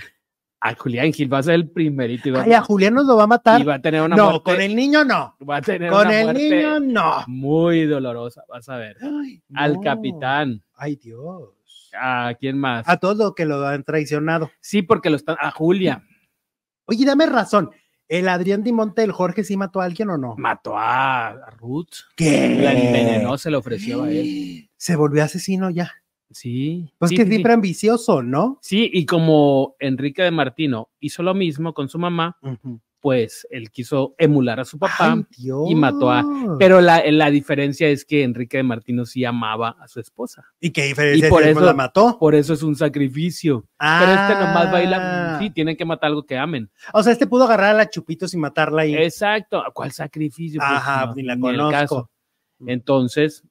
[0.66, 3.16] A Julián Gil, va a ser el primerito y va, Ay, a Julián nos lo
[3.18, 3.60] va a matar.
[3.60, 4.42] y va a tener una No, muerte.
[4.44, 5.36] con el niño no.
[5.48, 7.22] va a tener Con una el niño no.
[7.26, 8.96] muy dolorosa, vas a ver.
[9.02, 10.62] Ay, Al capitán.
[10.74, 11.50] Ay, Dios.
[12.00, 12.88] ¿A quién más?
[12.88, 14.50] A todos los que lo han traicionado.
[14.60, 15.36] Sí, porque lo están.
[15.38, 16.02] A Julia.
[16.86, 17.70] Oye, dame razón.
[18.08, 20.34] ¿El Adrián Dimonte, el Jorge, sí mató a alguien o no?
[20.36, 21.88] Mató a, Ruth.
[22.16, 22.56] ¿Qué?
[22.60, 24.68] La envenenó, se lo ofreció a él.
[24.76, 25.90] Se volvió asesino ya.
[26.30, 26.92] Sí.
[26.98, 27.32] Pues sí, que sí, sí.
[27.34, 28.58] siempre ambicioso, ¿no?
[28.62, 32.36] Sí, y como Enrique de Martino hizo lo mismo con su mamá,
[33.00, 35.24] pues él quiso emular a su papá Ay,
[35.68, 36.24] y mató a-
[36.58, 40.42] pero la, la diferencia es que Enrique de Martino sí amaba a su esposa.
[40.58, 42.16] ¿Y qué diferencia y por eso- la mató?
[42.18, 43.68] Por eso es un sacrificio.
[43.78, 45.38] Pero este nomás baila, Ah.
[45.38, 46.70] sí, tienen que matar algo que amen.
[46.94, 48.94] O sea, este pudo agarrar a la Chupitos y matarla y.
[48.96, 49.62] Exacto.
[49.74, 50.58] ¿Cuál sacrificio?
[50.60, 51.70] Pues, Ajá, no, ni la el conozco.
[51.70, 52.10] caso.
[52.66, 53.44] Entonces,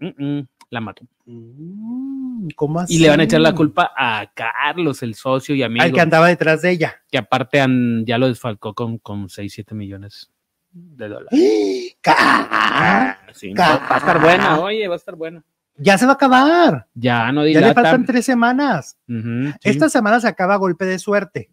[0.00, 0.08] mm,
[0.38, 1.06] mm, la mató.
[1.26, 2.94] Mm, ¿Cómo así?
[2.94, 6.00] Y le van a echar la culpa a Carlos, el socio y amigo, Al que
[6.00, 7.02] andaba detrás de ella.
[7.10, 10.30] que aparte han- ya lo desfalcó con, con 6, 7 millones
[10.70, 11.96] de dólares.
[12.00, 13.18] ¡Ca!
[13.32, 15.44] Sí, no, va a estar buena, oye, va a estar buena.
[15.78, 16.86] Ya se va a acabar.
[16.94, 18.96] Ya no Ya le faltan tres semanas.
[19.06, 19.52] Sí.
[19.64, 21.50] Esta semana se acaba golpe de suerte.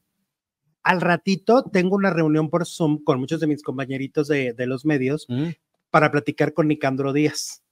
[0.83, 4.85] Al ratito tengo una reunión por Zoom con muchos de mis compañeritos de, de los
[4.85, 5.53] medios Ujú,
[5.89, 7.63] para platicar con Nicandro Díaz.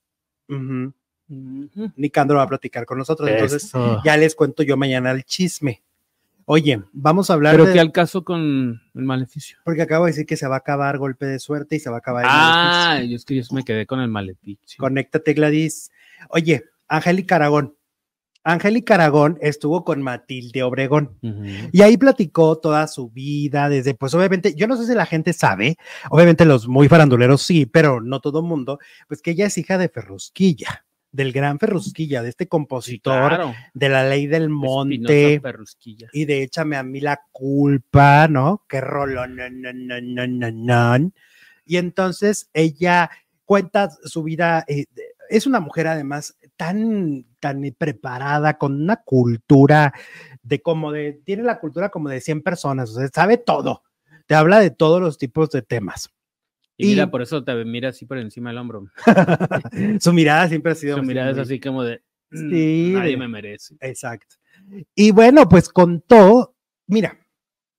[0.48, 0.92] Ujú.
[1.28, 3.28] Nicandro va a platicar con nosotros.
[3.28, 3.70] Entonces,
[4.04, 5.82] ya les cuento yo mañana el chisme.
[6.44, 7.72] Oye, vamos a hablar Pero de.
[7.74, 9.58] que al caso con el maleficio.
[9.64, 11.96] Porque acabo de decir que se va a acabar golpe de suerte y se va
[11.96, 13.10] a acabar el Ah, maleficio.
[13.10, 14.76] yo es que yo me quedé con el maleficio.
[14.78, 15.90] Conéctate, Gladys.
[16.30, 17.76] Oye, Angélica Aragón.
[18.44, 21.16] Angélica Aragón estuvo con Matilde Obregón.
[21.72, 25.32] Y ahí platicó toda su vida, desde, pues obviamente, yo no sé si la gente
[25.32, 25.76] sabe,
[26.10, 29.88] obviamente los muy faranduleros sí, pero no todo mundo, pues que ella es hija de
[29.88, 33.54] Ferrusquilla, del gran Ferrusquilla, de este compositor claro.
[33.74, 35.40] de la ley del monte
[36.12, 38.64] y de Échame a mí la culpa, ¿no?
[38.68, 41.12] Qué rolón, no, no, no, no, no, no.
[41.66, 43.10] Y entonces ella
[43.44, 44.86] cuenta su vida, eh,
[45.28, 49.92] es una mujer además tan, tan preparada, con una cultura
[50.42, 53.82] de como de, tiene la cultura como de 100 personas, o sea, sabe todo,
[54.26, 56.10] te habla de todos los tipos de temas.
[56.76, 58.86] Y mira, por eso te mira así por encima del hombro.
[60.00, 60.96] su mirada siempre ha sido...
[60.96, 62.02] Su mirada es así como de.
[62.30, 63.76] "Mm, Sí, Nadie de- me merece.
[63.80, 64.36] Exacto.
[64.94, 66.54] Y bueno, pues contó,
[66.86, 67.18] mira,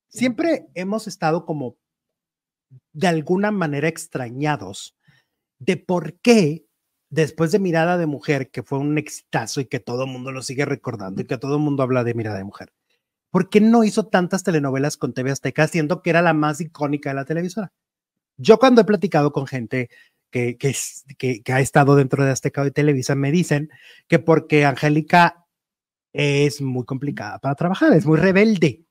[0.10, 1.78] siempre hemos estado como
[2.94, 4.96] de alguna manera extrañados
[5.60, 6.66] de por qué
[7.10, 10.42] después de Mirada de Mujer, que fue un exitazo y que todo el mundo lo
[10.42, 12.74] sigue recordando y que todo el mundo habla de Mirada de Mujer,
[13.32, 17.10] ¿por qué no hizo tantas telenovelas con TV Azteca, siendo que era la más icónica
[17.10, 17.72] de la televisora?
[18.38, 19.90] Yo cuando he platicado con gente
[20.32, 20.74] que, que,
[21.44, 23.70] que, ha estado dentro de Azteca de Televisa, me dicen
[24.08, 25.46] que porque Angélica
[26.12, 28.86] es muy complicada para trabajar, es muy rebelde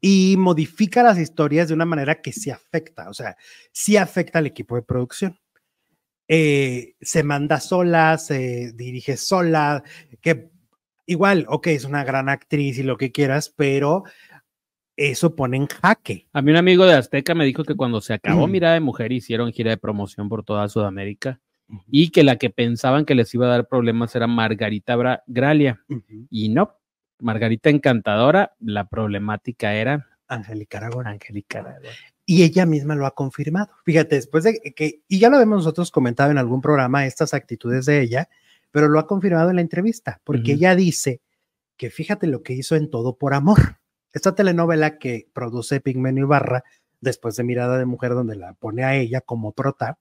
[0.00, 3.36] y modifica las historias de una manera que sí afecta, o sea,
[3.72, 5.38] sí afecta al equipo de producción.
[6.28, 9.82] Eh, se manda sola, se dirige sola,
[10.20, 10.50] que
[11.06, 14.04] igual, ok, es una gran actriz y lo que quieras, pero
[14.96, 16.26] eso pone en jaque.
[16.32, 18.50] A mí un amigo de Azteca me dijo que cuando se acabó Mm.
[18.50, 21.40] Mirada de Mujer hicieron gira de promoción por toda Sudamérica
[21.90, 25.82] y que la que pensaban que les iba a dar problemas era Margarita Bra- Gralia.
[26.30, 26.76] Y no,
[27.20, 31.06] Margarita Encantadora, la problemática era Angélica Aragón.
[31.06, 31.82] Angélica Aragón.
[32.24, 33.70] Y ella misma lo ha confirmado.
[33.84, 37.86] Fíjate, después de que, y ya lo habíamos nosotros comentado en algún programa, estas actitudes
[37.86, 38.28] de ella,
[38.72, 41.20] pero lo ha confirmado en la entrevista, porque ella dice
[41.76, 43.78] que fíjate lo que hizo en Todo por Amor.
[44.12, 46.64] Esta telenovela que produce Pigmenio Ibarra,
[47.00, 49.98] después de Mirada de Mujer, donde la pone a ella como prota,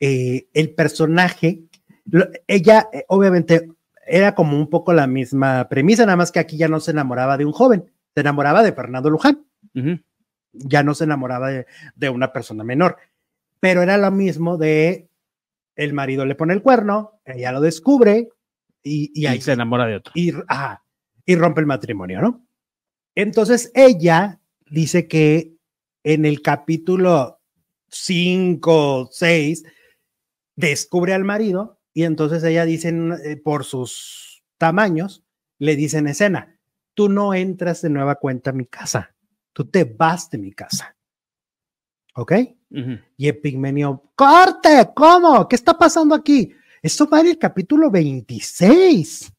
[0.00, 1.62] eh, el personaje,
[2.06, 3.68] lo- ella eh, obviamente
[4.06, 7.36] era como un poco la misma premisa, nada más que aquí ya no se enamoraba
[7.36, 9.44] de un joven, se enamoraba de Fernando Luján
[10.52, 12.96] ya no se enamoraba de, de una persona menor.
[13.58, 15.08] Pero era lo mismo de
[15.74, 18.28] el marido le pone el cuerno, ella lo descubre
[18.82, 20.12] y, y Y, ahí se enamora de otro.
[20.14, 20.84] y, ajá,
[21.26, 22.46] y rompe el matrimonio, ¿no?
[23.14, 25.56] Entonces ella dice que
[26.02, 27.40] en el capítulo
[27.88, 29.64] 5, 6,
[30.56, 32.88] descubre al marido y entonces ella dice,
[33.24, 35.24] eh, por sus tamaños,
[35.58, 36.58] le dice en escena,
[36.94, 39.14] tú no entras de nueva cuenta a mi casa,
[39.52, 40.96] tú te vas de mi casa.
[42.16, 42.32] ¿Ok?
[42.70, 42.98] Ujú.
[43.16, 45.48] Y Epigmenio, corte, ¿cómo?
[45.48, 46.52] ¿Qué está pasando aquí?
[46.82, 49.32] Esto va en el capítulo 26.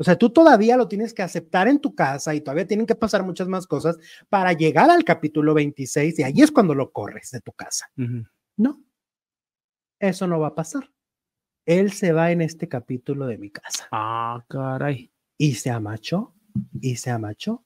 [0.00, 2.94] O sea, tú todavía lo tienes que aceptar en tu casa y todavía tienen que
[2.94, 3.98] pasar muchas más cosas
[4.28, 7.90] para llegar al capítulo 26 y ahí es cuando lo corres de tu casa.
[8.56, 8.80] No,
[9.98, 10.90] eso no va a pasar.
[11.66, 15.10] Él se va en este capítulo de mi casa Ah, caray.
[15.36, 16.34] y se amachó
[16.80, 17.64] y se amachó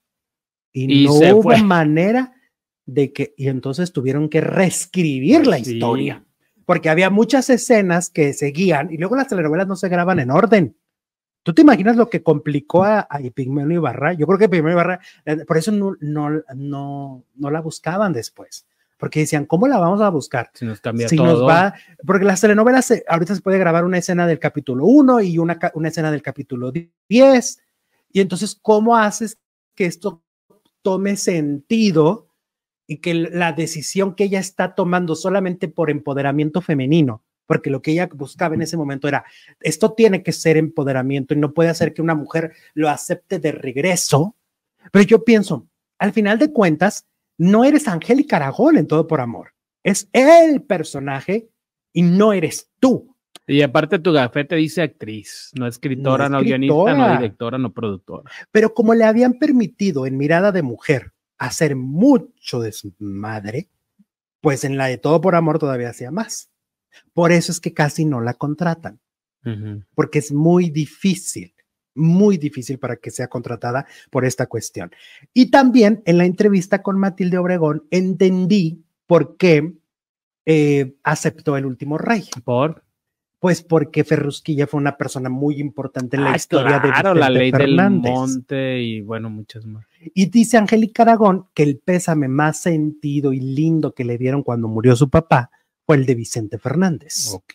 [0.73, 1.61] y, Y no hubo fue.
[1.63, 2.33] manera
[2.85, 5.73] de que, y entonces tuvieron que reescribir la Sí.
[5.75, 6.25] historia
[6.65, 10.75] porque había muchas escenas que seguían y luego las telenovelas no se graban en orden.
[11.43, 14.13] ¿Tú te imaginas lo que complicó a, a Pigmenio Ibarra?
[14.13, 18.65] Yo creo que Pigmenio Ibarra, eh, por eso no, no, no, no la buscaban después,
[18.97, 20.49] porque decían, ¿cómo la vamos a buscar?
[20.53, 21.27] Si nos cambia Si todo.
[21.27, 21.73] nos va,
[22.05, 25.59] porque las telenovelas, se- ahorita se puede grabar una escena del capítulo 1 y una,
[25.73, 27.59] una escena del capítulo 10,
[28.11, 29.37] y entonces, ¿cómo haces
[29.75, 30.23] que esto
[30.81, 32.27] tome sentido
[32.87, 37.91] y que la decisión que ella está tomando solamente por empoderamiento femenino, porque lo que
[37.91, 39.25] ella buscaba en ese momento era,
[39.59, 43.51] esto tiene que ser empoderamiento y no puede hacer que una mujer lo acepte de
[43.51, 44.35] regreso.
[44.91, 45.67] Pero yo pienso,
[45.97, 47.05] al final de cuentas,
[47.37, 49.53] no eres Angélica Aragón en Todo por Amor,
[49.83, 51.49] es el personaje
[51.91, 53.13] y no eres tú.
[53.45, 58.31] Y aparte tu gafete dice actriz, no escritora, no, guionista, no directora, no productora.
[58.51, 63.69] Pero como le habían permitido en Mirada de Mujer hacer mucho de su madre,
[64.39, 66.49] pues en la de Todo por Amor todavía hacía más.
[67.13, 68.99] Por eso es que casi no la contratan,
[69.93, 71.53] porque es muy difícil,
[71.95, 74.91] muy difícil para que sea contratada por esta cuestión.
[75.33, 79.73] Y también en la entrevista con Matilde Obregón entendí por qué
[80.45, 82.23] eh, aceptó el último rey.
[82.43, 82.83] ¿Por?
[83.39, 87.29] Pues porque Ferrusquilla fue una persona muy importante en la ah, historia de Vicente la
[87.29, 89.85] ley del monte y bueno, muchas más.
[90.13, 94.69] Y dice Angélica Aragón que el pésame más sentido y lindo que le dieron cuando
[94.69, 95.51] murió su papá
[95.85, 97.33] fue el de Vicente Fernández.
[97.33, 97.53] Ok.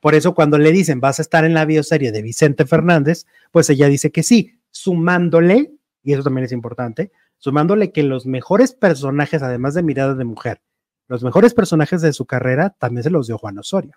[0.00, 3.68] Por eso cuando le dicen vas a estar en la bioserie de Vicente Fernández, pues
[3.70, 5.72] ella dice que sí, sumándole,
[6.02, 10.60] y eso también es importante, sumándole que los mejores personajes, además de Mirada de Mujer,
[11.08, 13.94] los mejores personajes de su carrera también se los dio Juan Osorio.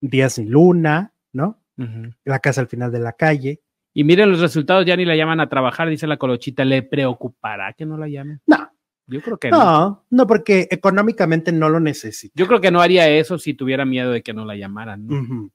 [0.00, 1.60] Días sin Luna, ¿no?
[2.24, 3.62] La casa al final de la calle.
[3.92, 7.72] Y miren los resultados, ya ni la llaman a trabajar, dice la colochita, ¿le preocupará
[7.72, 8.40] que no la llamen?
[8.46, 8.68] No.
[9.06, 9.58] Yo creo que no.
[9.58, 12.32] No, no, porque económicamente no lo necesita.
[12.36, 15.50] Yo creo que no haría eso si tuviera miedo de que no la llamaran.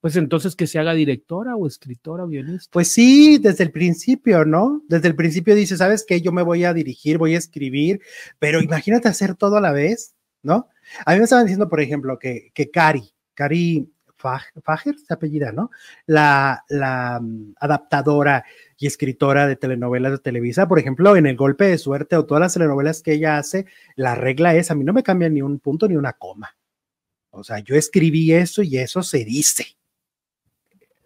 [0.00, 2.70] Pues entonces que se haga directora o escritora o guionista.
[2.70, 4.82] Pues sí, desde el principio, ¿no?
[4.86, 6.20] Desde el principio dice, ¿sabes qué?
[6.20, 8.00] Yo me voy a dirigir, voy a escribir,
[8.38, 10.68] pero imagínate hacer todo a la vez, ¿no?
[11.06, 15.70] A mí me estaban diciendo, por ejemplo, que, que Cari, Cari Fager, se apellida, ¿no?
[16.06, 18.44] La, la mm, adaptadora
[18.78, 22.40] y escritora de telenovelas de Televisa, por ejemplo, en El Golpe de Suerte o todas
[22.40, 25.58] las telenovelas que ella hace, la regla es, a mí no me cambia ni un
[25.58, 26.56] punto ni una coma.
[27.30, 29.66] O sea, yo escribí eso y eso se dice.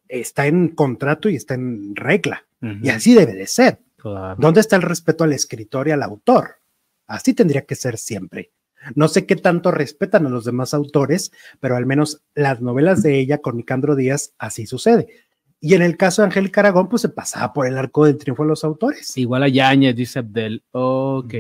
[0.08, 2.46] Está en contrato y está en regla.
[2.60, 3.78] Y así debe de ser.
[4.38, 6.56] ¿Dónde está el respeto al escritor y al autor?
[7.06, 8.52] Así tendría que ser siempre.
[8.94, 13.18] No sé qué tanto respetan a los demás autores, pero al menos las novelas de
[13.18, 15.08] ella con Nicandro Díaz así sucede.
[15.60, 18.44] Y en el caso de Angélica Aragón, pues se pasaba por el arco del triunfo
[18.44, 19.16] de los autores.
[19.16, 20.62] Igual a Yañez, dice Abdel.
[20.72, 21.35] Ok.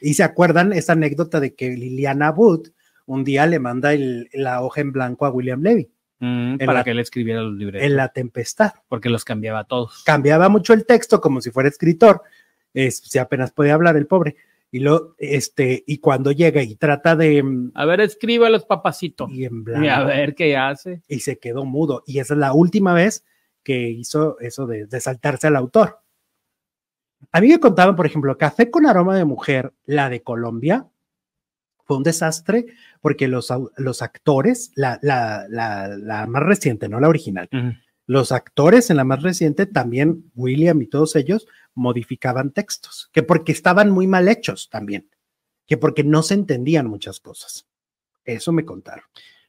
[0.00, 2.68] Y se acuerdan esa anécdota de que Liliana Wood
[3.06, 3.92] un día le manda
[4.32, 5.90] la hoja en blanco a William Levy.
[6.20, 7.82] Mm, para que él escribiera los libros.
[7.82, 8.72] En La Tempestad.
[8.88, 10.04] Porque los cambiaba todos.
[10.04, 12.22] Cambiaba mucho el texto como si fuera escritor.
[12.72, 14.36] Es, si apenas podía hablar el pobre.
[14.70, 17.42] Y lo, este, y cuando llega y trata de.
[17.42, 19.30] Mm, a ver, escriba los papacitos.
[19.32, 19.84] Y en blanco.
[19.84, 21.02] Y a ver qué hace.
[21.08, 22.04] Y se quedó mudo.
[22.06, 23.24] Y esa es la última vez
[23.62, 26.00] que hizo eso de, de saltarse al autor.
[27.30, 30.88] A mí me contaban, por ejemplo, Café con aroma de mujer, la de Colombia,
[31.84, 32.66] fue un desastre
[33.00, 37.48] porque los, los actores, la, la, la, más reciente, no la original,
[38.06, 43.52] los actores en la más reciente, también William y todos ellos, modificaban textos, que porque
[43.52, 45.08] estaban muy mal hechos también,
[45.66, 47.66] que porque no se entendían muchas cosas.
[48.24, 49.04] Eso me contaron.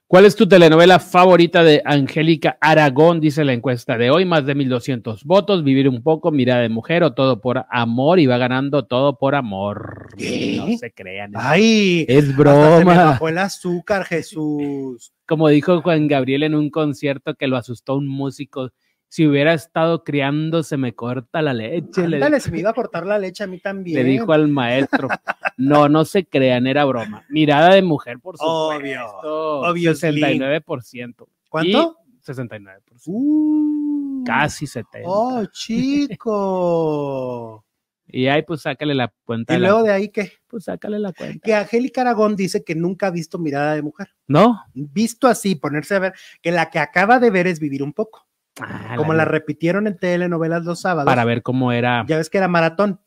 [0.07, 3.19] ¿Cuál es tu telenovela favorita de Angélica Aragón?
[3.19, 7.03] Dice la encuesta de hoy, más de 1200 votos, vivir un poco, mirada de mujer
[7.03, 10.09] o todo por amor y va ganando todo por amor.
[10.57, 11.31] No se crean.
[11.35, 13.17] Ay, es broma.
[13.17, 15.13] Fue el azúcar, Jesús.
[15.25, 18.69] Como dijo Juan Gabriel en un concierto que lo asustó un músico
[19.13, 22.05] si hubiera estado criando, se me corta la leche.
[22.05, 23.95] Ándale, se me iba a cortar la leche a mí también.
[23.95, 25.07] Le dijo al maestro.
[25.55, 27.23] No, no se crean, era broma.
[27.29, 28.69] Mirada de mujer, por supuesto.
[28.69, 29.05] Obvio.
[29.21, 29.91] Obvio.
[29.91, 31.27] 69%.
[31.47, 31.97] ¿Cuánto?
[32.25, 32.79] 69%.
[33.05, 35.03] Uh, Casi 70%.
[35.05, 37.63] Oh, chico.
[38.05, 39.55] Y ahí pues sácale la cuenta.
[39.55, 40.33] ¿Y luego de ahí qué?
[40.47, 41.39] Pues sácale la cuenta.
[41.43, 44.09] Que Angélica Aragón dice que nunca ha visto mirada de mujer.
[44.27, 44.61] ¿No?
[44.73, 48.27] Visto así, ponerse a ver, que la que acaba de ver es vivir un poco.
[48.59, 51.09] Ah, como la, repitieron en telenovelas los sábados.
[51.09, 52.05] Para ver cómo era.
[52.07, 52.99] Ya ves que era maratón.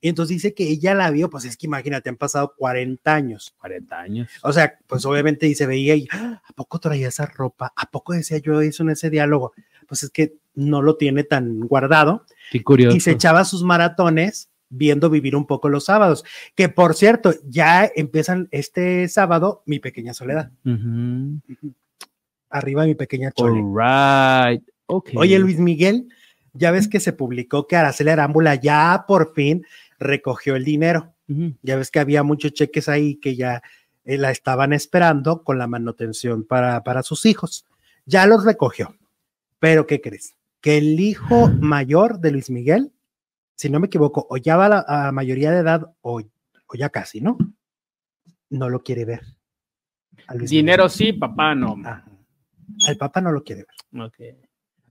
[0.00, 3.54] Y entonces dice que ella la vio, pues es que imagínate, han pasado 40 años.
[3.58, 4.30] 40 años.
[4.42, 6.40] O sea, pues obviamente se veía y ¡Ah!
[6.42, 7.74] ¿a poco traía esa ropa?
[7.76, 9.52] ¿A poco decía yo eso en ese diálogo?
[9.86, 12.24] Pues es que no lo tiene tan guardado.
[12.50, 12.96] Qué curioso.
[12.96, 16.24] Y se echaba sus maratones viendo vivir un poco los sábados.
[16.54, 20.50] Que por cierto, ya empiezan este sábado mi pequeña soledad
[22.50, 23.60] arriba mi pequeña Chole.
[23.60, 24.62] right.
[24.86, 26.08] Oye, Luis Miguel,
[26.52, 29.64] ya ves que se publicó que Araceli Arámbula ya por fin
[29.98, 31.14] recogió el dinero.
[31.62, 33.62] Ya ves que había muchos cheques ahí que ya
[34.06, 37.66] eh, la estaban esperando con la manutención para, para sus hijos.
[38.06, 38.94] Ya los recogió.
[39.58, 40.36] Pero, ¿qué crees?
[40.62, 42.92] Que el hijo mayor de Luis Miguel,
[43.56, 46.22] si no me equivoco, o ya va a la mayoría de edad o
[46.68, 47.36] o ya casi, ¿no?
[48.50, 49.22] No lo quiere ver.
[50.34, 50.90] Dinero Miguel.
[50.90, 51.76] sí, papá no.
[51.84, 52.04] Ajá.
[52.88, 53.76] El papá no lo quiere ver.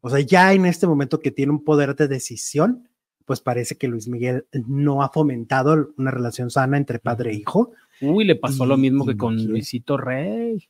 [0.02, 2.88] O sea, ya en este momento que tiene un poder de decisión,
[3.26, 7.72] pues parece que Luis Miguel no ha fomentado una relación sana entre padre e hijo.
[8.02, 9.52] Uy, le pasó lo mismo que con quiere.
[9.52, 10.70] Luisito Rey.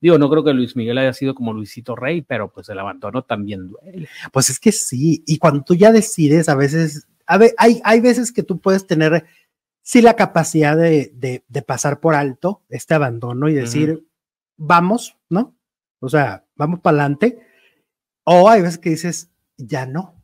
[0.00, 3.22] Digo, no creo que Luis Miguel haya sido como Luisito Rey, pero pues el abandono
[3.22, 4.08] también duele.
[4.32, 8.00] Pues es que sí, y cuando tú ya decides, a veces, a ve- hay, hay
[8.00, 9.26] veces que tú puedes tener,
[9.82, 14.04] sí, la capacidad de, de- de pasar por alto este abandono y decir,
[14.56, 15.54] vamos, ¿no?
[16.00, 17.38] O sea, vamos para adelante.
[18.24, 20.22] O hay veces que dices, ya no,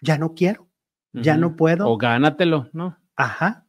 [0.00, 0.68] ya no quiero,
[1.12, 1.88] ya no puedo.
[1.88, 2.96] O gánatelo, ¿no?
[3.16, 3.66] Ajá.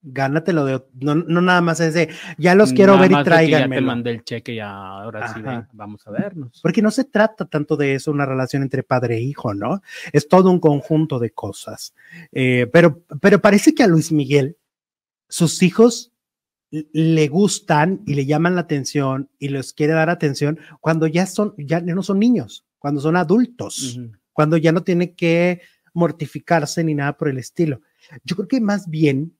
[0.00, 2.08] Gánatelo de, no, no nada más es de,
[2.38, 5.42] ya los quiero Nada ver y que Ya te mandé el cheque, ya ahora sí,
[5.42, 6.60] ven, vamos a vernos.
[6.62, 9.82] Porque no se trata tanto de eso, una relación entre padre e hijo, ¿no?
[10.12, 11.94] Es todo un conjunto de cosas.
[12.30, 14.56] Eh, pero, pero parece que a Luis Miguel,
[15.28, 16.12] sus hijos
[16.70, 21.54] le gustan y le llaman la atención y les quiere dar atención cuando ya son,
[21.56, 23.98] ya no son niños, cuando son adultos,
[24.32, 25.62] cuando ya no tiene que
[25.94, 27.80] mortificarse ni nada por el estilo.
[28.24, 29.36] Yo creo que más bien,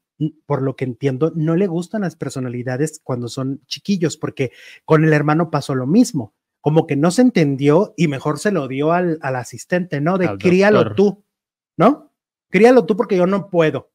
[0.46, 4.52] por lo que entiendo, no le gustan las personalidades cuando son chiquillos, porque
[4.84, 8.66] con el hermano pasó lo mismo, como que no se entendió y mejor se lo
[8.68, 10.18] dio al, al asistente, ¿no?
[10.18, 10.96] De Al críalo doctor.
[10.96, 11.24] tú,
[11.76, 12.12] ¿no?
[12.48, 13.90] Críalo tú porque yo no puedo.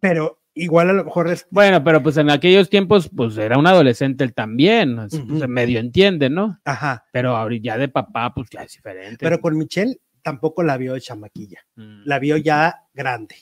[0.00, 1.46] Pero igual a lo mejor es...
[1.50, 6.30] Bueno, pero pues en aquellos tiempos, pues era un adolescente él también, pues, medio entiende,
[6.30, 6.60] ¿no?
[6.64, 9.18] Ajá, Pero ahorita ya de papá, pues ya es diferente.
[9.20, 11.60] pero con Michelle tampoco la vio de chamaquilla.
[11.76, 12.02] Mm.
[12.06, 13.36] la vio ya grande.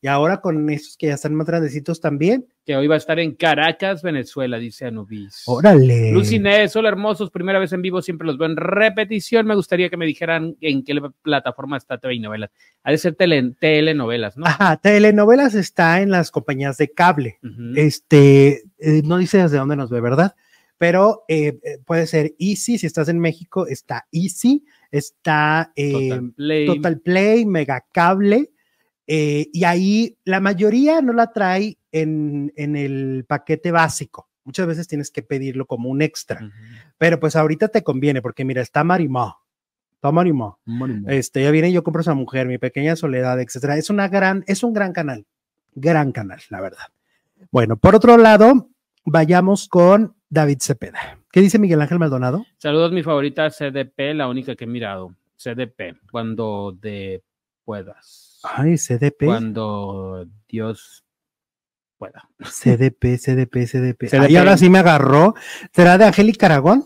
[0.00, 2.51] Y ahora con esos que ya están más grandecitos también.
[2.64, 5.42] Que hoy va a estar en Caracas, Venezuela, dice Anubis.
[5.46, 6.12] Órale.
[6.12, 9.46] Lucy Inés, hola hermosos, primera vez en vivo, siempre los veo en repetición.
[9.48, 12.50] Me gustaría que me dijeran en qué plataforma está TV y novelas.
[12.84, 14.46] Ha de ser tele- telenovelas, ¿no?
[14.46, 17.40] Ajá, telenovelas está en las compañías de cable.
[17.74, 20.36] Este, eh, no dice desde dónde nos ve, ¿verdad?
[20.78, 26.32] Pero eh, eh, puede ser Easy, si estás en México, está Easy, está eh, Total
[26.32, 26.66] Play.
[26.66, 28.51] Total Play, Mega Cable,
[29.06, 34.28] eh, y ahí la mayoría no la trae en, en el paquete básico.
[34.44, 36.40] Muchas veces tienes que pedirlo como un extra.
[36.98, 39.38] Pero pues ahorita te conviene porque mira, está Marimó.
[39.94, 40.58] Está Marimó.
[41.06, 43.76] Este, ya viene y yo compro esa mujer, mi pequeña soledad, etcétera.
[43.76, 45.26] Es una gran, es un gran canal.
[45.74, 46.86] Gran canal, la verdad.
[47.50, 48.68] Bueno, por otro lado,
[49.04, 51.18] vayamos con David Cepeda.
[51.30, 52.44] ¿Qué dice Miguel Ángel Maldonado?
[52.58, 55.14] Saludos, mi favorita CDP, la única que he mirado.
[55.36, 57.22] CDP, cuando de
[57.64, 58.31] puedas.
[58.42, 61.04] Ay, CDP, Cuando Dios
[61.98, 62.28] pueda.
[62.40, 64.06] CDP, CDP, CDP.
[64.08, 64.30] CDP.
[64.30, 65.34] Y ahora sí me agarró.
[65.72, 66.84] ¿Será de Angélica Aragón?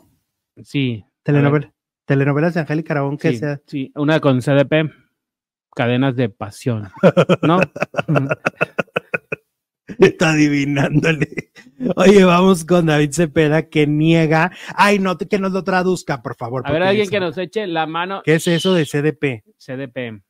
[0.63, 1.05] Sí.
[1.23, 1.73] Telenovela.
[2.05, 3.61] Telenovelas de Angélica Aragón que Sí, sea.
[3.67, 4.93] sí, una con CDP,
[5.75, 6.91] cadenas de pasión,
[7.43, 7.61] ¿no?
[9.99, 11.53] Está adivinándole.
[11.97, 14.53] Oye, vamos con David Cepeda que niega.
[14.75, 16.63] Ay, no, que nos lo traduzca, por favor.
[16.67, 18.23] A ver, alguien que nos eche la mano.
[18.25, 19.45] ¿Qué es eso de CDP?
[19.59, 20.23] CDP.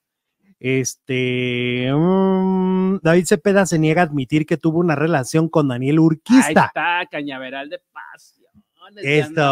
[0.59, 1.91] Este.
[1.93, 6.67] mm, David Cepeda se niega a admitir que tuvo una relación con Daniel Ahí Urquista.
[6.67, 8.47] está, Cañaveral de Pasiones.
[9.03, 9.43] Esto.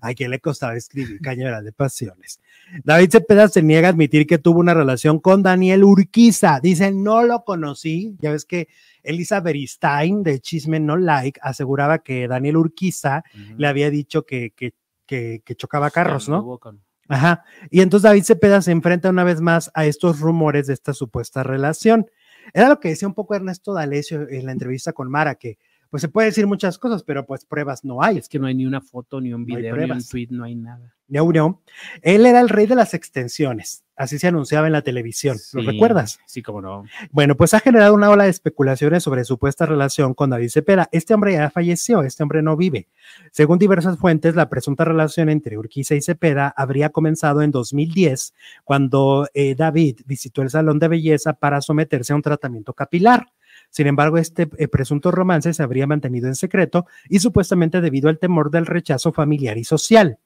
[0.00, 2.40] ¿A quién le costaba escribir Cañaveral de Pasiones?
[2.84, 6.60] David Cepeda se niega a admitir que tuvo una relación con Daniel Urquiza.
[6.60, 8.16] Dice, no lo conocí.
[8.20, 8.68] Ya ves que
[9.02, 13.24] Elisa Beristain de Chisme No Like aseguraba que Daniel Urquiza
[13.56, 14.74] le había dicho que, que,
[15.04, 16.58] que, que chocaba carros, ¿no?
[16.60, 17.44] Con- Ajá.
[17.70, 21.42] Y entonces David Cepeda se enfrenta una vez más a estos rumores de esta supuesta
[21.42, 22.06] relación.
[22.52, 25.58] Era lo que decía un poco Ernesto D'Alessio en la entrevista con Mara, que
[25.96, 28.18] pues se puede decir muchas cosas, pero pues pruebas no hay.
[28.18, 30.44] Es que no hay ni una foto, ni un No video, ni un tweet, no
[30.44, 30.94] hay nada.
[31.08, 31.62] No, no.
[32.02, 33.82] Él era el rey de las extensiones.
[33.96, 35.38] Así se anunciaba en la televisión.
[35.54, 36.18] ¿Lo recuerdas?
[36.26, 36.84] Sí, como no.
[37.12, 40.90] Bueno, pues ha generado una ola de especulaciones sobre supuesta relación con David Cepeda.
[40.92, 42.88] Este hombre ya falleció, este hombre no vive.
[43.30, 49.28] Según diversas fuentes, la presunta relación entre Urquiza y Cepeda habría comenzado en 2010, cuando
[49.32, 53.28] eh, David visitó el salón de belleza para someterse a un tratamiento capilar.
[53.70, 58.18] Sin embargo, este eh, presunto romance se habría mantenido en secreto y supuestamente debido al
[58.18, 60.18] temor del rechazo familiar y social.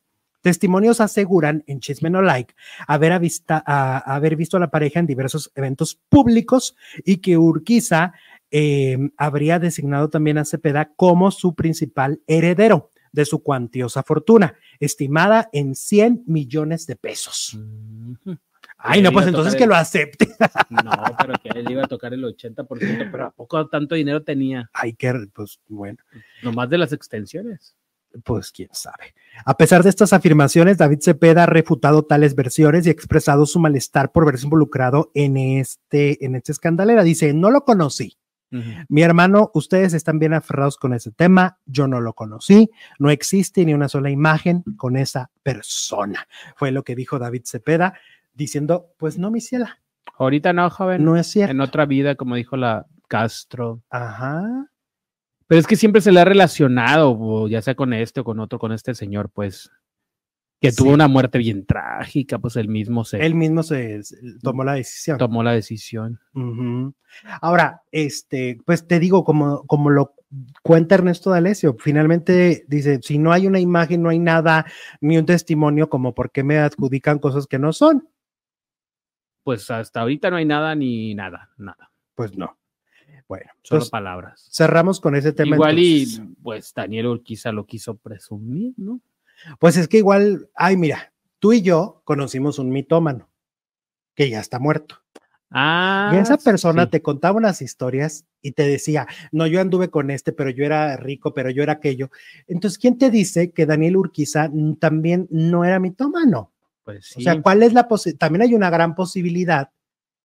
[0.42, 2.54] Testimonios aseguran en Chisme No Like
[2.86, 8.14] haber, visto a la pareja en diversos eventos públicos y que Urquiza
[8.50, 15.48] eh, habría designado también a Cepeda como su principal heredero de su cuantiosa fortuna, estimada
[15.52, 17.58] en 100 millones de pesos.
[18.82, 20.28] Ay, no, pues entonces que lo acepte.
[20.70, 24.70] No, pero que él iba a tocar el 80%, pero ¿a poco tanto dinero tenía?
[24.72, 25.98] Ay, que, pues bueno.
[26.42, 27.76] Nomás de las extensiones.
[28.24, 29.14] Pues quién sabe.
[29.44, 33.60] A pesar de estas afirmaciones, David Cepeda ha refutado tales versiones y ha expresado su
[33.60, 37.04] malestar por verse involucrado en este, en esta escandalera.
[37.04, 38.16] Dice, no lo conocí.
[38.88, 41.58] Mi hermano, ustedes están bien aferrados con ese tema.
[41.66, 42.68] Yo no lo conocí.
[42.98, 46.26] No existe ni una sola imagen con esa persona.
[46.56, 47.94] Fue lo que dijo David Cepeda,
[48.34, 49.80] diciendo, pues no, mi ciela.
[50.18, 51.04] Ahorita no, joven.
[51.04, 51.52] No es cierto.
[51.52, 53.82] En otra vida, como dijo la Castro.
[53.90, 54.70] Ajá.
[55.46, 58.58] Pero es que siempre se le ha relacionado, ya sea con este o con otro,
[58.58, 59.70] con este señor, pues,
[60.60, 64.62] que tuvo una muerte bien trágica, pues él mismo se Él mismo se, se tomó
[64.62, 65.18] la decisión.
[65.18, 66.20] tomó la decisión.
[67.40, 70.14] Ahora, este, pues te digo, como, como lo
[70.62, 74.66] cuenta Ernesto D'Alessio, finalmente dice, si no hay una imagen, no hay nada,
[75.00, 78.08] ni un testimonio, como por qué me adjudican cosas que no son.
[79.50, 81.90] Pues hasta ahorita no hay nada ni nada, nada.
[82.14, 82.56] Pues no.
[83.26, 84.48] Bueno, Solo entonces, palabras.
[84.48, 85.56] cerramos con ese tema.
[85.56, 86.18] Igual entonces.
[86.18, 89.00] y pues Daniel Urquiza lo quiso presumir, ¿no?
[89.58, 93.28] Pues es que igual, ay, mira, tú y yo conocimos un mitómano
[94.14, 95.00] que ya está muerto.
[95.50, 96.12] Ah.
[96.14, 96.90] y esa persona sí.
[96.90, 100.96] te contaba unas historias y te decía, no, yo anduve con este, pero yo era
[100.96, 102.12] rico, pero yo era aquello.
[102.46, 104.48] Entonces, ¿quién te dice que Daniel Urquiza
[104.78, 106.49] también no era mitómano?
[106.84, 107.20] Pues sí.
[107.20, 108.18] O sea, ¿cuál es la posibilidad?
[108.18, 109.70] También hay una gran posibilidad,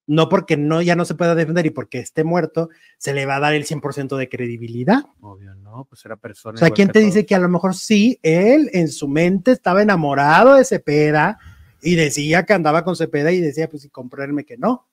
[0.08, 3.38] no porque no, ya no se pueda defender y porque esté muerto, se le va
[3.38, 5.04] a dar el 100% de credibilidad.
[5.22, 6.56] Obvio, no, pues era persona.
[6.56, 7.06] O sea, ¿quién te todos.
[7.06, 11.40] dice que a lo mejor sí, él en su mente estaba enamorado de Cepeda
[11.82, 14.88] y decía que andaba con Cepeda y decía, pues sí, compruébenme que no.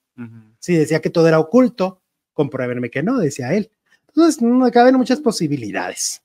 [0.59, 2.03] Si decía que todo era oculto,
[2.35, 3.71] compruébenme que no, decía él.
[4.09, 6.22] Entonces, no caben muchas posibilidades.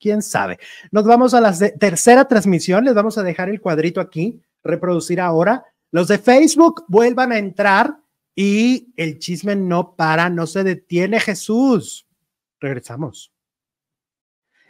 [0.00, 0.58] ¿Quién sabe?
[0.90, 5.64] Nos vamos a la tercera transmisión, les vamos a dejar el cuadrito aquí, reproducir ahora.
[5.90, 7.96] Los de Facebook vuelvan a entrar
[8.34, 12.06] y el chisme no para, no se detiene Jesús.
[12.60, 13.33] Regresamos.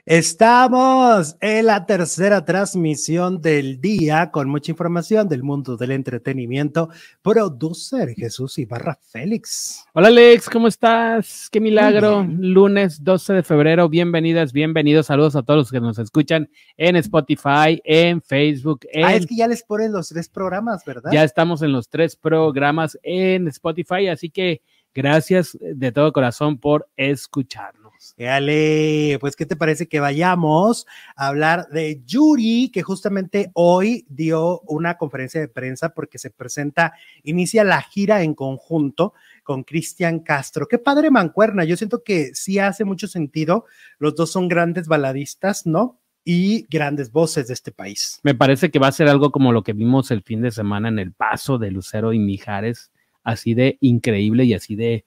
[0.06, 6.90] Estamos en la tercera transmisión del día con mucha información del mundo del entretenimiento.
[7.22, 9.86] Producer Jesús Ibarra Félix.
[9.94, 11.48] Hola Alex, ¿cómo estás?
[11.50, 12.22] Qué milagro.
[12.22, 13.88] Lunes 12 de febrero.
[13.88, 15.06] Bienvenidas, bienvenidos.
[15.06, 19.06] Saludos a todos los que nos escuchan en Spotify, en Facebook, en...
[19.06, 21.12] Ah, es que ya les ponen los tres programas, ¿verdad?
[21.12, 24.60] Ya estamos en los tres programas en Spotify, así que
[24.94, 27.83] gracias de todo corazón por escucharnos.
[28.18, 30.86] Ale, pues, ¿qué te parece que vayamos
[31.16, 36.94] a hablar de Yuri, que justamente hoy dio una conferencia de prensa porque se presenta,
[37.22, 39.14] inicia la gira en conjunto
[39.44, 40.66] con Cristian Castro.
[40.66, 41.64] Qué padre mancuerna.
[41.64, 43.66] Yo siento que sí hace mucho sentido.
[43.98, 46.00] Los dos son grandes baladistas, ¿no?
[46.24, 48.18] Y grandes voces de este país.
[48.22, 50.88] Me parece que va a ser algo como lo que vimos el fin de semana
[50.88, 52.90] en el paso de Lucero y Mijares,
[53.22, 55.04] así de increíble y así de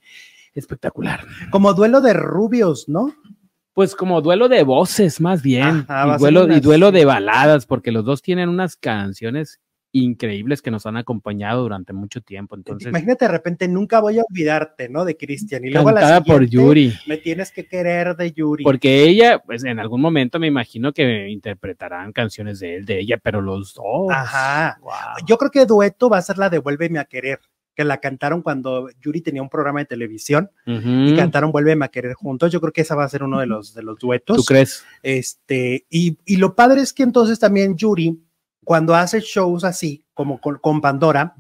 [0.60, 1.26] espectacular.
[1.52, 3.14] Como duelo de rubios, ¿no?
[3.74, 5.86] Pues como duelo de voces, más bien.
[5.88, 9.60] Ajá, y, duelo, y duelo de baladas, porque los dos tienen unas canciones
[9.92, 12.56] increíbles que nos han acompañado durante mucho tiempo.
[12.56, 15.06] Entonces, Imagínate de repente, nunca voy a olvidarte, ¿no?
[15.06, 15.64] De Cristian.
[15.66, 16.94] Y luego a la cantada por Yuri.
[17.08, 18.64] Me tienes que querer de Yuri.
[18.64, 23.18] Porque ella, pues en algún momento me imagino que interpretarán canciones de él, de ella,
[23.22, 24.08] pero los dos.
[24.10, 24.78] Ajá.
[24.82, 25.26] Wow.
[25.26, 27.40] Yo creo que dueto va a ser la de Vuélveme a querer,
[27.78, 32.16] que la cantaron cuando Yuri tenía un programa de televisión y cantaron Vuélveme a querer
[32.16, 32.52] juntos.
[32.52, 34.38] Yo creo que esa va a ser uno de los, de los duetos.
[34.38, 34.84] ¿Tú crees?
[35.04, 38.20] Este, y, y lo padre es que entonces también Yuri,
[38.64, 41.36] cuando hace shows así, como con, con Pandora,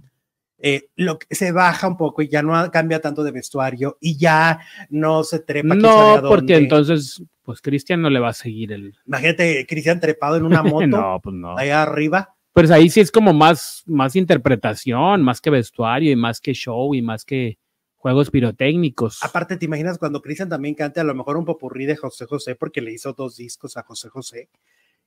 [0.60, 4.16] eh, lo que se baja un poco y ya no cambia tanto de vestuario y
[4.18, 4.60] ya
[4.92, 5.74] no se trepa.
[5.74, 8.96] No, porque entonces, pues Cristian no le va a seguir el.
[9.08, 11.58] Imagínate, Cristian trepado en una moto no, pues no.
[11.58, 12.36] allá arriba.
[12.58, 16.96] Pues ahí sí es como más, más interpretación, más que vestuario y más que show
[16.96, 17.60] y más que
[17.98, 19.24] juegos pirotécnicos.
[19.24, 22.56] Aparte, ¿te imaginas cuando Cristian también cante a lo mejor un popurrí de José José
[22.56, 24.50] porque le hizo dos discos a José José?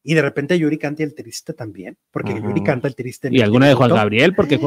[0.04, 2.40] Y de repente Yuri cante el triste también, porque Ajá.
[2.40, 3.26] Yuri canta el triste.
[3.26, 3.90] en y el alguna de Juan.
[3.90, 4.60] Gabriel, porque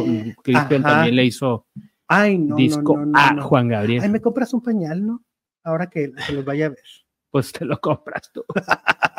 [0.44, 1.66] Cristian también le hizo
[2.10, 3.44] Ay, no, no, disco no, no, a no.
[3.48, 4.02] Juan Gabriel.
[4.04, 5.24] Ay, me compras un pañal, ¿no?
[5.64, 6.84] Ahora que se los vaya a ver.
[7.32, 8.44] Pues te lo compras tú.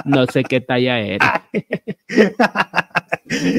[0.05, 1.49] No sé qué talla era.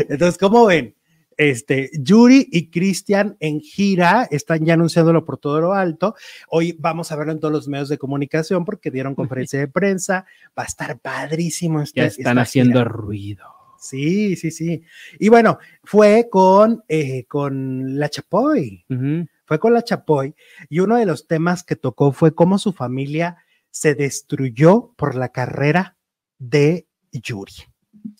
[0.10, 0.96] Entonces, ¿cómo ven?
[1.38, 6.16] Este, Yuri y Cristian en gira están ya anunciándolo por todo lo alto.
[6.50, 10.26] Hoy vamos a verlo en todos los medios de comunicación porque dieron conferencia de prensa.
[10.58, 11.82] Va a estar padrísimo.
[11.82, 12.42] Este, Ya están gira.
[12.42, 13.44] haciendo ruido.
[13.78, 14.82] Sí, sí, sí.
[15.20, 18.86] Y bueno, fue con, eh, con la Chapoy,
[19.46, 20.34] fue con la Chapoy
[20.70, 23.38] y uno de los temas que tocó fue cómo su familia
[23.70, 25.98] se destruyó por la carrera
[26.40, 27.54] de Yuri.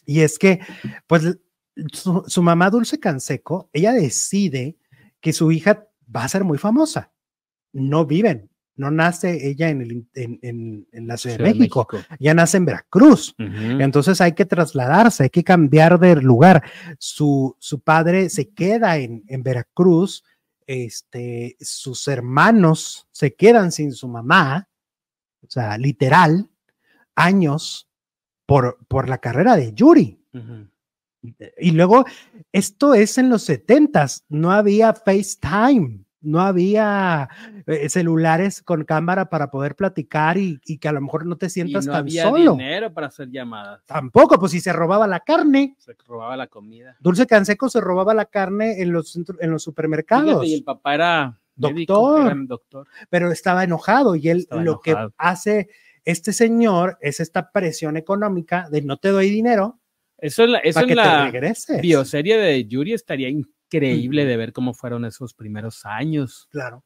[0.06, 0.60] Y es que,
[1.08, 1.38] pues,
[1.92, 4.78] su, su mamá Dulce Canseco, ella decide
[5.20, 7.12] que su hija va a ser muy famosa.
[7.74, 11.88] No viven no nace ella en, el, en, en, en la Ciudad, de México,
[12.20, 13.34] ya nace en Veracruz.
[13.38, 16.64] Entonces hay que trasladarse, hay que cambiar de lugar.
[17.00, 20.24] Su, su padre se queda en, en Veracruz,
[20.68, 24.68] este, sus hermanos se quedan sin su mamá,
[25.42, 26.50] o sea, literal,
[27.16, 27.88] años
[28.46, 30.20] por, por la carrera de Yuri.
[31.58, 32.06] Y luego,
[32.52, 37.30] esto es en los setentas, no había FaceTime no había
[37.68, 41.86] eh, celulares con cámara para poder platicar y, que a lo mejor no te sientas
[41.86, 42.52] y no tan había solo.
[42.54, 43.86] dinero para hacer llamadas.
[43.86, 45.76] Tampoco, pues si se robaba la carne.
[45.78, 46.98] Se robaba la comida.
[47.00, 50.26] Dulce Canseco se robaba la carne en los, en los supermercados.
[50.26, 52.88] Fíjate, y el papá era doctor, médico, era doctor.
[53.10, 55.70] pero estaba enojado y él Estaba lo que hace
[56.04, 59.80] este señor es esta presión económica de no te doy dinero
[60.26, 61.32] Eso en la, eso en la
[61.82, 66.84] bioserie de Yuri estaría increíble de ver cómo fueron esos primeros años Claro.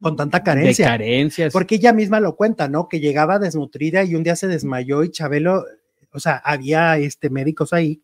[0.00, 0.86] Con tanta de carencia.
[0.86, 1.52] carencias.
[1.52, 2.88] Porque ella misma lo cuenta, ¿no?
[2.88, 5.64] Que llegaba desnutrida y un día se desmayó y Chabelo,
[6.12, 8.00] o sea, había este, médicos ahí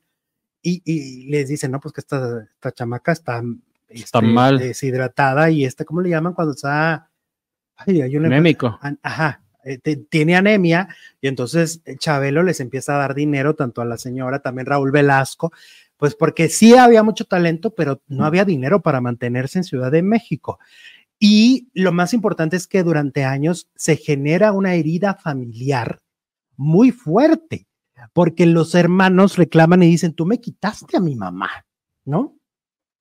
[0.60, 3.42] y, y les dicen, no, pues que esta, esta chamaca está,
[3.88, 4.58] Está este, mal.
[4.58, 7.10] deshidratada y este, ¿cómo le llaman cuando está?
[7.76, 8.76] Ay, hay una Mémico.
[9.02, 10.88] Ajá, eh, te- tiene anemia
[11.20, 14.90] y entonces eh, Chabelo les empieza a dar dinero tanto a la señora, también Raúl
[14.92, 15.52] Velasco,
[15.96, 20.02] pues porque sí había mucho talento, pero no había dinero para mantenerse en Ciudad de
[20.02, 20.58] México.
[21.18, 26.00] Y lo más importante es que durante años se genera una herida familiar
[26.56, 27.66] muy fuerte,
[28.12, 31.48] porque los hermanos reclaman y dicen, tú me quitaste a mi mamá,
[32.04, 32.36] ¿no?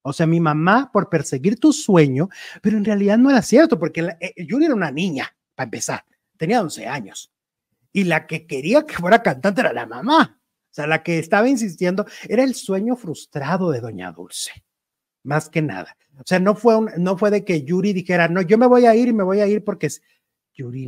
[0.04, 2.30] O sea, mi mamá por perseguir tu sueño,
[2.62, 6.04] pero en realidad no era cierto, porque la- eh, era una niña, para empezar,
[6.38, 7.32] tenía 11 años.
[7.92, 10.40] Y la que quería que fuera cantante era la mamá.
[10.40, 14.52] O sea, la que estaba insistiendo era el sueño frustrado de Doña Dulce,
[15.24, 15.96] más que nada.
[16.18, 18.86] O sea, no fue, un- no fue de que Yuri dijera, no, yo me voy
[18.88, 20.02] a ir y me voy a ir porque es-
[20.56, 20.88] Yuri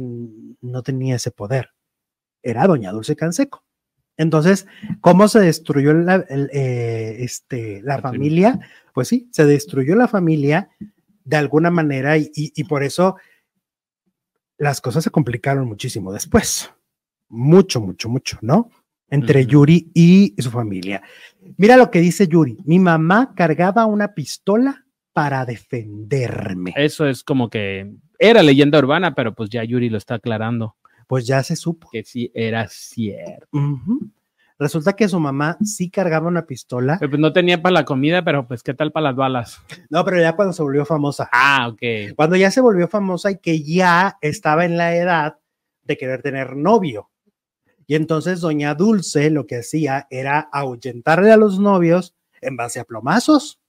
[0.61, 1.69] no tenía ese poder.
[2.41, 3.63] Era Doña Dulce Canseco.
[4.17, 4.65] Entonces,
[5.01, 8.59] ¿cómo se destruyó la, el, eh, este, la familia?
[8.93, 10.69] Pues sí, se destruyó la familia
[11.25, 13.17] de alguna manera y, y- y por eso
[14.57, 16.71] las cosas se complicaron muchísimo después.
[17.29, 18.69] Mucho, mucho, mucho, ¿no?
[19.09, 19.45] Entre.
[19.45, 21.01] Yuri y su familia.
[21.57, 22.57] Mira lo que dice Yuri.
[22.65, 26.73] Mi mamá cargaba una pistola para defenderme.
[26.75, 30.75] Eso es como que era leyenda urbana, pero pues ya Yuri lo está aclarando
[31.07, 31.89] Pues ya se supo.
[31.91, 33.47] que sí era cierto.
[34.57, 36.97] Resulta que su mamá sí cargaba una pistola.
[36.99, 39.61] Pero, pues, no tenía para la comida, pero pues qué tal para las balas.
[39.89, 41.29] No, pero ya cuando se volvió famosa.
[41.31, 42.15] Ah, ok.
[42.15, 45.37] Cuando ya se volvió famosa y que ya estaba en la edad
[45.83, 47.09] de querer tener novio.
[47.87, 52.85] Y entonces doña Dulce lo que hacía era ahuyentarle a los novios en base a
[52.85, 53.59] plomazos.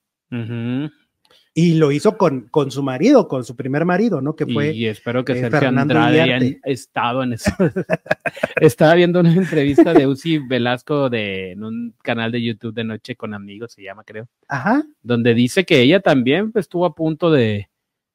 [1.59, 4.37] Y lo hizo con, con su marido, con su primer marido, ¿no?
[4.37, 4.75] Que fue...
[4.75, 7.51] y espero que eh, Sergio Fernando Andrade haya estado en eso.
[8.61, 13.17] Estaba viendo una entrevista de Uzi Velasco de, en un canal de YouTube de Noche
[13.17, 14.85] con Amigos, se llama, creo, Ajá.
[15.03, 17.71] donde dice que ella también pues, estuvo a punto de,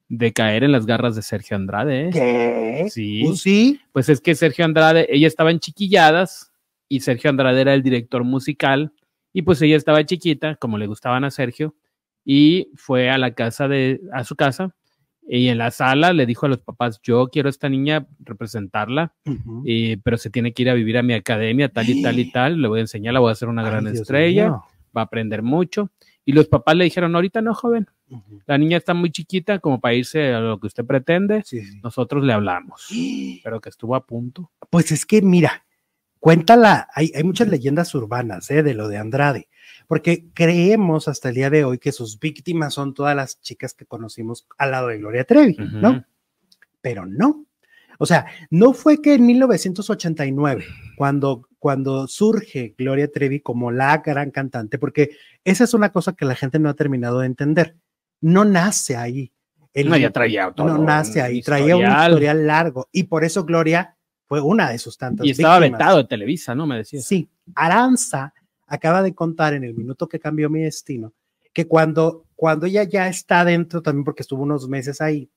[0.07, 2.09] de caer en las garras de Sergio Andrade.
[2.09, 2.09] ¿eh?
[2.13, 2.89] ¿Qué?
[2.91, 3.26] Sí.
[3.38, 3.81] Sí.
[3.91, 6.51] Pues es que Sergio Andrade, ella estaba en chiquilladas
[6.88, 8.93] y Sergio Andrade era el director musical
[9.34, 11.73] y pues ella estaba chiquita, como le gustaban a Sergio,
[12.26, 14.76] y fue a la casa de, a su casa
[15.27, 19.14] y en la sala le dijo a los papás, yo quiero a esta niña representarla,
[19.64, 22.26] y- pero se tiene que ir a vivir a mi academia, tal y tal y
[22.31, 24.64] tal, le voy a enseñar, la voy a hacer una Ay, gran Dios estrella, mío.
[24.95, 25.89] va a aprender mucho.
[26.26, 27.88] Y los papás le dijeron, ahorita no, joven,
[28.45, 31.80] la niña está muy chiquita como para irse a lo que usted pretende, Sí, sí.
[31.81, 32.88] nosotros le hablamos,
[33.43, 34.52] pero que estuvo a punto.
[34.69, 35.64] Pues es que, mira,
[36.22, 38.64] cuéntala, hay, hay muchas leyendas urbanas ¿eh?
[38.64, 39.49] de lo de Andrade,
[39.88, 43.85] porque creemos hasta el día de hoy que sus víctimas son todas las chicas que
[43.85, 45.57] conocimos al lado de Gloria Trevi.
[45.60, 46.06] ¿no?
[46.80, 47.45] Pero no.
[47.98, 50.64] O sea, no fue que en 1989,
[50.95, 55.11] cuando, cuando surge Gloria Trevi como la gran cantante, porque
[55.43, 57.76] esa es una cosa que la gente no ha terminado de entender.
[58.22, 59.31] No nace ahí.
[59.73, 63.45] El- No, ya traía todo no nace ahí, traía un historial largo y por eso
[63.45, 63.95] Gloria
[64.31, 65.77] fue una de sus tantas Y estaba víctimas.
[65.77, 66.65] vetado de Televisa, ¿no?
[66.65, 67.03] Me decías.
[67.03, 68.33] Sí, Aranza
[68.65, 71.11] acaba de contar en el minuto que cambió mi destino
[71.51, 75.29] que cuando, cuando ella ya está dentro, también porque estuvo unos meses ahí,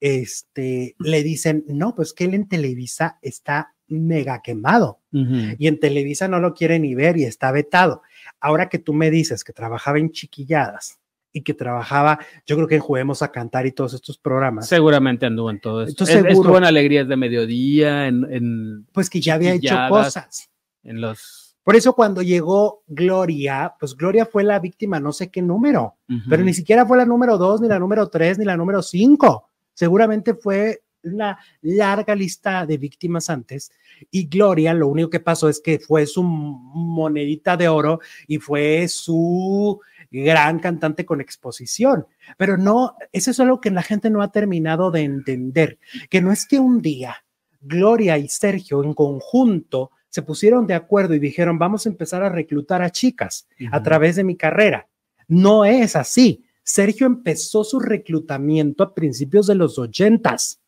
[0.00, 6.26] este, le dicen, no, pues que él en Televisa está mega quemado y en Televisa
[6.26, 8.00] no lo quiere ni ver y está vetado.
[8.40, 10.98] Ahora que tú me dices que trabajaba en chiquilladas
[11.32, 15.26] y que trabajaba, yo creo que en Juguemos a Cantar y todos estos programas, Seguramente
[15.26, 16.04] anduvo en todo esto.
[16.04, 16.32] Entonces.
[16.36, 20.50] Estuvo en Alegrías de Mediodía, en, en, pues que ya había hecho cosas.
[20.82, 21.56] en los...
[21.62, 26.20] Por eso cuando llegó Gloria, pues Gloria fue la víctima, no sé qué número, Ujú.
[26.28, 29.50] pero ni siquiera fue la número dos, ni la número tres, ni la número cinco.
[29.74, 33.70] Seguramente fue una larga lista de víctimas antes
[34.10, 38.86] y Gloria lo único que pasó es que fue su monedita de oro y fue
[38.88, 39.80] su
[40.10, 42.06] gran cantante con exposición.
[42.36, 45.78] Pero no, eso es algo que la gente no ha terminado de entender,
[46.08, 47.24] que no es que un día
[47.60, 52.30] Gloria y Sergio en conjunto se pusieron de acuerdo y dijeron, vamos a empezar a
[52.30, 54.88] reclutar a chicas a través de mi carrera.
[55.28, 56.44] No es así.
[56.64, 60.60] Sergio empezó su reclutamiento a principios de los ochentas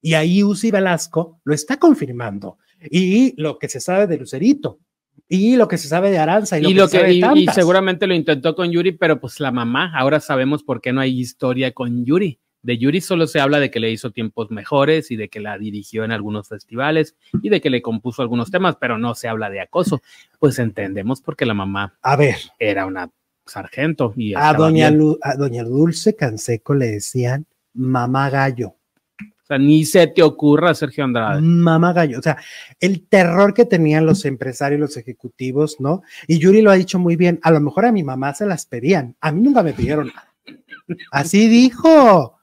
[0.00, 2.58] y ahí Uzi Velasco lo está confirmando.
[2.90, 4.78] Y lo que se sabe de Lucerito,
[5.28, 8.70] y lo que se sabe de Aranza y, lo, que, y, seguramente lo intentó con
[8.70, 12.38] Yuri, pero pues la mamá, ahora sabemos por qué no hay historia con Yuri.
[12.62, 15.58] De Yuri solo se habla de que le hizo tiempos mejores y de que la
[15.58, 19.50] dirigió en algunos festivales y de que le compuso algunos temas, pero no se habla
[19.50, 20.00] de acoso.
[20.38, 23.10] Pues entendemos porque la mamá a ver, era una
[23.46, 24.14] sargento.
[24.16, 24.90] Y a doña,
[25.22, 28.76] a doña Dulce Canseco le decían mamá gallo.
[29.44, 31.42] O sea, ni se te ocurra, Sergio Andrade.
[31.42, 32.18] Mamá gallo.
[32.18, 32.38] O sea,
[32.80, 36.02] el terror que tenían los empresarios, los ejecutivos, ¿no?
[36.26, 37.40] Y Yuri lo ha dicho muy bien.
[37.42, 39.16] A lo mejor a mi mamá se las pedían.
[39.20, 40.34] A mí nunca me pidieron nada.
[41.10, 42.38] Así dijo.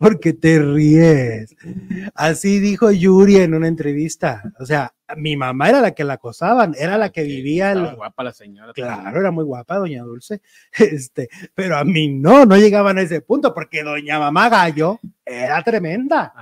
[0.00, 1.54] Porque te ríes.
[2.14, 4.52] Así dijo Yuri en una entrevista.
[4.58, 7.72] O sea, mi mamá era la que la acosaban, era la que vivía.
[7.72, 8.72] Era guapa la señora.
[8.72, 10.40] Claro, era muy guapa, doña Dulce.
[10.78, 15.62] Este, pero a mí no, no llegaban a ese punto, porque doña mamá Gallo era
[15.62, 16.32] tremenda,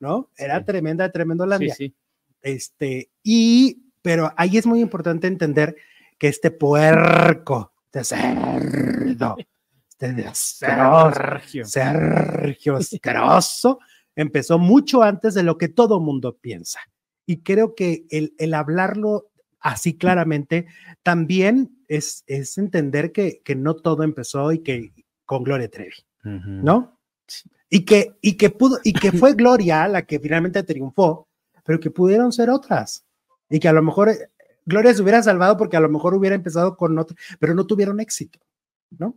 [0.00, 0.30] ¿no?
[0.36, 1.94] Era tremenda, tremendo la Sí, sí.
[2.40, 5.76] Este, y, pero ahí es muy importante entender
[6.18, 9.36] que este puerco de cerdo
[10.34, 11.64] Sergio.
[11.64, 13.78] Sergio asqueroso
[14.16, 16.80] empezó mucho antes de lo que todo mundo piensa.
[17.26, 19.30] Y creo que el, el hablarlo
[19.62, 20.66] así claramente
[21.02, 24.92] también es, es entender que, que, no todo empezó y que
[25.24, 25.94] con Gloria Trevi,
[26.24, 26.98] ¿no?
[27.70, 31.28] Y que, y que pudo, y que fue Gloria la que finalmente triunfó,
[31.64, 33.06] pero que pudieron ser otras.
[33.48, 34.28] Y que a lo mejor eh,
[34.66, 38.00] Gloria se hubiera salvado porque a lo mejor hubiera empezado con otra, pero no tuvieron
[38.00, 38.40] éxito,
[38.90, 39.16] ¿no?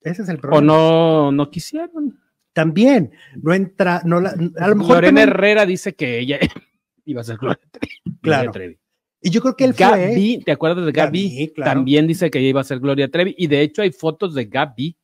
[0.00, 0.58] Ese es el problema.
[0.58, 2.18] O no, no quisieron.
[2.52, 4.96] También, no entra, no la, a lo mejor.
[4.96, 6.38] Lorena Herrera dice que ella
[7.10, 8.20] iba a ser Gloria Trevi.
[8.20, 8.52] Claro.
[9.20, 10.44] Y yo creo que él Gaby, fue.
[10.44, 11.52] ¿te acuerdas de Gaby?
[11.56, 13.34] También dice que ella iba a ser Gloria Trevi.
[13.36, 14.96] Y de hecho hay fotos de Gaby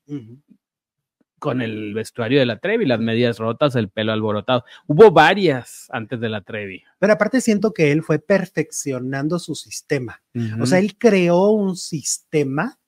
[1.41, 4.65] con el vestuario de la Trevi, las medias rotas, el pelo alborotado.
[4.87, 6.83] Hubo varias antes de la Trevi.
[6.99, 10.23] Pero aparte siento que él fue perfeccionando su sistema.
[10.61, 12.79] O sea, él creó un sistema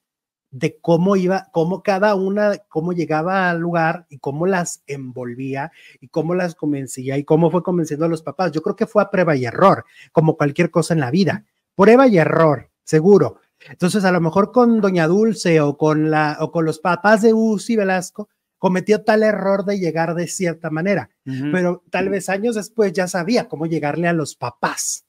[0.50, 6.08] de cómo iba, cómo cada una, cómo llegaba al lugar y cómo las envolvía y
[6.08, 8.52] cómo las convencía y cómo fue convenciendo a los papás.
[8.52, 11.44] Yo creo que fue a prueba y error, como cualquier cosa en la vida.
[11.74, 13.40] Prueba y error, seguro.
[13.68, 17.32] Entonces, a lo mejor con Doña Dulce o con la o con los papás de
[17.32, 18.28] Uzi Velasco
[18.58, 21.10] cometió tal error de llegar de cierta manera,
[21.52, 25.05] pero tal vez años después ya sabía cómo llegarle a los papás.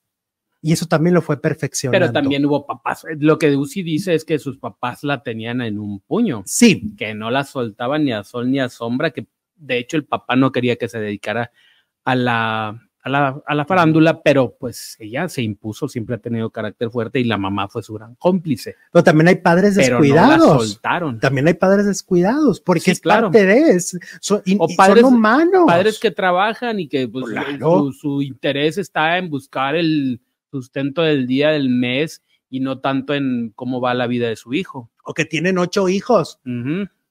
[0.61, 2.05] Y eso también lo fue perfeccionando.
[2.05, 3.05] Pero también hubo papás.
[3.19, 6.43] Lo que Uzi dice es que sus papás la tenían en un puño.
[6.45, 6.95] Sí.
[6.97, 10.35] Que no la soltaban ni a sol ni a sombra, que de hecho el papá
[10.35, 11.51] no quería que se dedicara
[12.03, 16.49] a la, a la, a la farándula, pero pues ella se impuso, siempre ha tenido
[16.49, 18.75] carácter fuerte y la mamá fue su gran cómplice.
[18.91, 20.35] Pero también hay padres descuidados.
[20.35, 21.19] Pero no la soltaron.
[21.19, 23.31] También hay padres descuidados, porque es claro.
[23.31, 25.65] parte de son, o padres, humanos.
[25.67, 27.25] Padres que trabajan y que pues,
[27.59, 30.19] su, su interés está en buscar el
[30.51, 34.53] sustento del día, del mes y no tanto en cómo va la vida de su
[34.53, 34.89] hijo.
[35.03, 36.39] O que tienen ocho hijos.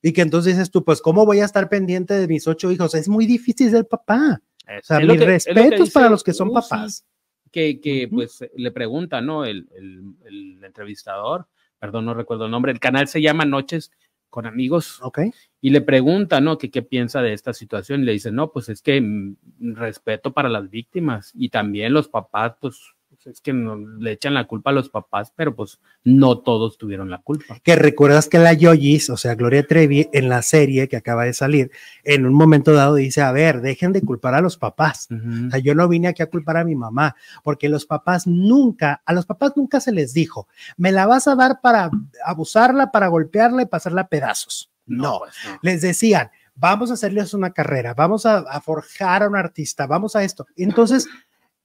[0.03, 2.95] Y que entonces dices tú, pues, ¿cómo voy a estar pendiente de mis ocho hijos?
[2.95, 4.41] Es muy difícil ser papá.
[4.67, 7.05] o sea, mis respetos para los que son papás.
[7.51, 9.45] Que, que pues le pregunta, ¿no?
[9.45, 11.47] El, el, entrevistador,
[11.79, 13.93] perdón, no recuerdo el nombre, el canal se llama Noches
[14.29, 14.99] con amigos.
[15.01, 15.21] Ok.
[15.63, 16.59] Y le pregunta, ¿no?
[16.59, 18.03] Que qué piensa de esta situación.
[18.03, 19.37] Y le dice, no, pues es que mm,
[19.75, 22.96] respeto para las víctimas y también los papás, pues
[23.27, 27.11] es que no, le echan la culpa a los papás, pero pues no todos tuvieron
[27.11, 27.59] la culpa.
[27.63, 31.33] Que recuerdas que la Yoyis, o sea, Gloria Trevi, en la serie que acaba de
[31.33, 31.71] salir,
[32.05, 35.09] en un momento dado dice, a ver, dejen de culpar a los papás.
[35.11, 39.03] O sea, yo no vine aquí a culpar a mi mamá, porque los papás nunca,
[39.05, 41.91] a los papás nunca se les dijo, me la vas a dar para
[42.25, 44.71] abusarla, para golpearla y pasarla a pedazos.
[44.87, 49.37] No, pues les decían, vamos a hacerles una carrera, vamos a, a, forjar a un
[49.37, 50.47] artista, vamos a esto.
[50.57, 51.09] Entonces,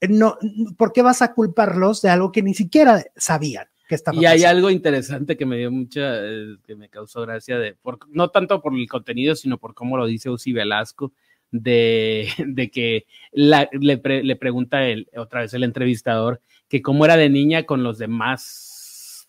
[0.09, 0.37] no,
[0.77, 3.67] ¿por qué vas a culparlos de algo que ni siquiera sabían?
[3.87, 7.59] Que estaba y hay algo interesante que me dio mucha, eh, que me causó gracia,
[7.59, 11.11] de, por, no tanto por el contenido, sino por cómo lo dice Uzi Velasco,
[11.51, 17.03] de, de que la, le, pre, le, pregunta el, otra vez el entrevistador que cómo
[17.05, 18.70] era de niña con los demás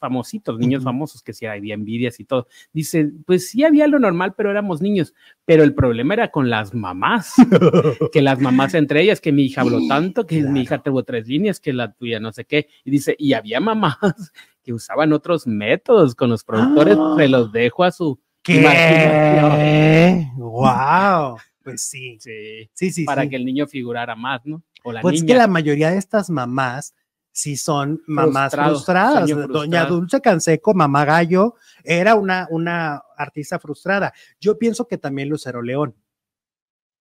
[0.03, 2.47] famositos, niños famosos, que sí había envidias y todo.
[2.75, 5.15] Dice, pues sí había lo normal, pero éramos niños.
[5.47, 7.33] Pero el problema era con las mamás,
[8.13, 11.27] que las mamás entre ellas, que mi hija habló tanto, que mi hija tuvo tres
[11.27, 12.69] líneas, que la tuya no sé qué.
[12.85, 13.97] Y dice, y había mamás
[14.63, 17.15] que usaban otros métodos con los productores, Ah.
[17.17, 19.53] se los dejo a su imaginación.
[19.57, 20.29] ¿Qué?
[20.37, 21.37] ¡Wow!
[21.65, 23.05] Pues sí, Sí, sí, sí.
[23.05, 23.29] para sí.
[23.31, 24.63] que el niño figurara más, ¿no?
[24.85, 26.95] O la Pues es que la mayoría de estas mamás
[27.33, 29.49] sí son mamás Frustrado, frustradas.
[29.49, 29.87] Doña.
[29.87, 34.13] Dulce Canseco, mamá gallo, era una, una artista frustrada.
[34.39, 35.97] Yo pienso que también Lucero León.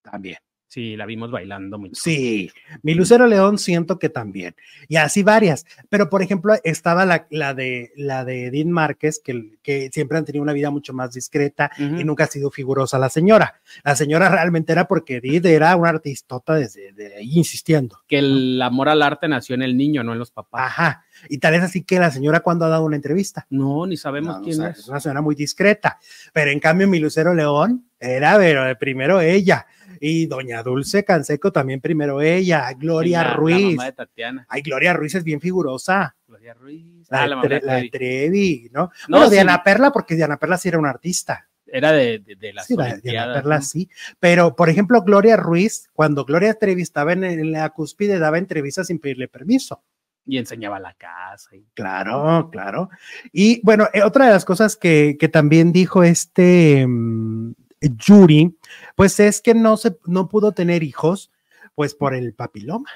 [0.01, 0.37] También.
[0.71, 1.95] Sí, la vimos bailando mucho.
[2.01, 2.49] Sí,
[2.81, 4.55] mi Lucero León siento que también.
[4.87, 5.65] Y así varias.
[5.89, 10.23] Pero, por ejemplo, estaba la, la de la de Edith Márquez, que, que siempre han
[10.23, 13.59] tenido una vida mucho más discreta y nunca ha sido figurosa la señora.
[13.83, 17.99] La señora realmente era porque Edith era una artistota desde de ahí insistiendo.
[18.07, 20.67] Que el amor al arte nació en el niño, no en los papás.
[20.67, 21.03] Ajá.
[21.27, 23.45] Y tal es así que la señora cuando ha dado una entrevista.
[23.49, 24.79] No, ni sabemos No, quién es.
[24.79, 25.99] es una señora muy discreta.
[26.31, 29.67] Pero en cambio, mi Lucero León era, pero primero ella.
[30.03, 32.73] Y doña Dulce Canseco también primero ella.
[32.73, 33.75] Gloria La- La Ruiz.
[33.75, 34.45] mamá de Tatiana.
[34.49, 36.15] Ay, Gloria Ruiz es bien figurosa.
[36.27, 37.07] Gloria Ruiz.
[37.09, 38.69] La, Ah, la mamá de la Trevi.
[38.73, 38.89] ¿no?
[39.07, 39.33] No, bueno, sí.
[39.35, 41.47] Diana Perla, porque Diana Perla sí era una artista.
[41.67, 43.61] Era de, de, de las Sí, la- Diana Perla ¿no?
[43.61, 43.89] sí.
[44.19, 48.87] Pero, por ejemplo, Gloria Ruiz, cuando Gloria Trevi estaba en, en la cúspide, daba entrevistas
[48.87, 49.83] sin pedirle permiso.
[50.25, 51.55] Y enseñaba la casa.
[51.55, 52.89] y- Claro, claro.
[53.31, 57.40] Y bueno, eh, otra de las cosas que, que también dijo este mm,
[57.81, 58.57] Yuri,
[58.95, 61.31] pues es que no se no pudo tener hijos,
[61.75, 62.89] pues por el papiloma.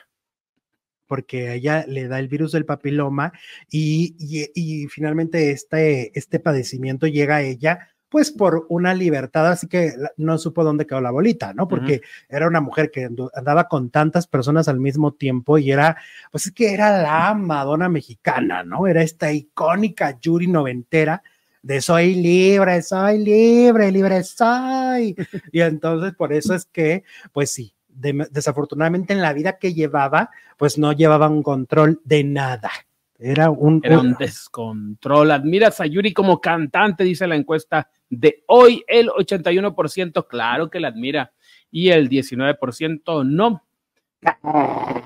[1.08, 3.32] Porque a ella le da el virus del papiloma
[3.70, 9.68] y, y- y finalmente este, este padecimiento llega a ella, pues por una libertad, así
[9.68, 11.68] que no supo dónde quedó la bolita, ¿no?
[11.68, 15.98] Porque era una mujer que andaba con tantas personas al mismo tiempo y era
[16.32, 18.88] pues es que era la Madonna mexicana, ¿no?
[18.88, 21.22] Era esta icónica Yuri noventera
[21.66, 25.16] de soy libre, soy libre, libre soy.
[25.52, 30.30] Y entonces por eso es que, pues sí, de- desafortunadamente en la vida que llevaba,
[30.58, 32.70] pues no llevaba un control de nada.
[33.18, 33.82] Era un...
[33.84, 35.32] Era un- descontrol.
[35.32, 38.84] Admiras a Yuri como cantante, dice la encuesta de hoy.
[38.88, 41.32] El 81% claro que la admira
[41.72, 43.64] y el 19% no.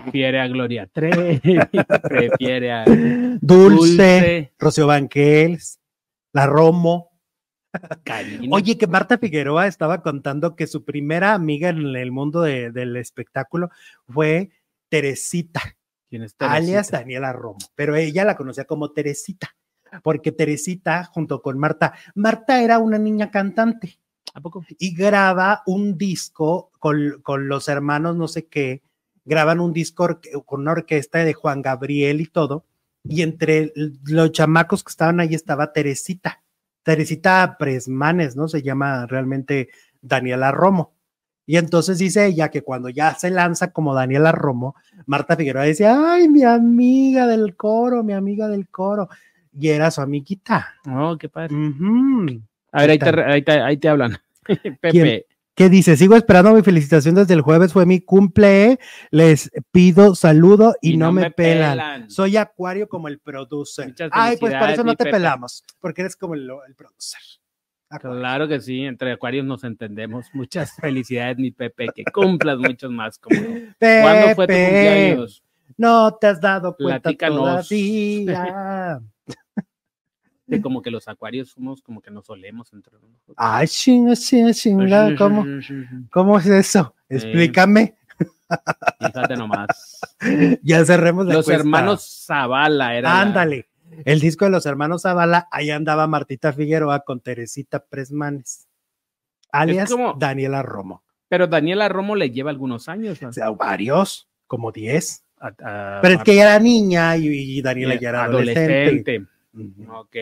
[0.03, 1.39] Prefiere a Gloria Trevi,
[2.03, 5.78] prefiere a dulce, Dulce, Rocío Banquels,
[6.33, 7.09] la Romo.
[8.03, 8.47] Karina.
[8.55, 12.95] Oye, que Marta Figueroa estaba contando que su primera amiga en el mundo de- del
[12.97, 13.69] espectáculo
[14.07, 14.49] fue
[14.89, 15.61] Teresita,
[16.09, 16.97] ¿Quién es alias Teresita?
[16.99, 19.55] Daniela Romo, pero ella la conocía como Teresita,
[20.01, 23.99] porque Teresita, junto con Marta, Marta era una niña cantante
[24.33, 24.65] ¿A poco?
[24.79, 28.81] y graba un disco con, con los hermanos, no sé qué,
[29.25, 32.65] graban un disco con una orquesta de Juan Gabriel y todo,
[33.03, 36.41] y entre los chamacos que estaban ahí estaba Teresita,
[36.83, 38.47] Teresita Presmanes, ¿no?
[38.47, 39.69] Se llama realmente
[40.01, 40.93] Daniela Romo.
[41.45, 44.75] Y entonces dice ella que cuando ya se lanza como Daniela Romo,
[45.07, 49.09] Marta Figueroa decía, ay, mi amiga del coro, mi amiga del coro.
[49.51, 50.75] Y era su amiguita.
[50.87, 51.55] Oh, qué padre.
[52.71, 54.17] A ver, ahí te, ahí te, ahí te hablan.
[54.45, 55.23] Pepe, ¿Quién?
[55.59, 55.97] ¿Qué dice?
[55.97, 58.79] Sigo esperando mi felicitación desde el jueves, fue mi cumple.
[59.11, 62.09] Les pido saludo y, no, me, pelan.
[62.09, 63.87] Soy Acuario como el producer.
[63.87, 65.17] Muchas Ay, pues por eso no te Pepe.
[65.17, 67.19] pelamos, porque eres como el, el producer.
[67.89, 68.21] Acuario.
[68.21, 70.27] Claro que sí, entre acuarios nos entendemos.
[70.31, 73.19] Muchas felicidades, mi Pepe, que cumplas muchos más.
[73.19, 73.37] Como...
[73.37, 75.43] ¿Cuándo fue tu cumpleaños?
[75.75, 77.67] No te has dado cuenta Platícanos.
[77.67, 79.01] todavía.
[80.49, 83.35] De como que los acuarios somos como que nos solemos entre nosotros.
[83.37, 85.45] Ay, chinga, chinga, chinga, ¿cómo,
[86.11, 86.95] ¿cómo es eso?
[87.07, 87.95] Explícame.
[88.99, 89.67] Fíjate nomás.
[90.63, 93.09] Ya cerremos la Los hermanos Zavala era.
[93.09, 93.67] la- Ándale.
[94.05, 98.67] El disco de los hermanos Zavala, ahí andaba Martita Figueroa con Teresita Presmanes,
[99.51, 101.03] alias como- Daniela Romo.
[101.29, 103.21] Pero Daniela Romo le lleva algunos años.
[103.21, 103.29] ¿no?
[103.29, 105.23] O sea, varios, como 10.
[105.39, 108.73] A- a- Pero es que ella era niña y, y Daniela ya era adolescente.
[108.87, 109.25] adolescente.
[109.89, 110.15] Ok.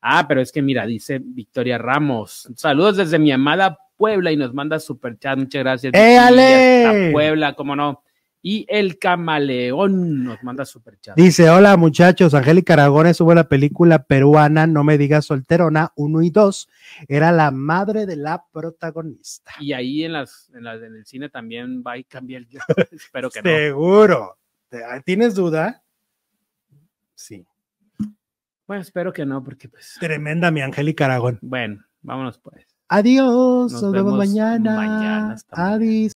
[0.00, 2.48] Ah, pero es que mira, dice Victoria Ramos.
[2.56, 5.38] Saludos desde mi amada Puebla y nos manda super chat.
[5.38, 5.94] Muchas gracias.
[5.94, 6.86] ¡Eh, Vicky, Ale!
[6.86, 8.02] hasta Puebla, cómo no.
[8.44, 11.16] Y el camaleón nos manda super chat.
[11.16, 16.22] Dice, hola muchachos, Angélica Aragón estuvo en la película peruana No me digas solterona 1
[16.22, 16.68] y 2.
[17.06, 19.52] Era la madre de la protagonista.
[19.60, 22.48] Y ahí en las, en las en el cine también va y cambia el.
[22.90, 23.48] Espero que no.
[23.48, 24.36] Seguro.
[24.68, 25.80] ¿Te- ¿Tienes duda?
[27.14, 27.46] Sí.
[28.66, 29.96] Bueno, espero que no, porque pues.
[30.00, 31.38] Tremenda mi Angélica Aragón.
[31.42, 32.66] Bueno, vámonos pues.
[32.88, 34.76] Adiós, Nos nos, vemos vemos mañana.
[34.76, 35.74] mañana, hasta mañana.
[35.76, 36.10] Adiós.